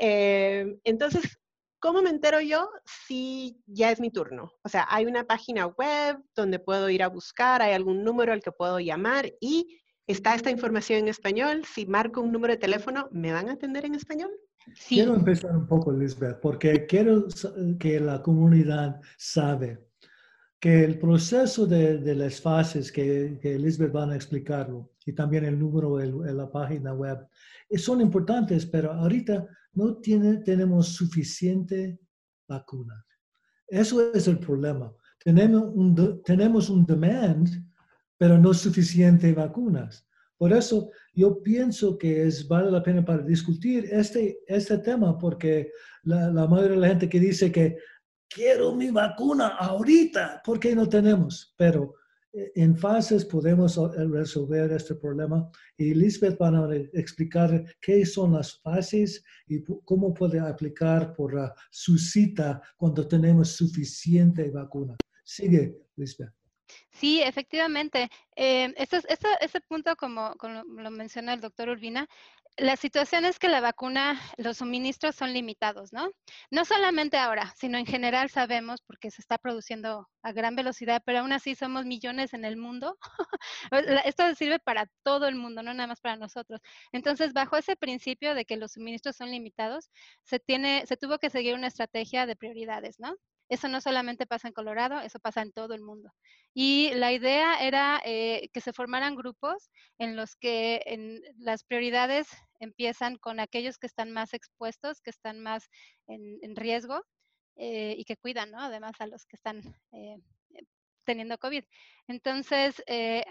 Eh, 0.00 0.78
entonces, 0.82 1.38
¿Cómo 1.82 2.00
me 2.00 2.10
entero 2.10 2.40
yo 2.40 2.70
si 3.08 3.60
ya 3.66 3.90
es 3.90 3.98
mi 3.98 4.12
turno? 4.12 4.52
O 4.62 4.68
sea, 4.68 4.86
hay 4.88 5.04
una 5.04 5.24
página 5.24 5.66
web 5.66 6.16
donde 6.36 6.60
puedo 6.60 6.88
ir 6.88 7.02
a 7.02 7.08
buscar, 7.08 7.60
hay 7.60 7.72
algún 7.72 8.04
número 8.04 8.32
al 8.32 8.40
que 8.40 8.52
puedo 8.52 8.78
llamar 8.78 9.32
y 9.40 9.80
está 10.06 10.36
esta 10.36 10.52
información 10.52 11.00
en 11.00 11.08
español. 11.08 11.64
Si 11.64 11.84
marco 11.86 12.20
un 12.20 12.30
número 12.30 12.52
de 12.52 12.60
teléfono, 12.60 13.08
¿me 13.10 13.32
van 13.32 13.48
a 13.48 13.54
atender 13.54 13.84
en 13.84 13.96
español? 13.96 14.30
Sí. 14.76 14.94
Quiero 14.94 15.16
empezar 15.16 15.56
un 15.56 15.66
poco, 15.66 15.90
Lisbeth, 15.90 16.38
porque 16.40 16.86
quiero 16.86 17.26
que 17.80 17.98
la 17.98 18.22
comunidad 18.22 19.00
sabe 19.16 19.84
que 20.60 20.84
el 20.84 21.00
proceso 21.00 21.66
de, 21.66 21.98
las 22.14 22.40
fases 22.40 22.92
que, 22.92 23.40
que 23.42 23.58
Lisbeth 23.58 23.90
van 23.90 24.10
a 24.12 24.14
explicarlo 24.14 24.92
y 25.04 25.14
también 25.14 25.46
el 25.46 25.58
número 25.58 26.00
en 26.00 26.36
la 26.36 26.48
página 26.48 26.94
web 26.94 27.26
son 27.76 28.00
importantes, 28.00 28.66
pero 28.66 28.92
ahorita 28.92 29.48
no 29.74 29.96
tiene, 29.96 30.38
tenemos 30.38 30.88
suficiente 30.88 31.98
vacunas. 32.48 33.04
Eso 33.66 34.12
es 34.12 34.28
el 34.28 34.38
problema. 34.38 34.92
Tenemos 35.18 35.62
un, 35.74 36.22
tenemos 36.24 36.68
un 36.68 36.84
demand, 36.84 37.48
pero 38.18 38.38
no 38.38 38.52
suficiente 38.52 39.32
vacunas. 39.32 40.06
Por 40.36 40.52
eso 40.52 40.90
yo 41.14 41.40
pienso 41.42 41.96
que 41.96 42.26
es, 42.26 42.46
vale 42.48 42.70
la 42.70 42.82
pena 42.82 43.04
para 43.04 43.22
discutir 43.22 43.88
este, 43.90 44.40
este 44.46 44.78
tema, 44.78 45.16
porque 45.16 45.70
la, 46.02 46.30
la 46.30 46.46
mayoría 46.46 46.72
de 46.72 46.80
la 46.80 46.88
gente 46.88 47.08
que 47.08 47.20
dice 47.20 47.52
que 47.52 47.76
quiero 48.28 48.74
mi 48.74 48.90
vacuna 48.90 49.48
ahorita, 49.48 50.42
¿por 50.44 50.58
qué 50.58 50.74
no 50.74 50.88
tenemos? 50.88 51.54
Pero 51.56 51.94
en 52.32 52.76
fases 52.76 53.24
podemos 53.24 53.76
eh, 53.76 54.04
resolver 54.08 54.72
este 54.72 54.94
problema 54.94 55.50
y 55.76 55.94
Lisbeth 55.94 56.40
va 56.40 56.48
a 56.48 56.76
explicar 56.94 57.64
qué 57.80 58.06
son 58.06 58.32
las 58.32 58.60
fases 58.60 59.22
y 59.46 59.62
cómo 59.84 60.14
puede 60.14 60.40
aplicar 60.40 61.14
por 61.14 61.54
su 61.70 61.98
cita 61.98 62.62
cuando 62.76 63.06
tenemos 63.06 63.50
suficiente 63.50 64.50
vacuna. 64.50 64.96
Sigue, 65.24 65.78
Lisbeth. 65.96 66.41
Sí, 66.90 67.22
efectivamente. 67.22 68.08
Eh, 68.36 68.72
punto, 69.68 69.96
como, 69.96 70.34
lo 70.66 70.90
menciona 70.90 71.34
el 71.34 71.40
doctor 71.40 71.68
Urbina, 71.68 72.08
la 72.58 72.76
situación 72.76 73.24
es 73.24 73.38
que 73.38 73.48
la 73.48 73.60
vacuna, 73.60 74.20
los 74.36 74.58
suministros 74.58 75.16
son 75.16 75.32
limitados, 75.32 75.92
¿no? 75.92 76.10
No 76.50 76.64
solamente 76.66 77.16
ahora, 77.16 77.52
sino 77.56 77.78
en 77.78 77.86
general 77.86 78.28
sabemos, 78.28 78.82
porque 78.82 79.10
se 79.10 79.22
está 79.22 79.38
produciendo 79.38 80.08
a 80.22 80.32
gran 80.32 80.54
velocidad, 80.54 81.02
pero 81.04 81.20
aún 81.20 81.32
así 81.32 81.54
somos 81.54 81.86
millones 81.86 82.34
en 82.34 82.44
el 82.44 82.56
mundo. 82.58 82.98
Esto 84.04 84.34
sirve 84.34 84.58
para 84.58 84.86
todo 85.02 85.28
el 85.28 85.34
mundo, 85.36 85.62
no 85.62 85.72
nada 85.72 85.86
más 85.86 86.00
para 86.00 86.16
nosotros. 86.16 86.60
Entonces, 86.92 87.32
bajo 87.32 87.56
ese 87.56 87.74
principio 87.76 88.34
de 88.34 88.44
que 88.44 88.56
los 88.56 88.72
suministros 88.72 89.16
son 89.16 89.30
limitados, 89.30 89.90
se, 90.22 90.38
tiene, 90.38 90.84
se 90.86 90.96
tuvo 90.98 91.18
que 91.18 91.30
seguir 91.30 91.54
una 91.54 91.68
estrategia 91.68 92.26
de 92.26 92.36
prioridades, 92.36 93.00
¿no? 93.00 93.16
Eso 93.52 93.68
no 93.68 93.82
solamente 93.82 94.24
pasa 94.24 94.48
en 94.48 94.54
Colorado, 94.54 95.00
eso 95.00 95.18
pasa 95.18 95.42
en 95.42 95.52
todo 95.52 95.74
el 95.74 95.82
mundo. 95.82 96.10
Y 96.54 96.90
la 96.94 97.12
idea 97.12 97.60
era 97.60 98.00
eh, 98.02 98.48
que 98.50 98.62
se 98.62 98.72
formaran 98.72 99.14
grupos 99.14 99.70
en 99.98 100.16
los 100.16 100.36
que 100.36 100.80
en 100.86 101.20
las 101.36 101.62
prioridades 101.62 102.28
empiezan 102.60 103.18
con 103.18 103.40
aquellos 103.40 103.76
que 103.76 103.86
están 103.86 104.10
más 104.10 104.32
expuestos, 104.32 105.02
que 105.02 105.10
están 105.10 105.40
más 105.40 105.68
en, 106.06 106.56
riesgo 106.56 107.04
eh, 107.56 107.94
y 107.98 108.06
que 108.06 108.16
cuidan. 108.16 108.54
Además 108.54 108.94
a 109.00 109.06
los 109.06 109.26
que 109.26 109.36
están 109.36 109.60
eh, 109.92 110.16
teniendo 111.04 111.36
COVID. 111.36 111.64
Entonces, 112.08 112.82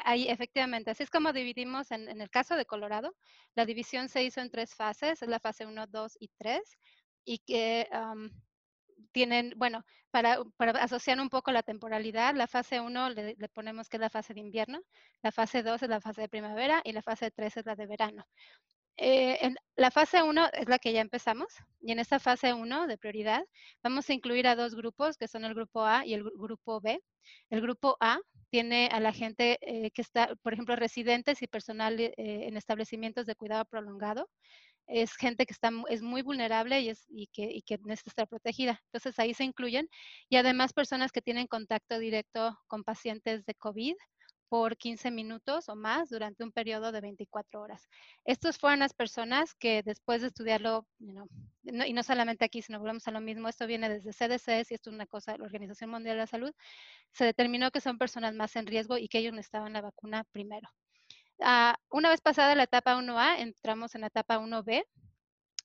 ahí 0.05 0.29
efectivamente, 0.29 0.91
así 0.91 1.01
es 1.01 1.09
como 1.09 1.33
dividimos 1.33 1.89
en, 1.89 2.21
el 2.21 2.29
caso 2.29 2.55
de 2.55 2.67
Colorado. 2.67 3.15
La 3.55 3.65
división 3.65 4.07
se 4.07 4.23
hizo 4.23 4.39
en 4.39 4.51
tres 4.51 4.75
fases, 4.75 5.23
es 5.23 5.27
la 5.27 5.39
fase 5.39 5.65
1, 5.65 5.87
2 5.87 6.17
y 6.19 6.29
3, 6.37 6.61
y 7.25 7.39
que 7.39 7.89
tienen, 9.11 9.53
bueno, 9.57 9.83
para, 10.11 10.39
asociar 10.81 11.19
un 11.19 11.29
poco 11.29 11.51
la 11.51 11.63
temporalidad, 11.63 12.35
la 12.35 12.47
fase 12.47 12.79
1 12.79 13.09
le, 13.11 13.35
ponemos 13.53 13.89
que 13.89 13.97
es 13.97 14.01
la 14.01 14.09
fase 14.09 14.33
de 14.33 14.41
invierno, 14.41 14.81
la 15.21 15.31
fase 15.31 15.63
2 15.63 15.83
es 15.83 15.89
la 15.89 16.01
fase 16.01 16.21
de 16.21 16.29
primavera 16.29 16.81
y 16.83 16.91
la 16.91 17.01
fase 17.01 17.31
3 17.31 17.57
es 17.57 17.65
la 17.65 17.75
de 17.75 17.87
verano. 17.87 18.25
Eh, 18.97 19.37
en 19.41 19.55
la 19.77 19.89
fase 19.89 20.21
1 20.21 20.49
es 20.53 20.67
la 20.67 20.77
que 20.77 20.93
ya 20.93 21.01
empezamos 21.01 21.47
y 21.79 21.91
en 21.91 21.99
esta 21.99 22.19
fase 22.19 22.53
1 22.53 22.87
de 22.87 22.97
prioridad 22.97 23.43
vamos 23.81 24.09
a 24.09 24.13
incluir 24.13 24.47
a 24.47 24.55
dos 24.55 24.75
grupos 24.75 25.17
que 25.17 25.27
son 25.27 25.45
el 25.45 25.55
grupo 25.55 25.85
A 25.85 26.05
y 26.05 26.13
el 26.13 26.23
grupo 26.23 26.81
B. 26.81 27.01
El 27.49 27.61
grupo 27.61 27.97
A 27.99 28.19
tiene 28.49 28.89
a 28.91 28.99
la 28.99 29.13
gente 29.13 29.57
eh, 29.61 29.91
que 29.91 30.01
está, 30.01 30.35
por 30.43 30.53
ejemplo, 30.53 30.75
residentes 30.75 31.41
y 31.41 31.47
personal 31.47 31.99
eh, 31.99 32.13
en 32.17 32.57
establecimientos 32.57 33.25
de 33.25 33.35
cuidado 33.35 33.65
prolongado 33.65 34.29
es 34.91 35.15
gente 35.15 35.45
que 35.45 35.53
está, 35.53 35.71
es 35.89 36.01
muy 36.01 36.21
vulnerable 36.21 36.81
y, 36.81 36.89
es, 36.89 37.05
y, 37.09 37.27
que, 37.27 37.43
y 37.43 37.61
que 37.61 37.77
necesita 37.79 38.11
estar 38.11 38.27
protegida. 38.27 38.81
Entonces 38.85 39.17
ahí 39.19 39.33
se 39.33 39.43
incluyen. 39.43 39.87
Y 40.29 40.35
además 40.35 40.73
personas 40.73 41.11
que 41.11 41.21
tienen 41.21 41.47
contacto 41.47 41.97
directo 41.99 42.57
con 42.67 42.83
pacientes 42.83 43.45
de 43.45 43.55
COVID 43.55 43.95
por 44.51 44.75
15 44.75 45.11
minutos 45.11 45.69
o 45.69 45.77
más 45.77 46.09
durante 46.09 46.43
un 46.43 46.51
periodo 46.51 46.91
de 46.91 46.99
24 46.99 47.61
horas. 47.61 47.87
Estos 48.25 48.57
fueron 48.57 48.79
las 48.79 48.93
personas 48.93 49.55
que 49.55 49.81
después 49.81 50.19
de 50.19 50.27
estudiarlo, 50.27 50.85
y 50.99 51.93
no 51.93 52.03
solamente 52.03 52.43
aquí, 52.43 52.61
sino 52.61 52.77
volvemos 52.77 53.07
a 53.07 53.11
lo 53.11 53.21
mismo, 53.21 53.47
esto 53.47 53.65
viene 53.65 53.87
desde 53.87 54.11
CDC, 54.11 54.69
y 54.69 54.73
esto 54.73 54.89
es 54.89 54.95
una 54.95 55.07
cosa 55.07 55.37
la 55.37 55.45
Organización 55.45 55.91
Mundial 55.91 56.17
de 56.17 56.23
la 56.23 56.27
Salud, 56.27 56.51
se 57.13 57.23
determinó 57.23 57.71
que 57.71 57.79
son 57.79 57.97
personas 57.97 58.35
más 58.35 58.53
en 58.57 58.67
riesgo 58.67 58.97
y 58.97 59.07
que 59.07 59.19
ellos 59.19 59.31
necesitaban 59.31 59.71
la 59.71 59.79
vacuna 59.79 60.25
primero. 60.33 60.67
Ah, 61.41 61.75
una 61.89 62.09
vez 62.09 62.21
pasada 62.21 62.55
la 62.55 62.63
etapa 62.63 62.95
1A, 62.95 63.39
entramos 63.39 63.95
en 63.95 64.01
la 64.01 64.07
etapa 64.07 64.39
1B. 64.39 64.83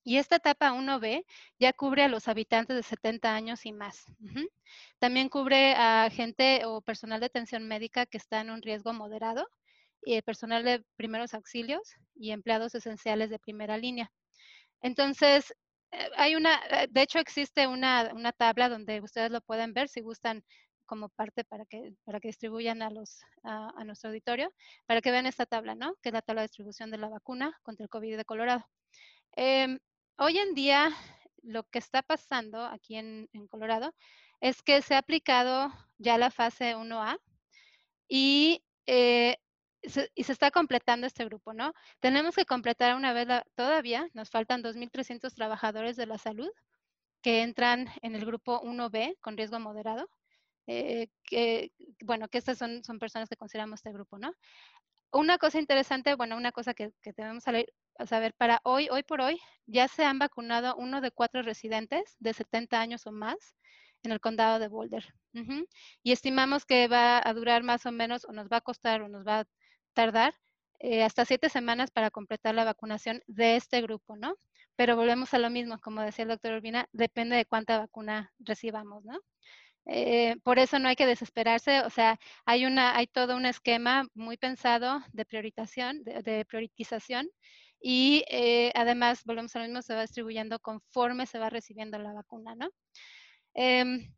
Y 0.05 0.19
esta 0.19 0.37
etapa 0.37 0.73
1B 0.73 1.25
ya 1.59 1.73
cubre 1.73 2.05
a 2.05 2.09
los 2.09 2.29
habitantes 2.29 2.77
de 2.77 2.83
70 2.85 3.35
años 3.35 3.67
y 3.67 3.73
más. 3.73 4.05
También 5.01 5.29
cubre 5.29 5.75
a 5.75 6.09
gente 6.11 6.65
o 6.65 6.81
personal 6.81 7.19
de 7.21 7.27
atención 7.27 7.67
médica 7.67 8.07
que 8.07 8.17
está 8.17 8.41
en 8.41 8.51
un 8.51 8.62
riesgo 8.62 8.93
moderado, 8.93 9.49
y 10.07 10.23
personal 10.23 10.62
de 10.65 10.85
primeros 10.97 11.35
auxilios 11.35 11.97
y 12.15 12.31
empleados 12.31 12.75
esenciales 12.75 13.29
de 13.29 13.41
primera 13.41 13.77
línea. 13.77 14.12
Entonces, 14.81 15.53
eh, 15.91 16.09
hay 16.17 16.37
una, 16.37 16.61
eh, 16.71 16.87
de 16.89 17.03
hecho 17.03 17.19
existe 17.19 17.67
una, 17.67 18.12
una 18.15 18.33
tabla 18.33 18.69
donde 18.69 19.01
ustedes 19.01 19.33
lo 19.33 19.41
pueden 19.41 19.73
ver 19.73 19.89
si 19.89 20.01
gustan 20.01 20.45
como 20.87 21.09
parte 21.11 21.44
para 21.44 21.66
que, 21.66 21.94
para 22.05 22.20
que 22.20 22.29
distribuyan 22.29 22.83
a, 22.83 22.90
los, 22.90 23.20
a, 23.42 23.85
nuestro 23.85 24.09
auditorio, 24.09 24.53
para 24.87 25.01
que 25.01 25.11
vean 25.11 25.27
esta 25.27 25.46
tabla, 25.46 25.75
¿no? 25.75 25.94
Que 26.03 26.09
es 26.11 26.12
la 26.12 26.22
tabla 26.22 26.42
de 26.42 26.49
distribución 26.49 26.90
de 26.90 26.99
la 26.99 27.09
vacuna 27.09 27.59
contra 27.62 27.85
el 27.85 27.90
COVID 27.90 28.16
de 28.16 28.25
Colorado. 28.25 28.66
Em, 29.33 29.79
hoy 30.18 30.38
en 30.38 30.55
día, 30.55 30.90
lo 31.42 31.64
que 31.64 31.79
está 31.79 32.03
pasando 32.03 32.64
aquí 32.64 32.96
en, 32.96 33.29
en, 33.33 33.46
Colorado 33.49 33.94
es 34.40 34.62
que 34.62 34.83
se 34.83 34.94
ha 34.94 34.99
aplicado 34.99 35.72
ya 35.99 36.18
la 36.18 36.31
fase 36.31 36.77
1A 36.77 37.18
y, 38.09 38.64
eh, 38.87 39.37
se, 39.83 40.11
y 40.14 40.25
se 40.25 40.33
está 40.33 40.51
completando 40.51 41.07
este 41.07 41.25
grupo, 41.25 41.53
¿no? 41.53 41.72
Tenemos 42.01 42.35
que 42.35 42.46
completar 42.46 42.96
una 42.96 43.12
vez 43.12 43.29
todavía, 43.55 44.09
nos 44.14 44.31
faltan 44.31 44.62
2.300 44.62 45.35
trabajadores 45.35 45.96
de 45.96 46.07
la 46.07 46.18
salud 46.18 46.51
que 47.22 47.42
entran 47.42 47.88
en 48.03 48.14
el 48.14 48.25
grupo 48.25 48.61
1B 48.62 49.18
con 49.20 49.37
riesgo 49.37 49.59
moderado 49.59 50.09
eh, 50.67 51.09
que, 51.25 51.73
bueno, 52.03 52.29
que 52.29 52.39
estas 52.39 52.59
son, 52.59 52.83
son 52.85 52.99
personas 52.99 53.29
que 53.29 53.37
consideramos 53.37 53.81
este 53.81 53.93
grupo, 53.93 54.19
¿no? 54.19 54.33
Una 55.13 55.39
cosa 55.39 55.59
interesante, 55.59 56.15
bueno, 56.15 56.37
una 56.37 56.53
cosa 56.53 56.75
que, 56.75 56.93
que 57.03 57.13
debemos 57.13 57.45
saber, 57.45 58.35
para 58.37 58.61
hoy, 58.65 58.89
hoy 58.91 59.03
por 59.03 59.21
hoy, 59.21 59.41
ya 59.67 59.89
se 59.89 60.05
han 60.05 60.19
vacunado 60.19 60.75
uno 60.77 61.01
de 61.01 61.11
cuatro 61.11 61.43
residentes 61.43 62.17
de 62.19 62.35
70 62.35 62.81
años 62.81 63.07
o 63.07 63.13
más 63.13 63.57
en 64.03 64.13
el 64.13 64.21
condado 64.21 64.59
de 64.59 64.69
Boulder. 64.69 65.05
Y 66.03 66.13
estimamos 66.13 66.65
que 66.65 66.89
va 66.89 67.21
a 67.23 67.35
durar 67.35 67.63
más 67.63 67.85
o 67.87 67.93
menos, 67.93 68.25
o 68.25 68.33
nos 68.33 68.49
va 68.49 68.59
a 68.59 68.61
costar, 68.63 69.03
o 69.03 69.09
nos 69.09 69.27
va 69.27 69.41
a 69.41 69.45
tardar 69.93 70.35
eh, 70.79 71.03
hasta 71.03 71.25
siete 71.25 71.49
semanas 71.49 71.91
para 71.91 72.11
completar 72.11 72.55
la 72.55 72.65
vacunación 72.65 73.23
de 73.27 73.57
este 73.57 73.81
grupo, 73.83 74.17
¿no? 74.17 74.37
Pero 74.77 74.97
volvemos 74.97 75.33
a 75.35 75.39
lo 75.39 75.51
mismo, 75.51 75.79
como 75.81 76.03
decía 76.03 76.25
el 76.25 76.29
doctor 76.31 76.53
Urbina, 76.55 76.89
depende 76.93 77.37
de 77.37 77.47
cuánta 77.47 77.79
vacuna 77.79 78.33
recibamos, 78.39 79.05
¿no? 79.05 79.19
Eh, 79.87 80.37
por 80.42 80.59
eso 80.59 80.79
no 80.79 80.88
hay 80.88 80.96
que 80.96 81.07
desesperarse, 81.07 81.81
o 81.83 81.90
sea, 81.90 82.18
hay, 82.44 83.07
todo 83.07 83.37
un 83.37 83.46
esquema 83.46 84.07
muy 84.14 84.37
pensado 84.37 85.01
de 85.12 85.25
priorización, 85.25 86.03
de, 86.03 86.44
priorización 86.44 87.29
y 87.81 88.25
eh, 88.29 88.72
además, 88.75 89.22
volvemos 89.25 89.55
a 89.55 89.61
lo 89.61 89.66
mismo, 89.66 89.83
se 89.83 89.94
va 89.94 90.03
distribuyendo 90.03 90.59
conforme 90.59 91.27
se 91.27 91.38
va 91.38 91.51
recibiendo 91.51 91.99
la 91.99 92.12
vacuna, 92.12 92.57
¿no? 92.57 92.68
Em, 93.55 94.12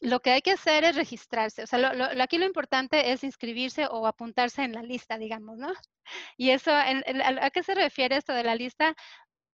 lo 0.00 0.20
que 0.20 0.30
hay 0.30 0.42
que 0.42 0.52
hacer 0.52 0.84
es 0.84 0.96
registrarse. 0.96 1.62
O 1.62 1.66
sea, 1.66 1.92
aquí 2.20 2.38
lo 2.38 2.46
importante 2.46 3.12
es 3.12 3.22
inscribirse 3.22 3.86
o 3.86 4.06
apuntarse 4.06 4.62
en 4.62 4.72
la 4.72 4.82
lista, 4.82 5.18
digamos, 5.18 5.58
¿no? 5.58 5.72
Y 6.36 6.50
eso, 6.50 6.72
¿a 6.74 7.50
qué 7.50 7.62
se 7.62 7.74
refiere 7.74 8.16
esto 8.16 8.32
de 8.32 8.44
la 8.44 8.54
lista? 8.54 8.96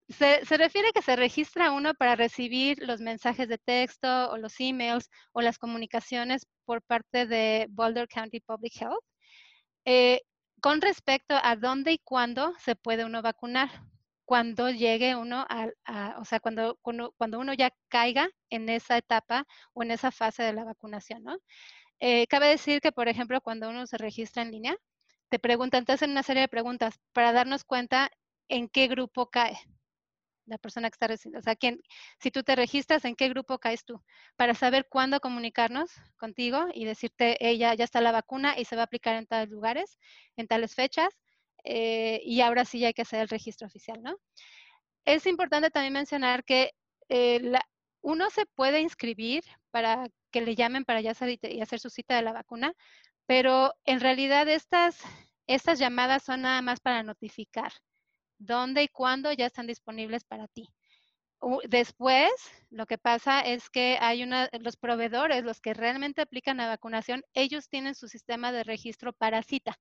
Se, 0.09 0.39
refiere 0.57 0.89
a 0.89 0.91
que 0.93 1.01
se 1.01 1.17
registra 1.17 1.71
uno 1.71 1.93
para 1.93 2.15
recibir 2.15 2.77
los 2.81 3.01
mensajes 3.01 3.49
de 3.49 3.57
texto 3.57 4.31
o 4.31 4.37
los 4.37 4.55
emails 4.59 5.09
o 5.33 5.41
las 5.41 5.57
comunicaciones 5.57 6.47
por 6.65 6.81
parte 6.81 7.27
de 7.27 7.67
Boulder 7.69 8.07
County 8.07 8.39
Public 8.39 8.81
Health 8.81 9.03
eh, 9.85 10.21
con 10.61 10.81
respecto 10.81 11.35
a 11.41 11.55
dónde 11.57 11.93
y 11.93 11.99
cuándo 11.99 12.53
se 12.59 12.75
puede 12.75 13.05
uno 13.05 13.21
vacunar. 13.21 13.69
Cuando 14.25 14.69
llegue 14.69 15.15
uno 15.15 15.45
a, 15.49 15.69
o 16.19 16.25
sea, 16.25 16.39
cuando, 16.41 16.77
cuando, 16.81 17.39
uno 17.39 17.53
ya 17.53 17.71
caiga 17.89 18.29
en 18.49 18.69
esa 18.69 18.97
etapa 18.97 19.45
o 19.73 19.83
en 19.83 19.91
esa 19.91 20.11
fase 20.11 20.43
de 20.43 20.53
la 20.53 20.65
vacunación, 20.65 21.23
¿no? 21.23 21.37
Eh, 21.99 22.27
cabe 22.27 22.47
decir 22.49 22.81
que, 22.81 22.91
por 22.91 23.07
ejemplo, 23.07 23.41
cuando 23.41 23.69
uno 23.69 23.87
se 23.87 23.97
registra 23.97 24.43
en 24.43 24.51
línea, 24.51 24.77
te 25.29 25.39
preguntan, 25.39 25.85
te 25.85 25.93
hacen 25.93 26.11
una 26.11 26.23
serie 26.23 26.41
de 26.43 26.47
preguntas 26.49 26.95
para 27.13 27.31
darnos 27.33 27.63
cuenta 27.63 28.09
en 28.49 28.69
qué 28.69 28.87
grupo 28.87 29.29
cae 29.29 29.57
la 30.47 30.57
persona 30.57 30.89
que 30.89 30.95
está 30.95 31.07
recibiendo, 31.07 31.39
o 31.39 31.43
sea, 31.43 31.55
quién, 31.55 31.81
si 32.19 32.31
tú 32.31 32.43
te 32.43 32.55
registras, 32.55 33.05
¿en 33.05 33.15
qué 33.15 33.29
grupo 33.29 33.59
caes 33.59 33.85
tú? 33.85 34.01
Para 34.35 34.53
saber 34.55 34.87
cuándo 34.89 35.19
comunicarnos 35.19 35.91
contigo 36.17 36.67
y 36.73 36.85
decirte, 36.85 37.37
ella 37.47 37.73
ya 37.73 37.83
está 37.83 38.01
la 38.01 38.11
vacuna 38.11 38.57
y 38.57 38.65
se 38.65 38.75
va 38.75 38.83
a 38.83 38.85
aplicar 38.85 39.15
en 39.15 39.27
tales 39.27 39.49
lugares, 39.49 39.99
en 40.37 40.47
tales 40.47 40.73
fechas, 40.73 41.09
eh, 41.63 42.21
y 42.23 42.41
ahora 42.41 42.65
sí 42.65 42.83
hay 42.85 42.93
que 42.93 43.01
hacer 43.01 43.21
el 43.21 43.29
registro 43.29 43.67
oficial, 43.67 44.01
¿no? 44.01 44.17
Es 45.05 45.25
importante 45.25 45.69
también 45.69 45.93
mencionar 45.93 46.43
que 46.43 46.71
eh, 47.09 47.51
uno 48.01 48.29
se 48.29 48.45
puede 48.45 48.81
inscribir 48.81 49.43
para 49.71 50.07
que 50.31 50.41
le 50.41 50.55
llamen 50.55 50.85
para 50.85 51.01
ya 51.01 51.11
hacer 51.11 51.79
su 51.79 51.89
cita 51.89 52.15
de 52.15 52.21
la 52.21 52.33
vacuna, 52.33 52.73
pero 53.25 53.73
en 53.85 53.99
realidad 53.99 54.47
estas 54.47 55.79
llamadas 55.79 56.23
son 56.23 56.41
nada 56.41 56.61
más 56.61 56.79
para 56.79 57.03
notificar 57.03 57.71
dónde 58.37 58.83
y 58.83 58.87
cuándo 58.87 59.31
ya 59.33 59.45
están 59.45 59.67
disponibles 59.67 60.23
para 60.23 60.47
ti. 60.47 60.69
Después, 61.69 62.31
lo 62.71 62.87
que 62.87 62.97
pasa 62.97 63.41
es 63.41 63.69
que 63.69 63.97
hay 64.01 64.23
una, 64.23 64.49
los 64.59 64.75
proveedores, 64.75 65.43
los 65.43 65.61
que 65.61 65.73
realmente 65.73 66.21
aplican 66.21 66.57
la 66.57 66.67
vacunación, 66.67 67.23
ellos 67.33 67.69
tienen 67.69 67.93
su 67.93 68.07
sistema 68.07 68.51
de 68.51 68.63
registro 68.63 69.13
para 69.13 69.43
cita. 69.43 69.77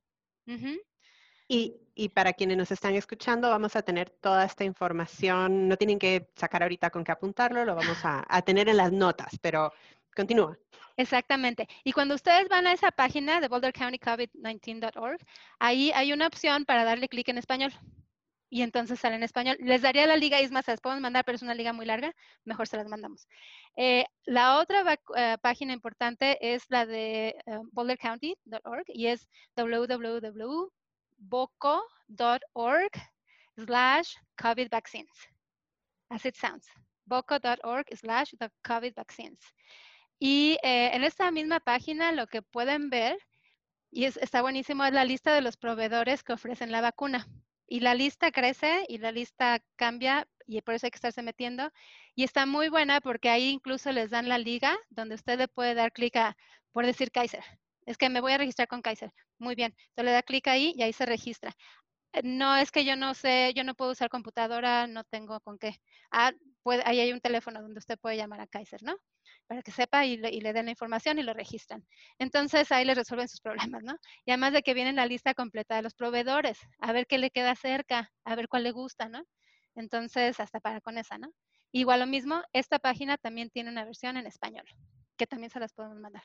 Y, 1.48 1.76
y, 1.94 2.10
para 2.10 2.34
quienes 2.34 2.58
nos 2.58 2.72
están 2.72 2.96
escuchando, 2.96 3.50
vamos 3.50 3.76
a 3.76 3.84
tener 3.84 4.10
toda 4.10 4.46
esta 4.46 4.64
información. 4.64 5.68
No 5.68 5.78
tienen 5.78 6.00
que 6.00 6.28
sacar 6.36 6.64
ahorita 6.64 6.90
con 6.90 7.04
qué 7.04 7.12
apuntarlo, 7.12 7.64
lo 7.66 7.76
vamos 7.76 8.04
a, 8.04 8.26
a 8.28 8.42
tener 8.42 8.68
en 8.68 8.78
las 8.78 8.92
notas, 8.92 9.38
pero 9.42 9.72
continúa. 10.16 10.58
Exactamente. 10.98 11.68
Y 11.84 11.92
cuando 11.92 12.16
ustedes 12.16 12.50
van 12.50 12.68
a 12.68 12.74
esa 12.74 12.92
página 12.92 13.42
de 13.42 13.50
bouldercountycovid19.org, 13.50 15.20
ahí 15.60 15.92
hay 15.94 16.14
una 16.14 16.28
opción 16.28 16.66
para 16.66 16.84
darle 16.84 17.10
clic 17.10 17.30
en 17.30 17.38
español. 17.38 17.74
Y 18.56 18.62
entonces 18.62 19.02
sale 19.02 19.18
en 19.18 19.24
español. 19.24 19.58
Les 19.60 19.82
daría 19.82 20.08
la 20.08 20.16
liga, 20.16 20.40
Isma, 20.40 20.62
se 20.62 20.72
las 20.72 20.80
podemos 20.80 21.02
mandar, 21.02 21.26
pero 21.26 21.36
es 21.36 21.42
una 21.42 21.54
liga 21.54 21.74
muy 21.74 21.86
larga. 21.86 22.14
Mejor 22.46 22.70
se 22.70 22.78
las 22.78 22.88
mandamos. 22.88 23.28
Eh, 23.76 24.06
la 24.24 24.60
otra 24.60 24.98
eh, 25.18 25.38
página 25.42 25.74
importante 25.74 26.38
es 26.40 26.64
la 26.70 26.86
de 26.86 27.36
eh, 27.46 27.60
bouldercounty.org 27.74 28.86
y 28.88 29.08
es 29.08 29.28
www 29.58 30.72
boco.org 31.18 32.92
slash 33.58 34.16
COVID 34.42 34.70
vaccines. 34.70 35.12
As 36.10 36.26
it 36.26 36.38
sounds. 36.38 36.66
boco.org 37.06 37.86
slash 37.94 38.32
the 38.40 38.50
COVID 38.64 38.94
vaccines. 38.96 39.40
Y 40.18 40.58
eh, 40.64 40.92
en 40.94 41.04
esta 41.04 41.30
misma 41.30 41.60
página 41.60 42.14
lo 42.14 42.28
que 42.28 42.42
pueden 42.42 42.90
ver, 42.90 43.18
y 43.92 44.06
está 44.06 44.42
buenísimo, 44.42 44.86
es 44.86 44.94
la 44.94 45.04
lista 45.04 45.34
de 45.36 45.42
los 45.42 45.58
proveedores 45.58 46.24
que 46.24 46.32
ofrecen 46.32 46.72
la 46.72 46.80
vacuna. 46.80 47.28
Y 47.68 47.80
la 47.80 47.96
lista 47.96 48.32
crece 48.32 48.86
y 48.88 48.98
la 49.00 49.12
lista 49.12 49.60
cambia 49.76 50.28
y 50.48 50.62
por 50.62 50.76
eso 50.76 50.88
hay 50.88 50.92
que 50.92 50.98
estarse 50.98 51.24
metiendo. 51.24 51.72
Y 52.16 52.24
está 52.24 52.46
muy 52.46 52.70
buena 52.70 53.02
porque 53.02 53.30
ahí 53.30 53.50
incluso 53.50 53.92
les 53.92 54.10
dan 54.12 54.30
la 54.30 54.38
liga 54.38 54.78
donde 54.90 55.16
usted 55.16 55.38
le 55.38 55.48
puede 55.48 55.74
dar 55.76 55.92
clic 55.92 56.16
a, 56.18 56.38
por 56.72 56.86
decir 56.86 57.12
Kaiser, 57.12 57.44
es 57.86 57.98
que 57.98 58.10
me 58.10 58.22
voy 58.22 58.34
a 58.34 58.38
registrar 58.38 58.68
con 58.68 58.82
Kaiser. 58.82 59.12
Muy 59.40 59.56
bien. 59.56 59.76
Entonces 59.90 60.06
le 60.06 60.12
da 60.12 60.24
clic 60.24 60.48
ahí 60.48 60.74
y 60.76 60.84
ahí 60.84 60.94
se 60.94 61.06
registra. 61.06 61.56
Eh, 62.14 62.22
no 62.24 62.56
es 62.58 62.72
que 62.72 62.86
yo 62.86 62.96
no 62.96 63.14
sé, 63.14 63.54
yo 63.56 63.64
no 63.64 63.76
puedo 63.76 63.92
usar 63.92 64.10
computadora, 64.10 64.88
no 64.88 65.04
tengo 65.06 65.40
con 65.42 65.58
qué. 65.60 65.76
Ah, 66.12 66.34
puede, 66.64 66.84
ahí 66.86 67.00
hay 67.00 67.14
un 67.14 67.22
teléfono 67.22 67.62
donde 67.62 67.80
usted 67.80 68.00
puede 68.00 68.18
llamar 68.18 68.42
a 68.42 68.48
Kaiser, 68.48 68.84
¿no? 68.84 68.98
Para 69.48 69.62
que 69.62 69.72
sepa 69.72 70.06
y 70.06 70.18
le, 70.18 70.30
y 70.34 70.40
den 70.40 70.66
la 70.66 70.72
información 70.72 71.20
y 71.20 71.24
lo 71.24 71.34
registran. 71.34 71.86
Entonces 72.20 72.72
ahí 72.72 72.86
le 72.86 72.96
resuelven 72.96 73.28
sus 73.28 73.42
problemas, 73.42 73.84
¿no? 73.84 73.96
Y 74.26 74.32
además 74.32 74.54
de 74.54 74.64
que 74.64 74.74
viene 74.74 74.94
la 74.94 75.06
lista 75.06 75.34
completa 75.34 75.76
de 75.76 75.84
los 75.84 75.94
proveedores, 75.94 76.60
a 76.80 76.94
ver 76.94 77.06
qué 77.08 77.18
le 77.18 77.30
queda 77.30 77.56
cerca, 77.56 78.12
a 78.24 78.36
ver 78.36 78.48
cuál 78.48 78.64
le 78.64 78.72
gusta, 78.72 79.08
¿no? 79.08 79.24
Entonces, 79.76 80.40
hasta 80.40 80.60
para 80.60 80.82
con 80.82 80.98
esa, 80.98 81.18
¿no? 81.18 81.30
Igual 81.72 82.00
lo 82.00 82.08
mismo, 82.08 82.42
esta 82.54 82.80
página 82.80 83.18
también 83.18 83.50
tiene 83.50 83.70
una 83.70 83.86
versión 83.86 84.18
en 84.18 84.26
español, 84.28 84.66
que 85.18 85.28
también 85.28 85.52
se 85.52 85.60
las 85.60 85.74
podemos 85.74 86.00
mandar. 86.00 86.24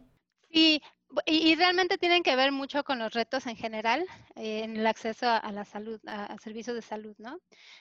Sí, 0.51 0.83
y, 1.27 1.55
realmente 1.55 1.97
tienen 1.97 2.25
que 2.25 2.35
ver 2.35 2.51
mucho 2.51 2.83
con 2.83 2.99
los 2.99 3.13
retos 3.13 3.47
en 3.47 3.55
general 3.55 4.05
eh, 4.35 4.65
en 4.65 4.77
el 4.79 4.87
acceso 4.87 5.29
a, 5.29 5.53
la 5.53 5.65
salud, 5.65 6.01
a, 6.09 6.37
servicios 6.39 6.75
de 6.75 6.83
salud, 6.83 7.15
¿no? 7.19 7.39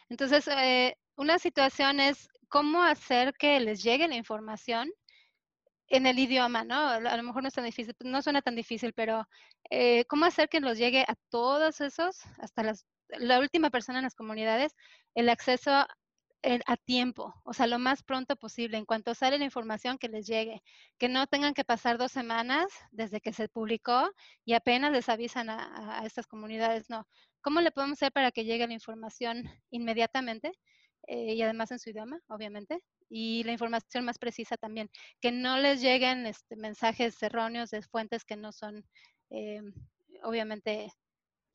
Entonces, 0.07 0.47
eh, 0.49 0.95
una 1.15 1.39
situación 1.39 1.99
es 1.99 2.29
cómo 2.49 2.83
hacer 2.83 3.33
que 3.33 3.59
les 3.59 3.81
llegue 3.81 4.07
la 4.07 4.15
información 4.15 4.91
en 5.87 6.05
el 6.05 6.19
idioma, 6.19 6.63
¿no? 6.63 6.89
A 6.89 6.99
lo 6.99 7.23
mejor 7.23 7.41
no 7.41 7.47
es 7.47 7.55
tan 7.55 7.65
difícil, 7.65 7.95
no 8.03 8.21
suena 8.21 8.43
tan 8.43 8.55
difícil, 8.55 8.93
pero 8.93 9.27
eh, 9.71 10.05
cómo 10.05 10.25
hacer 10.25 10.47
que 10.47 10.59
los 10.59 10.77
llegue 10.77 11.03
a 11.07 11.15
todos 11.29 11.81
esos, 11.81 12.19
hasta 12.37 12.61
las, 12.61 12.85
la 13.09 13.39
última 13.39 13.69
persona 13.69 13.99
en 13.99 14.03
las 14.03 14.15
comunidades, 14.15 14.75
el 15.15 15.29
acceso 15.29 15.85
a 16.65 16.77
tiempo, 16.77 17.33
o 17.43 17.53
sea, 17.53 17.67
lo 17.67 17.79
más 17.79 18.03
pronto 18.03 18.35
posible, 18.35 18.77
en 18.77 18.85
cuanto 18.85 19.13
sale 19.15 19.37
la 19.37 19.45
información 19.45 19.97
que 19.97 20.07
les 20.07 20.27
llegue, 20.27 20.61
que 20.97 21.09
no 21.09 21.27
tengan 21.27 21.53
que 21.53 21.65
pasar 21.65 21.97
dos 21.97 22.11
semanas 22.11 22.67
desde 22.91 23.19
que 23.19 23.33
se 23.33 23.49
publicó 23.49 24.09
y 24.45 24.53
apenas 24.53 24.91
les 24.91 25.09
avisan 25.09 25.49
a, 25.49 26.03
estas 26.05 26.27
comunidades, 26.27 26.89
no. 26.89 27.07
¿Cómo 27.41 27.59
le 27.61 27.71
podemos 27.71 27.97
hacer 27.97 28.11
para 28.11 28.31
que 28.31 28.45
llegue 28.45 28.67
la 28.67 28.73
información 28.73 29.43
inmediatamente 29.71 30.51
eh, 31.07 31.33
y 31.33 31.41
además 31.41 31.71
en 31.71 31.79
su 31.79 31.89
idioma, 31.89 32.19
obviamente? 32.27 32.79
Y 33.09 33.43
la 33.43 33.53
información 33.53 34.05
más 34.05 34.19
precisa 34.19 34.57
también, 34.57 34.89
que 35.21 35.31
no 35.31 35.57
les 35.57 35.81
lleguen 35.81 36.25
este, 36.27 36.55
mensajes 36.55 37.21
erróneos 37.23 37.71
de 37.71 37.81
fuentes 37.81 38.23
que 38.23 38.35
no 38.35 38.51
son, 38.51 38.85
eh, 39.31 39.61
obviamente, 40.23 40.91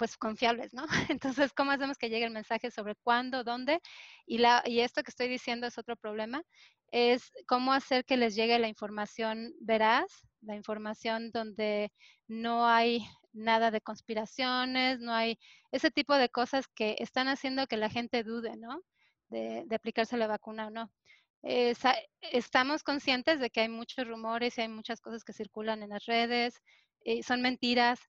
pues 0.02 0.16
confiables, 0.16 0.74
¿no? 0.74 0.84
Entonces, 1.16 1.52
¿cómo 1.52 1.70
hacemos 1.70 1.96
que 1.96 2.10
llegue 2.10 2.24
el 2.24 2.32
mensaje 2.32 2.72
sobre 2.72 2.96
cuándo, 3.04 3.44
dónde? 3.44 3.78
Y, 4.26 4.38
la, 4.38 4.60
y 4.66 4.80
esto 4.80 5.04
que 5.04 5.10
estoy 5.12 5.28
diciendo 5.28 5.68
es 5.68 5.78
otro 5.78 5.94
problema, 5.94 6.42
es 6.90 7.30
cómo 7.46 7.72
hacer 7.72 8.04
que 8.04 8.16
les 8.16 8.34
llegue 8.34 8.58
la 8.58 8.66
información 8.66 9.54
veraz, 9.60 10.26
la 10.40 10.56
información 10.56 11.30
donde 11.30 11.92
no 12.26 12.66
hay 12.66 13.06
nada 13.32 13.70
de 13.70 13.80
conspiraciones, 13.80 14.98
no 14.98 15.14
hay 15.14 15.38
ese 15.70 15.92
tipo 15.92 16.16
de 16.16 16.30
cosas 16.30 16.66
que 16.66 16.96
están 16.98 17.28
haciendo 17.28 17.68
que 17.68 17.76
la 17.76 17.88
gente 17.88 18.24
dude, 18.24 18.56
¿no? 18.56 18.82
De, 19.28 19.64
aplicarse 19.72 20.16
la 20.16 20.26
vacuna 20.26 20.66
o 20.66 20.70
no. 20.70 20.90
Eh, 21.44 21.74
estamos 22.22 22.82
conscientes 22.82 23.38
de 23.38 23.50
que 23.50 23.60
hay 23.60 23.68
muchos 23.68 24.04
rumores 24.04 24.58
y 24.58 24.62
hay 24.62 24.68
muchas 24.68 25.00
cosas 25.00 25.22
que 25.22 25.32
circulan 25.32 25.84
en 25.84 25.90
las 25.90 26.06
redes, 26.06 26.60
eh, 27.04 27.22
son 27.22 27.40
mentiras, 27.40 28.00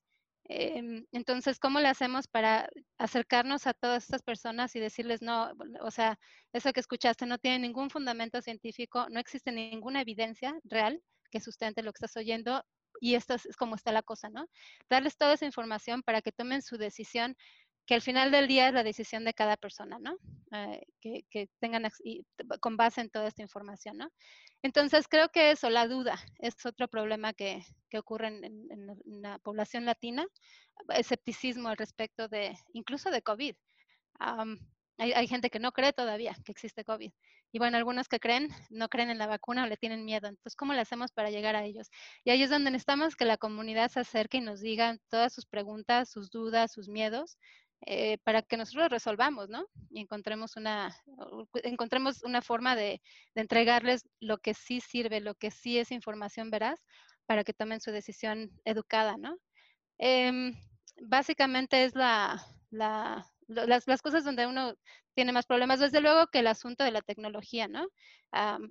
Em, 0.46 1.06
entonces, 1.12 1.58
¿cómo 1.60 1.80
le 1.80 1.88
hacemos 1.88 2.28
para 2.28 2.70
acercarnos 2.98 3.66
a 3.66 3.74
todas 3.74 4.04
estas 4.04 4.22
personas 4.22 4.76
y 4.76 4.80
decirles, 4.80 5.22
no, 5.22 5.54
o 5.82 5.92
sea, 5.92 6.20
eso 6.52 6.74
que 6.74 6.82
escuchaste 6.82 7.26
no 7.26 7.38
tiene 7.38 7.60
ningún 7.60 7.90
fundamento 7.90 8.42
científico, 8.42 9.08
no 9.10 9.20
existe 9.20 9.52
ninguna 9.52 10.02
evidencia 10.02 10.60
real 10.66 11.02
que 11.32 11.40
sustente 11.40 11.82
lo 11.82 11.94
que 11.94 11.98
estás 11.98 12.18
oyendo 12.18 12.64
y 13.00 13.16
esto 13.16 13.34
es, 13.34 13.48
como 13.58 13.76
está 13.76 13.92
la 13.92 14.04
cosa, 14.04 14.30
¿no? 14.30 14.48
Darles 14.90 15.18
toda 15.18 15.34
esa 15.34 15.46
información 15.46 16.04
para 16.04 16.22
que 16.22 16.32
tomen 16.32 16.62
su 16.62 16.78
decisión 16.78 17.36
que 17.86 17.96
al 17.96 18.02
final 18.02 18.32
del 18.32 18.48
día 18.48 18.68
es 18.68 18.74
la 18.74 18.84
decisión 18.84 19.26
de 19.26 19.34
cada 19.34 19.58
persona, 19.58 20.00
¿no? 20.00 20.18
Eh, 20.52 20.86
que, 21.02 21.26
que, 21.30 21.50
tengan 21.60 21.84
con 22.60 22.78
base 22.78 23.02
en 23.02 23.10
toda 23.10 23.28
esta 23.28 23.42
información, 23.42 23.98
¿no? 23.98 24.10
Entonces, 24.62 25.08
creo 25.10 25.30
que 25.30 25.52
eso, 25.52 25.70
la 25.70 25.88
duda, 25.88 26.18
es 26.40 26.66
otro 26.66 26.88
problema 26.88 27.34
que, 27.34 27.66
que 27.90 28.00
ocurre 28.00 28.28
en, 28.28 28.44
en, 28.46 29.22
la 29.22 29.38
población 29.40 29.84
latina, 29.86 30.26
escepticismo 30.96 31.68
al 31.68 31.78
respecto 31.78 32.30
de, 32.30 32.56
incluso 32.74 33.12
de 33.12 33.22
COVID. 33.22 33.56
Um, 34.20 34.58
Hay, 34.98 35.28
gente 35.28 35.50
que 35.50 35.60
no 35.60 35.72
cree 35.72 35.92
todavía 35.92 36.36
que 36.46 36.52
existe 36.52 36.86
COVID. 36.86 37.12
Y 37.52 37.60
bueno, 37.60 37.78
algunos 37.78 38.08
que 38.08 38.20
creen, 38.20 38.50
no 38.70 38.88
creen 38.90 39.10
en 39.10 39.18
la 39.18 39.28
vacuna 39.28 39.64
o 39.64 39.68
le 39.68 39.78
tienen 39.78 40.06
miedo. 40.06 40.28
Entonces, 40.28 40.56
¿cómo 40.56 40.74
le 40.74 40.82
hacemos 40.82 41.12
para 41.12 41.30
llegar 41.30 41.56
a 41.56 41.66
ellos? 41.66 41.90
Y 42.24 42.32
ahí 42.32 42.42
es 42.42 42.50
donde 42.50 42.72
necesitamos 42.72 43.16
que 43.16 43.26
la 43.26 43.38
comunidad 43.38 43.90
se 43.92 44.00
acerque 44.00 44.38
y 44.38 44.42
nos 44.42 44.62
diga 44.62 44.98
todas 45.10 45.34
sus 45.34 45.46
preguntas, 45.46 46.10
sus 46.10 46.30
dudas, 46.30 46.72
sus 46.72 46.88
miedos, 46.88 47.38
eh, 47.86 48.18
para 48.24 48.42
que 48.42 48.58
nosotros 48.58 48.90
resolvamos, 48.90 49.50
¿no? 49.50 49.66
Y 49.90 50.02
encontremos 50.02 50.56
una, 50.56 50.96
encontremos 51.64 52.24
una 52.24 52.42
forma 52.42 52.76
de, 52.76 53.02
entregarles 53.36 54.08
lo 54.20 54.38
que 54.38 54.54
sí 54.54 54.80
sirve, 54.80 55.20
lo 55.20 55.36
que 55.36 55.52
sí 55.52 55.78
es 55.78 55.92
información 55.92 56.50
veraz, 56.50 56.86
para 57.26 57.44
que 57.44 57.54
tomen 57.54 57.82
su 57.82 57.92
decisión 57.92 58.52
educada, 58.66 59.18
¿no? 59.18 59.38
Em, 59.98 60.56
básicamente 61.02 61.84
es 61.84 61.96
la, 61.96 62.46
las, 62.70 63.26
las, 63.48 64.02
cosas 64.02 64.24
donde 64.24 64.48
uno 64.48 64.76
tiene 65.14 65.32
más 65.32 65.46
problemas, 65.46 65.80
desde 65.80 66.02
luego 66.02 66.28
que 66.28 66.40
el 66.40 66.48
asunto 66.48 66.84
de 66.84 66.92
la 66.92 67.02
tecnología, 67.02 67.68
¿no? 67.68 67.88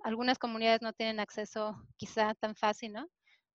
algunas 0.03 0.39
comunidades 0.39 0.81
no 0.81 0.91
tienen 0.91 1.21
acceso 1.21 1.73
quizá 1.95 2.33
tan 2.35 2.53
fácil, 2.53 2.91
¿no? 2.91 3.07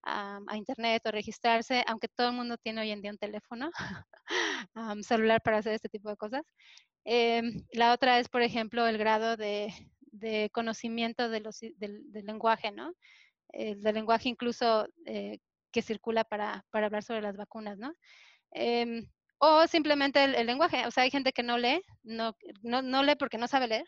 A 0.03 0.55
internet 0.55 1.01
o 1.05 1.11
registrarse, 1.11 1.83
aunque 1.87 2.07
todo 2.07 2.29
el 2.29 2.35
mundo 2.35 2.57
tiene 2.57 2.81
hoy 2.81 2.91
en 2.91 3.01
día 3.01 3.11
un 3.11 3.17
teléfono 3.17 3.69
celular 5.03 5.41
para 5.41 5.57
hacer 5.57 5.73
este 5.73 5.89
tipo 5.89 6.09
de 6.09 6.17
cosas. 6.17 6.43
Em, 7.05 7.63
la 7.73 7.93
otra 7.93 8.19
es, 8.19 8.29
por 8.29 8.41
ejemplo, 8.41 8.85
el 8.87 8.97
grado 8.97 9.37
de, 9.37 9.73
de 10.11 10.49
conocimiento 10.51 11.29
de 11.29 11.39
los, 11.39 11.59
del, 11.77 12.03
lenguaje, 12.11 12.71
¿no? 12.71 12.93
El 13.49 13.81
del 13.81 13.95
lenguaje 13.95 14.29
incluso 14.29 14.87
eh, 15.05 15.39
que 15.71 15.81
circula 15.81 16.23
para, 16.23 16.65
para, 16.71 16.87
hablar 16.87 17.03
sobre 17.03 17.21
las 17.21 17.37
vacunas, 17.37 17.77
¿no? 17.77 17.93
Em, 18.51 19.07
o 19.39 19.67
simplemente 19.67 20.23
el, 20.23 20.45
lenguaje. 20.45 20.85
O 20.87 20.91
sea, 20.91 21.03
hay 21.03 21.11
gente 21.11 21.31
que 21.33 21.43
no 21.43 21.57
lee, 21.57 21.81
no, 22.03 22.35
no, 22.61 23.03
lee 23.03 23.15
porque 23.15 23.37
no 23.37 23.47
sabe 23.47 23.67
leer. 23.67 23.85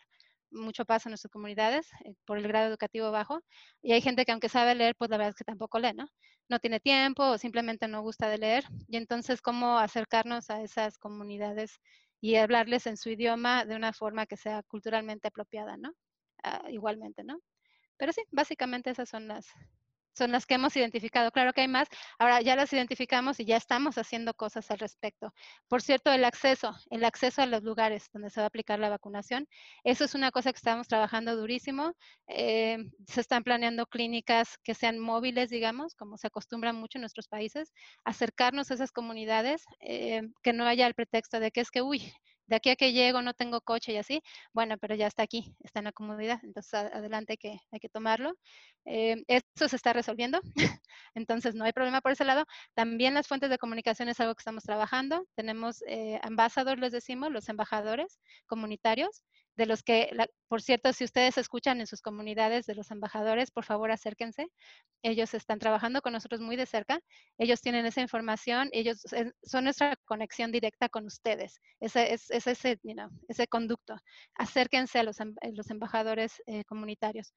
Mucho 0.52 0.86
pasa 0.86 1.10
en 1.10 1.12
nuestras 1.12 1.32
comunidades 1.32 1.89
eh, 2.06 2.14
por 2.26 2.38
el 2.38 2.47
grado 2.47 2.68
educativo 2.70 3.12
bajo. 3.12 3.39
Y 3.82 3.93
hay 3.93 4.02
gente 4.02 4.26
que 4.26 4.32
aunque 4.32 4.49
sabe 4.49 4.76
leer, 4.76 4.95
pues 4.95 5.10
la 5.10 5.18
verdad 5.18 5.30
es 5.32 5.36
que 5.36 5.43
tampoco 5.43 5.80
lee, 5.80 5.93
¿no? 5.95 6.08
No 6.49 6.60
tiene 6.60 6.80
tiempo 6.80 7.24
o 7.24 7.38
simplemente 7.38 7.88
no 7.88 8.02
gusta 8.02 8.30
de 8.30 8.38
leer. 8.38 8.66
Y 8.88 8.97
entonces, 8.97 9.41
¿cómo 9.41 9.78
acercarnos 9.80 10.49
a 10.49 10.62
esas 10.62 10.97
comunidades 10.97 11.80
y 12.22 12.36
hablarles 12.36 12.86
en 12.88 12.97
su 12.97 13.10
idioma 13.10 13.66
de 13.66 13.76
una 13.76 13.93
forma 13.93 14.26
que 14.26 14.38
sea 14.38 14.64
culturalmente 14.64 15.28
apropiada, 15.30 15.78
¿no? 15.78 15.93
Ah, 16.43 16.64
igualmente, 16.70 17.24
¿no? 17.24 17.39
Pero 17.97 18.14
sí, 18.14 18.24
básicamente 18.32 18.89
esas 18.91 19.10
son 19.10 19.28
las, 19.28 19.47
son 20.14 20.32
las 20.32 20.45
que 20.45 20.55
hemos 20.55 20.76
identificado. 20.76 21.32
Claro 21.32 21.53
que 21.53 21.62
hay 21.62 21.68
más. 21.68 21.88
Ahora 22.20 22.41
ya 22.41 22.55
las 22.55 22.72
identificamos 22.74 23.39
y 23.39 23.45
ya 23.45 23.57
estamos 23.57 23.97
haciendo 23.97 24.34
cosas 24.34 24.70
al 24.72 24.80
respecto. 24.80 25.34
Por 25.68 25.82
cierto, 25.82 26.12
el 26.12 26.26
acceso, 26.26 26.74
el 26.89 27.03
acceso 27.03 27.41
a 27.41 27.45
los 27.45 27.64
lugares 27.64 28.09
donde 28.14 28.30
se 28.30 28.39
va 28.39 28.45
a 28.45 28.47
aplicar 28.47 28.80
la 28.80 28.89
vacunación, 28.89 29.47
eso 29.84 30.05
es 30.05 30.16
una 30.16 30.32
cosa 30.32 30.51
que 30.51 30.57
estamos 30.57 30.88
trabajando 30.88 31.36
durísimo. 31.36 31.93
Eh, 32.28 32.78
se 33.07 33.22
están 33.22 33.43
planeando 33.43 33.86
clínicas 33.86 34.57
que 34.64 34.74
sean 34.74 34.99
móviles, 34.99 35.49
digamos, 35.49 35.95
como 35.95 36.18
se 36.18 36.28
acostumbra 36.28 36.74
mucho 36.74 36.97
en 36.97 37.01
nuestros 37.01 37.28
países, 37.28 37.74
acercarnos 38.03 38.72
a 38.72 38.76
esas 38.76 38.91
comunidades, 38.91 39.66
eh, 39.80 40.22
que 40.43 40.53
no 40.53 40.66
haya 40.66 40.88
el 40.88 40.93
pretexto 40.93 41.39
de 41.39 41.51
que 41.51 41.62
es 41.62 41.72
que, 41.72 41.82
uy, 41.82 42.14
de 42.52 42.58
aquí 42.58 42.70
a 42.70 42.76
que 42.76 42.91
llego 42.91 43.22
no 43.22 43.34
tengo 43.34 43.62
coche 43.62 43.93
y 43.93 43.97
así, 43.97 44.22
bueno, 44.52 44.78
pero 44.78 44.93
ya 44.93 45.08
está 45.08 45.24
aquí, 45.24 45.56
está 45.64 45.80
en 45.80 45.86
la 45.86 45.93
comodidad, 45.93 46.38
entonces 46.43 46.74
adelante 46.74 47.38
que, 47.38 47.58
hay 47.72 47.80
que 47.80 47.88
tomarlo. 47.88 48.34
Eh, 48.84 49.24
esto 49.28 49.70
se 49.70 49.78
está 49.78 49.93
resolviendo, 49.93 50.41
entonces 51.16 51.56
no 51.56 51.64
hay 51.64 51.72
problema 51.72 52.02
por 52.02 52.12
ese 52.12 52.26
lado. 52.26 52.45
También 52.74 53.14
las 53.14 53.28
fuentes 53.30 53.49
de 53.49 53.58
comunicación 53.58 54.10
es 54.10 54.20
algo 54.20 54.36
que 54.36 54.41
estamos 54.41 54.64
trabajando. 54.64 55.26
Tenemos 55.36 55.82
eh, 55.88 56.20
les 56.78 56.91
decimos, 56.91 57.32
los 57.32 57.47
embajadores 57.47 58.20
comunitarios, 58.47 59.24
de 59.62 59.68
los 59.68 59.84
que, 59.84 60.09
por 60.47 60.59
cierto, 60.64 60.91
si 60.91 61.03
ustedes 61.03 61.38
escuchan 61.38 61.82
en 61.82 61.86
sus 61.86 62.01
comunidades 62.01 62.66
de 62.66 62.74
los 62.74 62.89
embajadores, 62.89 63.51
por 63.51 63.64
favor 63.64 63.91
acérquense. 63.91 64.47
Ellos 65.03 65.36
están 65.36 65.59
trabajando 65.59 66.01
con 66.01 66.14
nosotros 66.14 66.41
muy 66.41 66.55
de 66.55 66.66
cerca. 66.66 66.99
Ellos 67.38 67.62
tienen 67.62 67.86
esa 67.86 68.01
información, 68.01 68.70
ellos 68.72 69.03
son 69.43 69.66
nuestra 69.66 69.95
conexión 70.05 70.51
directa 70.51 70.89
con 70.89 71.05
ustedes. 71.05 71.59
Ese 71.80 72.12
es, 72.12 72.32
ese, 72.32 72.80
ese 73.28 73.47
conducto. 73.47 73.95
Acérquense 74.34 74.97
a 74.97 75.03
los, 75.03 75.20
em, 75.20 75.36
los 75.53 75.70
embajadores 75.70 76.41
eh, 76.47 76.64
comunitarios 76.64 77.32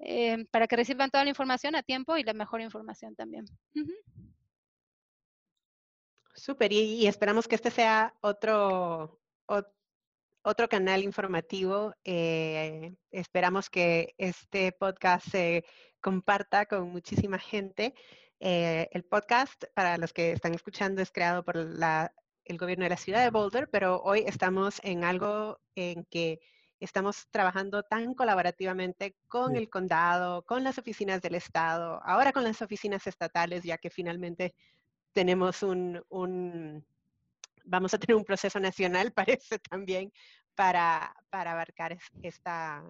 eh, 0.00 0.44
para 0.50 0.66
que 0.66 0.76
reciban 0.76 1.08
toda 1.08 1.24
la 1.24 1.30
información 1.30 1.74
a 1.74 1.82
tiempo 1.82 2.18
y 2.18 2.22
la 2.22 2.34
mejor 2.34 2.60
información 2.60 3.14
también. 3.14 3.46
Súper, 6.34 6.70
y, 6.70 7.06
esperamos 7.06 7.48
que 7.48 7.54
este 7.54 7.70
sea 7.70 8.14
otro 8.20 9.18
canal 10.68 11.02
informativo. 11.02 11.94
Eh, 12.04 12.94
esperamos 13.10 13.70
que 13.70 14.14
este 14.18 14.72
podcast 14.72 15.28
se 15.28 15.64
comparta 16.00 16.66
con 16.66 16.90
muchísima 16.90 17.38
gente. 17.38 17.94
Eh, 18.40 18.88
el 18.92 19.04
podcast, 19.04 19.64
para 19.74 19.98
los 19.98 20.12
que 20.12 20.32
están 20.32 20.54
escuchando, 20.54 21.00
es 21.00 21.12
creado 21.12 21.44
por 21.44 21.56
el 21.56 22.58
gobierno 22.58 22.84
de 22.84 22.90
la 22.90 22.96
ciudad 22.96 23.22
de 23.22 23.30
Boulder, 23.30 23.68
pero 23.70 24.02
hoy 24.02 24.24
estamos 24.26 24.80
en 24.82 25.04
algo 25.04 25.60
en 25.76 26.04
que 26.06 26.40
estamos 26.80 27.28
trabajando 27.30 27.84
tan 27.84 28.14
colaborativamente 28.14 29.14
con 29.28 29.54
el 29.54 29.70
condado, 29.70 30.42
con 30.44 30.64
las 30.64 30.78
oficinas 30.78 31.22
del 31.22 31.36
estado, 31.36 32.00
ahora 32.04 32.32
con 32.32 32.42
las 32.42 32.60
oficinas 32.60 33.06
estatales, 33.06 33.62
ya 33.62 33.78
que 33.78 33.90
finalmente 33.90 34.54
tenemos 35.12 35.62
un, 35.62 36.02
un 36.08 36.84
vamos 37.64 37.94
a 37.94 37.98
tener 37.98 38.16
un 38.16 38.24
proceso 38.24 38.60
nacional, 38.60 39.12
parece 39.38 39.58
también, 39.58 40.12
para, 40.54 41.14
para 41.30 41.52
abarcar 41.52 41.96
esta, 42.22 42.84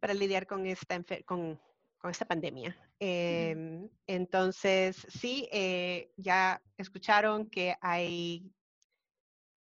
para 0.00 0.14
lidiar 0.14 0.46
con 0.46 0.66
esta, 0.66 1.02
con, 1.24 1.60
con 1.98 2.10
esta 2.10 2.24
pandemia. 2.24 2.76
Em, 3.00 3.88
entonces, 4.06 5.06
sí, 5.08 5.48
eh, 5.52 6.10
ya 6.16 6.62
escucharon 6.76 7.48
que 7.48 7.76
hay, 7.80 8.50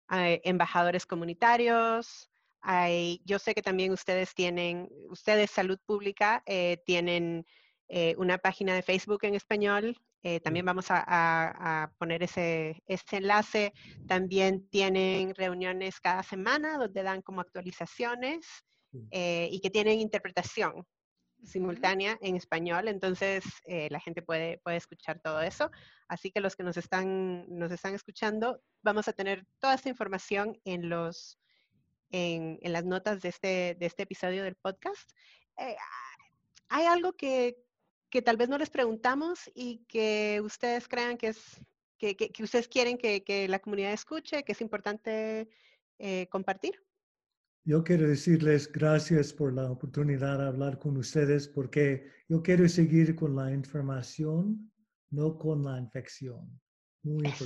embajadores 0.09 1.07
comunitarios, 1.07 2.28
hay, 2.61 3.22
yo 3.24 3.39
sé 3.39 3.55
que 3.55 3.62
también 3.62 3.93
ustedes 3.93 4.35
tienen, 4.35 4.89
ustedes 5.09 5.53
Salud 5.53 5.78
Pública, 5.87 6.43
eh, 6.47 6.83
tienen 6.85 7.47
eh, 7.89 8.16
una 8.18 8.39
página 8.39 8.74
de 8.74 8.83
Facebook 8.83 9.20
en 9.22 9.37
español 9.37 9.97
eh, 10.23 10.41
también 10.41 10.66
vamos 10.66 10.87
a, 10.91 11.93
poner 11.99 12.23
ese, 12.23 12.83
enlace. 13.12 13.73
También 14.07 14.68
tienen 14.68 15.35
reuniones 15.35 16.01
cada 16.01 16.23
semana 16.23 16.77
donde 16.79 17.03
dan 17.03 17.23
como 17.23 17.41
actualizaciones 17.41 18.47
eh, 19.11 19.49
y 19.51 19.61
que 19.61 19.71
tienen 19.71 20.01
interpretación 20.01 20.87
simultánea 21.43 22.18
en 22.21 22.37
español, 22.37 22.87
entonces 22.89 23.43
eh, 23.64 23.89
la 23.91 23.99
gente 23.99 24.21
puede, 24.21 24.59
puede 24.59 24.77
escuchar 24.77 25.21
todo 25.21 25.41
eso. 25.41 25.71
Así 26.07 26.31
que 26.31 26.41
los 26.41 26.55
que 26.55 26.64
nos 26.64 26.77
están, 26.77 27.47
nos 27.49 27.73
están 27.73 27.95
escuchando, 27.95 28.61
vamos 28.83 29.09
a 29.09 29.14
tener 29.14 29.47
toda 29.59 29.73
esta 29.73 29.89
información 29.89 30.61
en, 30.66 30.91
los, 30.91 31.39
en, 32.11 32.59
en 32.61 32.73
las 32.75 32.85
notas 32.85 33.23
de 33.23 33.31
este, 33.31 33.75
de 33.79 33.87
este 33.87 34.03
episodio 34.03 34.45
del 34.45 34.57
podcast. 34.57 35.11
hay 36.68 36.85
algo 36.85 37.14
que, 37.14 37.57
que 38.11 38.22
tal 38.22 38.36
vez 38.36 38.48
no 38.48 38.58
les 38.58 38.70
preguntamos 38.70 39.50
y 39.54 39.84
que 39.88 40.40
ustedes 40.44 40.88
crean 40.88 41.16
que 41.16 41.28
es 41.28 41.61
que, 41.98 42.16
que, 42.16 42.42
ustedes 42.42 42.66
quieren 42.66 42.96
que, 42.96 43.22
que, 43.22 43.46
la 43.46 43.58
comunidad 43.58 43.92
escuche, 43.92 44.42
que 44.42 44.52
es 44.52 44.61
importante 44.62 45.50
eh, 45.98 46.28
compartir? 46.30 46.82
Yo 47.64 47.84
quiero 47.84 48.08
decirles 48.08 48.72
gracias 48.72 49.34
por 49.34 49.52
la 49.52 49.70
oportunidad 49.70 50.38
de 50.38 50.46
hablar 50.46 50.78
con 50.78 50.96
ustedes 50.96 51.46
porque 51.46 52.11
yo 52.26 52.42
quiero 52.42 52.66
seguir 52.70 53.14
con 53.14 53.36
la 53.36 53.52
información, 53.52 54.72
no 55.11 55.36
con 55.36 55.62
la 55.62 55.78
infección. 55.78 56.58
Muy 57.02 57.26
Eso 57.26 57.44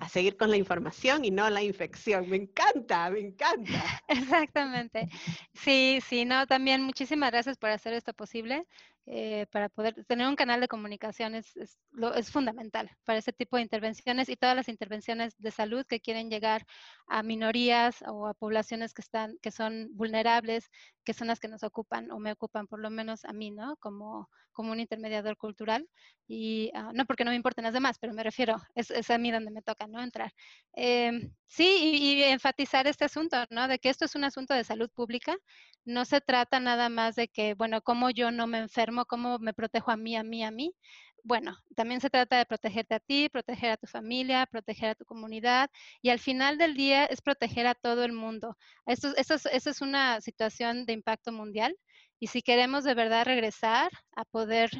a 0.00 0.08
seguir 0.08 0.36
con 0.36 0.50
la 0.50 0.56
información 0.56 1.24
y 1.24 1.30
no 1.30 1.48
la 1.48 1.62
infección. 1.62 2.28
Me 2.28 2.36
encanta, 2.36 3.10
me 3.10 3.20
encanta. 3.20 4.02
Exactamente. 4.08 5.08
Sí, 5.54 6.00
sí, 6.06 6.24
no, 6.24 6.46
también 6.46 6.82
muchísimas 6.82 7.30
gracias 7.30 7.56
por 7.56 7.70
hacer 7.70 7.92
esto 7.92 8.12
posible. 8.12 8.66
Eh, 9.08 9.46
para 9.52 9.68
poder 9.68 10.04
tener 10.06 10.26
un 10.26 10.34
canal 10.34 10.60
de 10.60 10.66
comunicación 10.66 11.36
es, 11.36 11.56
es, 11.56 11.78
lo, 11.92 12.12
es, 12.14 12.28
fundamental 12.28 12.90
para 13.04 13.20
este 13.20 13.32
tipo 13.32 13.56
de 13.56 13.62
intervenciones 13.62 14.28
y 14.28 14.34
todas 14.34 14.56
las 14.56 14.68
intervenciones 14.68 15.36
de 15.38 15.52
salud 15.52 15.86
que 15.86 16.00
quieren 16.00 16.28
llegar 16.28 16.66
a 17.06 17.22
minorías 17.22 18.02
o 18.08 18.26
a 18.26 18.34
poblaciones 18.34 18.92
que 18.94 19.02
están 19.02 19.38
que 19.40 19.52
son 19.52 19.90
vulnerables, 19.92 20.68
que 21.04 21.14
son 21.14 21.28
las 21.28 21.38
que 21.38 21.46
nos 21.46 21.62
ocupan 21.62 22.10
o 22.10 22.18
me 22.18 22.32
ocupan 22.32 22.66
por 22.66 22.80
lo 22.80 22.90
menos 22.90 23.24
a 23.24 23.32
mí, 23.32 23.52
¿no? 23.52 23.76
Como, 23.76 24.28
como 24.50 24.72
un 24.72 24.80
intermediador 24.80 25.36
cultural 25.36 25.88
y 26.26 26.72
uh, 26.74 26.92
no 26.92 27.06
porque 27.06 27.24
no 27.24 27.30
me 27.30 27.36
importen 27.36 27.62
las 27.62 27.74
demás, 27.74 27.98
pero 28.00 28.12
me 28.12 28.24
refiero, 28.24 28.56
es, 28.74 28.90
es 28.90 29.08
a 29.10 29.18
mí 29.18 29.30
donde 29.30 29.52
me 29.52 29.62
toca, 29.62 29.86
¿no? 29.86 30.02
Entrar. 30.02 30.32
Eh, 30.74 31.12
sí, 31.46 31.78
y, 31.80 32.14
y 32.14 32.22
enfatizar 32.24 32.88
este 32.88 33.04
asunto, 33.04 33.36
¿no? 33.50 33.68
De 33.68 33.78
que 33.78 33.88
esto 33.88 34.04
es 34.04 34.16
un 34.16 34.24
asunto 34.24 34.52
de 34.52 34.64
salud 34.64 34.90
pública, 34.90 35.36
no 35.84 36.04
se 36.04 36.20
trata 36.20 36.58
nada 36.58 36.88
más 36.88 37.14
de 37.14 37.28
que, 37.28 37.54
bueno, 37.54 37.80
cómo 37.80 38.10
yo 38.10 38.32
no 38.32 38.46
me 38.48 38.58
enfermo, 38.58 38.95
cómo 39.04 39.38
me 39.38 39.52
protejo 39.54 39.90
a 39.90 39.96
mí, 39.96 40.16
a 40.16 40.22
mí, 40.22 40.42
a 40.44 40.50
mí. 40.50 40.74
bueno, 41.22 41.56
también 41.74 42.00
se 42.00 42.10
trata 42.10 42.38
de 42.38 42.46
protegerte 42.46 42.94
a 42.94 43.00
ti, 43.00 43.28
proteger 43.28 43.72
a 43.72 43.76
tu 43.76 43.86
familia, 43.88 44.46
proteger 44.46 44.90
a 44.90 44.94
tu 44.94 45.04
comunidad 45.04 45.70
y 46.02 46.10
al 46.10 46.20
final 46.20 46.56
del 46.58 46.74
día 46.76 47.04
es 47.06 47.20
proteger 47.20 47.66
a 47.66 47.74
todo 47.74 48.04
el 48.04 48.12
mundo. 48.12 48.56
Esto, 48.86 49.14
esto, 49.16 49.34
es, 49.34 49.66
es 49.66 49.80
una 49.80 50.20
situación 50.20 50.86
de 50.86 50.92
impacto 50.94 51.32
mundial 51.32 51.76
y 52.18 52.28
si 52.28 52.42
queremos 52.42 52.84
de 52.84 52.94
verdad 52.94 53.26
regresar 53.26 53.90
a 54.16 54.24
poder, 54.24 54.70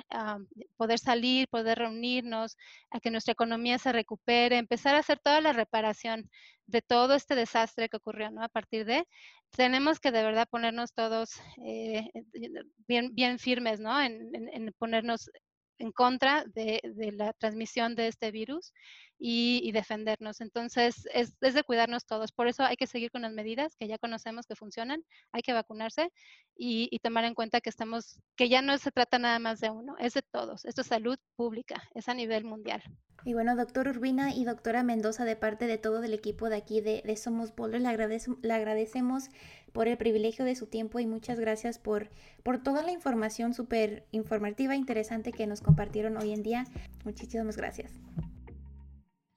poder 0.76 0.98
salir, 0.98 1.48
poder 1.48 1.78
reunirnos, 1.78 2.56
a 2.90 3.00
que 3.00 3.10
nuestra 3.10 3.32
economía 3.32 3.78
se 3.78 3.92
recupere, 3.92 4.56
empezar 4.56 4.94
a 4.94 5.00
hacer 5.00 5.18
toda 5.18 5.40
la 5.40 5.52
reparación 5.52 6.30
de 6.66 6.82
todo 6.82 7.14
este 7.14 7.34
desastre 7.34 7.88
que 7.88 7.98
ocurrió, 7.98 8.30
¿no? 8.30 8.42
A 8.42 8.48
partir 8.48 8.86
de, 8.86 9.06
tenemos 9.50 10.00
que 10.00 10.10
de 10.12 10.22
verdad 10.22 10.48
ponernos 10.50 10.92
todos 10.94 11.40
eh, 11.64 12.08
bien, 12.88 13.14
bien 13.14 13.38
firmes, 13.38 13.80
¿no? 13.80 14.00
En, 14.00 14.34
en, 14.34 14.72
ponernos 14.78 15.30
en 15.78 15.92
contra 15.92 16.44
de, 16.54 16.80
la 17.14 17.32
transmisión 17.34 17.94
de 17.94 18.08
este 18.08 18.30
virus 18.30 18.72
y, 19.18 19.70
defendernos. 19.72 20.40
Entonces, 20.40 21.08
es, 21.12 21.38
de 21.40 21.62
cuidarnos 21.64 22.06
todos. 22.06 22.32
Por 22.32 22.48
eso 22.48 22.62
hay 22.64 22.76
que 22.76 22.86
seguir 22.86 23.10
con 23.10 23.22
las 23.22 23.32
medidas 23.32 23.76
que 23.76 23.88
ya 23.88 23.98
conocemos 23.98 24.46
que 24.46 24.56
funcionan, 24.56 25.04
hay 25.32 25.42
que 25.42 25.52
vacunarse 25.52 26.12
y, 26.56 26.98
tomar 27.00 27.24
en 27.24 27.34
cuenta 27.34 27.60
que 27.60 27.70
estamos, 27.70 28.20
que 28.36 28.48
ya 28.48 28.62
no 28.62 28.76
se 28.78 28.90
trata 28.90 29.18
nada 29.18 29.38
más 29.38 29.60
de 29.60 29.70
uno, 29.70 29.96
es 29.98 30.14
de 30.14 30.22
todos. 30.22 30.64
Esto 30.64 30.80
es 30.80 30.86
salud 30.86 31.18
pública, 31.36 31.82
es 31.94 32.08
a 32.08 32.14
nivel 32.14 32.44
mundial. 32.44 32.82
Y 33.26 33.34
bueno, 33.34 33.56
doctor 33.56 33.88
Urbina 33.88 34.32
y 34.32 34.44
doctora 34.44 34.84
Mendoza, 34.84 35.24
de 35.24 35.34
parte 35.34 35.66
de 35.66 35.78
todo 35.78 36.00
el 36.00 36.14
equipo 36.14 36.48
de 36.48 36.54
aquí 36.54 36.80
de, 36.80 37.16
Somos 37.16 37.56
Boulder, 37.56 37.80
le, 37.80 37.88
le 37.88 38.52
agradecemos 38.54 39.30
por 39.72 39.88
el 39.88 39.98
privilegio 39.98 40.44
de 40.44 40.54
su 40.54 40.66
tiempo 40.68 41.00
y 41.00 41.08
muchas 41.08 41.40
gracias 41.40 41.80
por, 41.80 42.08
por 42.44 42.62
toda 42.62 42.84
la 42.84 42.92
información 42.92 43.52
súper 43.52 44.06
informativa 44.12 44.74
e 44.74 44.76
interesante 44.76 45.32
que 45.32 45.48
nos 45.48 45.60
compartieron 45.60 46.16
hoy 46.16 46.30
en 46.30 46.44
día. 46.44 46.66
Muchísimas 47.04 47.56
gracias. 47.56 47.90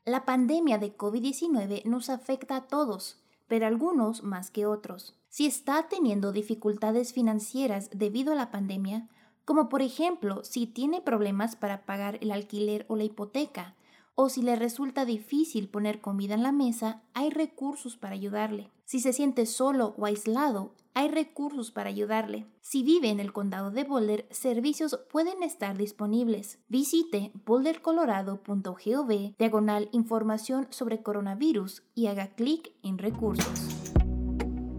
La 0.05 0.23
pandemia 0.23 0.77
de 0.77 0.95
COVID-19 0.95 1.85
nos 1.85 2.11
afecta 2.11 2.57
a 2.57 2.67
todos, 2.67 3.23
pero 3.47 3.65
algunos 3.65 4.21
más 4.21 4.51
que 4.51 4.67
otros. 4.67 5.15
Si 5.29 5.47
está 5.47 5.87
teniendo 5.89 6.31
dificultades 6.31 7.11
financieras 7.11 7.89
debido 7.89 8.33
a 8.33 8.35
la 8.35 8.51
pandemia, 8.51 9.09
como 9.45 9.67
por 9.67 9.81
ejemplo 9.81 10.43
si 10.43 10.67
tiene 10.67 11.01
problemas 11.01 11.55
para 11.55 11.87
pagar 11.87 12.19
el 12.21 12.31
alquiler 12.31 12.85
o 12.87 12.95
la 12.95 13.05
hipoteca, 13.05 13.73
o 14.21 14.27
si 14.27 14.41
le 14.41 14.57
resulta 14.57 15.05
difícil 15.05 15.69
poner 15.69 16.01
comida 16.01 16.33
en 16.33 16.43
la 16.43 16.51
mesa, 16.51 17.01
hay 17.13 17.29
recursos 17.29 17.95
para 17.95 18.15
ayudarle. 18.15 18.69
Si 18.83 18.99
se 18.99 19.13
siente 19.13 19.45
solo 19.45 19.95
o 19.97 20.05
aislado, 20.05 20.73
hay 20.93 21.07
recursos 21.07 21.71
para 21.71 21.87
ayudarle. 21.87 22.45
Si 22.59 22.83
vive 22.83 23.11
en 23.11 23.21
el 23.21 23.31
condado 23.31 23.71
de 23.71 23.85
Boulder, 23.85 24.27
servicios 24.29 24.99
pueden 25.09 25.41
estar 25.41 25.77
disponibles. 25.77 26.59
Visite 26.67 27.31
bouldercolorado.gov 27.45 29.37
diagonal 29.37 29.87
información 29.93 30.67
sobre 30.69 31.01
coronavirus 31.01 31.83
y 31.95 32.07
haga 32.07 32.27
clic 32.35 32.73
en 32.83 32.97
recursos. 32.97 33.78